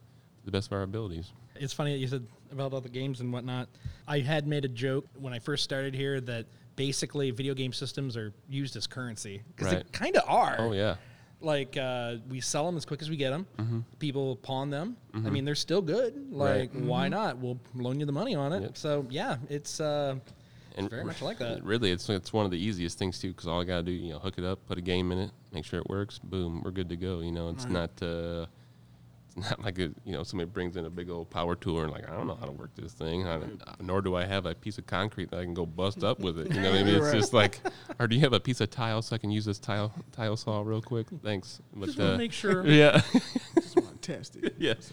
the 0.46 0.50
best 0.50 0.68
of 0.68 0.72
our 0.72 0.82
abilities. 0.82 1.32
It's 1.54 1.74
funny 1.74 1.92
that 1.92 1.98
you 1.98 2.08
said 2.08 2.26
about 2.52 2.72
all 2.72 2.80
the 2.80 2.88
games 2.88 3.20
and 3.20 3.32
whatnot. 3.32 3.68
I 4.06 4.20
had 4.20 4.46
made 4.46 4.64
a 4.64 4.68
joke 4.68 5.06
when 5.18 5.32
I 5.32 5.38
first 5.38 5.64
started 5.64 5.94
here 5.94 6.20
that 6.22 6.46
basically 6.76 7.30
video 7.30 7.54
game 7.54 7.72
systems 7.72 8.16
are 8.16 8.32
used 8.48 8.76
as 8.76 8.86
currency 8.86 9.42
because 9.56 9.72
they 9.72 9.82
kind 9.92 10.16
of 10.16 10.22
are. 10.28 10.56
Oh 10.58 10.72
yeah, 10.72 10.96
Like 11.40 11.76
uh, 11.76 12.16
we 12.28 12.40
sell 12.40 12.66
them 12.66 12.76
as 12.76 12.84
quick 12.84 13.02
as 13.02 13.10
we 13.10 13.16
get 13.16 13.30
them. 13.30 13.46
Mm-hmm. 13.58 13.80
People 13.98 14.36
pawn 14.36 14.70
them. 14.70 14.96
I 15.14 15.30
mean, 15.30 15.44
they're 15.44 15.54
still 15.54 15.82
good. 15.82 16.32
Like, 16.32 16.70
why 16.72 17.08
not? 17.08 17.38
We'll 17.38 17.58
loan 17.74 17.98
you 18.00 18.06
the 18.06 18.12
money 18.12 18.34
on 18.34 18.52
it. 18.52 18.62
Yep. 18.62 18.76
So 18.76 19.06
yeah, 19.10 19.36
it's 19.48 19.80
uh, 19.80 20.16
and 20.76 20.88
very 20.88 21.04
much 21.04 21.20
like 21.22 21.38
that. 21.38 21.64
Really, 21.64 21.90
it's 21.90 22.08
it's 22.08 22.32
one 22.32 22.44
of 22.44 22.50
the 22.52 22.58
easiest 22.58 22.98
things 22.98 23.18
too, 23.18 23.28
because 23.28 23.46
all 23.46 23.60
I 23.60 23.64
gotta 23.64 23.82
do, 23.82 23.92
you 23.92 24.10
know, 24.12 24.20
hook 24.20 24.38
it 24.38 24.44
up, 24.44 24.64
put 24.66 24.78
a 24.78 24.80
game 24.80 25.10
in 25.12 25.18
it, 25.18 25.30
make 25.52 25.64
sure 25.64 25.80
it 25.80 25.88
works, 25.88 26.18
boom, 26.20 26.62
we're 26.64 26.70
good 26.70 26.88
to 26.90 26.96
go. 26.96 27.20
You 27.20 27.32
know, 27.32 27.48
it's 27.50 27.66
not 27.66 27.90
uh, 28.00 28.46
it's 28.46 28.57
not 29.40 29.62
like 29.64 29.78
a, 29.78 29.90
you 30.04 30.12
know 30.12 30.22
somebody 30.22 30.48
brings 30.50 30.76
in 30.76 30.84
a 30.84 30.90
big 30.90 31.10
old 31.10 31.30
power 31.30 31.54
tool 31.54 31.80
and 31.82 31.90
like 31.90 32.08
I 32.08 32.14
don't 32.14 32.26
know 32.26 32.34
how 32.36 32.46
to 32.46 32.52
work 32.52 32.70
this 32.76 32.92
thing, 32.92 33.26
I 33.26 33.40
nor 33.80 34.00
do 34.02 34.14
I 34.16 34.24
have 34.24 34.46
a 34.46 34.54
piece 34.54 34.78
of 34.78 34.86
concrete 34.86 35.30
that 35.30 35.40
I 35.40 35.44
can 35.44 35.54
go 35.54 35.66
bust 35.66 36.02
up 36.04 36.20
with 36.20 36.38
it. 36.38 36.52
You 36.54 36.60
know 36.60 36.70
what 36.70 36.80
I 36.80 36.84
mean? 36.84 36.94
It's 36.98 37.06
Right. 37.06 37.14
just 37.14 37.32
like, 37.32 37.60
or 37.98 38.06
do 38.08 38.14
you 38.16 38.20
have 38.22 38.32
a 38.32 38.40
piece 38.40 38.60
of 38.60 38.70
tile 38.70 39.02
so 39.02 39.14
I 39.14 39.18
can 39.18 39.30
use 39.30 39.44
this 39.44 39.58
tile 39.58 39.92
tile 40.12 40.36
saw 40.36 40.62
real 40.62 40.82
quick? 40.82 41.06
Thanks. 41.22 41.60
But, 41.74 41.86
just 41.86 41.98
want 41.98 42.14
uh, 42.14 42.18
make 42.18 42.32
sure. 42.32 42.66
yeah, 42.66 43.00
Just 43.54 43.76
want 43.76 44.00
to 44.02 44.12
test 44.12 44.36
it. 44.36 44.54
yes. 44.58 44.92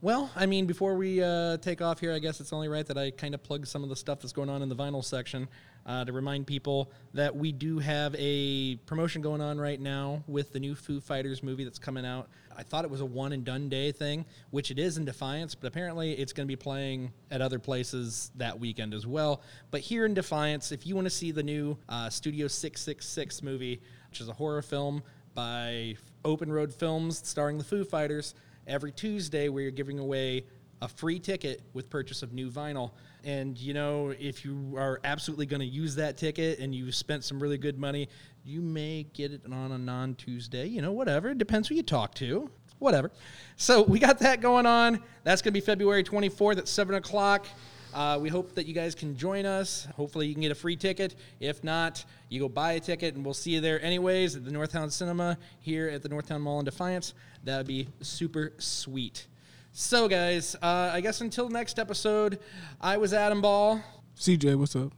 Well, 0.00 0.30
I 0.36 0.44
mean, 0.44 0.66
before 0.66 0.96
we 0.96 1.22
uh, 1.22 1.56
take 1.58 1.80
off 1.80 1.98
here, 1.98 2.12
I 2.12 2.18
guess 2.18 2.38
it's 2.40 2.52
only 2.52 2.68
right 2.68 2.84
that 2.86 2.98
I 2.98 3.10
kind 3.10 3.34
of 3.34 3.42
plug 3.42 3.66
some 3.66 3.82
of 3.82 3.88
the 3.88 3.96
stuff 3.96 4.20
that's 4.20 4.34
going 4.34 4.50
on 4.50 4.60
in 4.60 4.68
the 4.68 4.76
vinyl 4.76 5.02
section 5.02 5.48
uh, 5.86 6.04
to 6.04 6.12
remind 6.12 6.46
people 6.46 6.90
that 7.12 7.34
we 7.34 7.52
do 7.52 7.78
have 7.78 8.14
a 8.18 8.76
promotion 8.86 9.22
going 9.22 9.40
on 9.40 9.60
right 9.60 9.80
now 9.80 10.22
with 10.26 10.52
the 10.52 10.60
new 10.60 10.74
Foo 10.74 11.00
Fighters 11.00 11.42
movie 11.42 11.64
that's 11.64 11.78
coming 11.78 12.06
out. 12.06 12.28
I 12.56 12.62
thought 12.62 12.84
it 12.84 12.90
was 12.90 13.00
a 13.00 13.06
one 13.06 13.32
and 13.32 13.44
done 13.44 13.68
day 13.68 13.92
thing, 13.92 14.24
which 14.50 14.70
it 14.70 14.78
is 14.78 14.96
in 14.96 15.04
Defiance, 15.04 15.54
but 15.54 15.66
apparently 15.66 16.12
it's 16.12 16.32
going 16.32 16.46
to 16.46 16.52
be 16.52 16.56
playing 16.56 17.12
at 17.30 17.42
other 17.42 17.58
places 17.58 18.30
that 18.36 18.58
weekend 18.58 18.94
as 18.94 19.06
well. 19.06 19.42
But 19.70 19.80
here 19.80 20.06
in 20.06 20.14
Defiance, 20.14 20.72
if 20.72 20.86
you 20.86 20.94
want 20.94 21.06
to 21.06 21.10
see 21.10 21.32
the 21.32 21.42
new 21.42 21.76
uh, 21.88 22.08
Studio 22.10 22.46
666 22.46 23.42
movie, 23.42 23.80
which 24.08 24.20
is 24.20 24.28
a 24.28 24.32
horror 24.32 24.62
film 24.62 25.02
by 25.34 25.96
Open 26.24 26.50
Road 26.52 26.72
Films 26.72 27.20
starring 27.24 27.58
the 27.58 27.64
Foo 27.64 27.84
Fighters, 27.84 28.34
every 28.66 28.92
Tuesday 28.92 29.48
we're 29.48 29.70
giving 29.70 29.98
away 29.98 30.44
a 30.80 30.88
free 30.88 31.18
ticket 31.18 31.62
with 31.72 31.90
purchase 31.90 32.22
of 32.22 32.32
new 32.32 32.50
vinyl. 32.50 32.92
And 33.24 33.58
you 33.58 33.74
know, 33.74 34.14
if 34.18 34.44
you 34.44 34.74
are 34.76 35.00
absolutely 35.04 35.46
going 35.46 35.60
to 35.60 35.66
use 35.66 35.94
that 35.96 36.16
ticket 36.16 36.58
and 36.58 36.74
you 36.74 36.92
spent 36.92 37.24
some 37.24 37.42
really 37.42 37.58
good 37.58 37.78
money, 37.78 38.08
you 38.44 38.60
may 38.60 39.06
get 39.14 39.32
it 39.32 39.42
on 39.50 39.72
a 39.72 39.78
non 39.78 40.14
Tuesday. 40.14 40.66
You 40.66 40.82
know, 40.82 40.92
whatever. 40.92 41.30
It 41.30 41.38
depends 41.38 41.68
who 41.68 41.74
you 41.74 41.82
talk 41.82 42.14
to. 42.16 42.50
Whatever. 42.78 43.10
So 43.56 43.82
we 43.82 43.98
got 43.98 44.18
that 44.18 44.40
going 44.40 44.66
on. 44.66 45.02
That's 45.22 45.40
going 45.40 45.52
to 45.52 45.60
be 45.60 45.64
February 45.64 46.04
24th 46.04 46.58
at 46.58 46.68
7 46.68 46.96
o'clock. 46.96 47.46
Uh, 47.94 48.18
we 48.20 48.28
hope 48.28 48.56
that 48.56 48.66
you 48.66 48.74
guys 48.74 48.94
can 48.94 49.16
join 49.16 49.46
us. 49.46 49.86
Hopefully, 49.94 50.26
you 50.26 50.34
can 50.34 50.42
get 50.42 50.50
a 50.50 50.56
free 50.56 50.74
ticket. 50.74 51.14
If 51.38 51.62
not, 51.62 52.04
you 52.28 52.40
go 52.40 52.48
buy 52.48 52.72
a 52.72 52.80
ticket, 52.80 53.14
and 53.14 53.24
we'll 53.24 53.34
see 53.34 53.52
you 53.52 53.60
there 53.60 53.80
anyways 53.82 54.34
at 54.34 54.44
the 54.44 54.50
Northtown 54.50 54.90
Cinema 54.90 55.38
here 55.60 55.88
at 55.88 56.02
the 56.02 56.08
Northtown 56.08 56.40
Mall 56.40 56.58
in 56.58 56.64
Defiance. 56.64 57.14
That 57.44 57.58
would 57.58 57.68
be 57.68 57.86
super 58.00 58.52
sweet. 58.58 59.28
So, 59.76 60.06
guys, 60.06 60.54
uh, 60.62 60.90
I 60.92 61.00
guess 61.00 61.20
until 61.20 61.48
next 61.48 61.80
episode, 61.80 62.38
I 62.80 62.96
was 62.96 63.12
Adam 63.12 63.40
Ball. 63.40 63.82
CJ, 64.16 64.56
what's 64.56 64.76
up? 64.76 64.92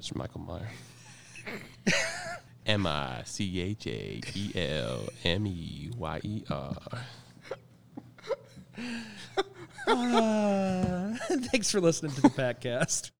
Mr. 0.00 0.16
Michael 0.16 0.40
Meyer. 0.40 0.70
M 2.64 2.86
I 2.86 3.20
C 3.26 3.60
H 3.60 3.86
A 3.88 4.20
E 4.34 4.52
L 4.54 5.00
M 5.24 5.46
E 5.46 5.90
Y 5.94 6.20
E 6.24 6.44
R. 6.48 6.74
Thanks 11.50 11.70
for 11.70 11.82
listening 11.82 12.12
to 12.12 12.22
the 12.22 12.30
podcast. 12.30 13.10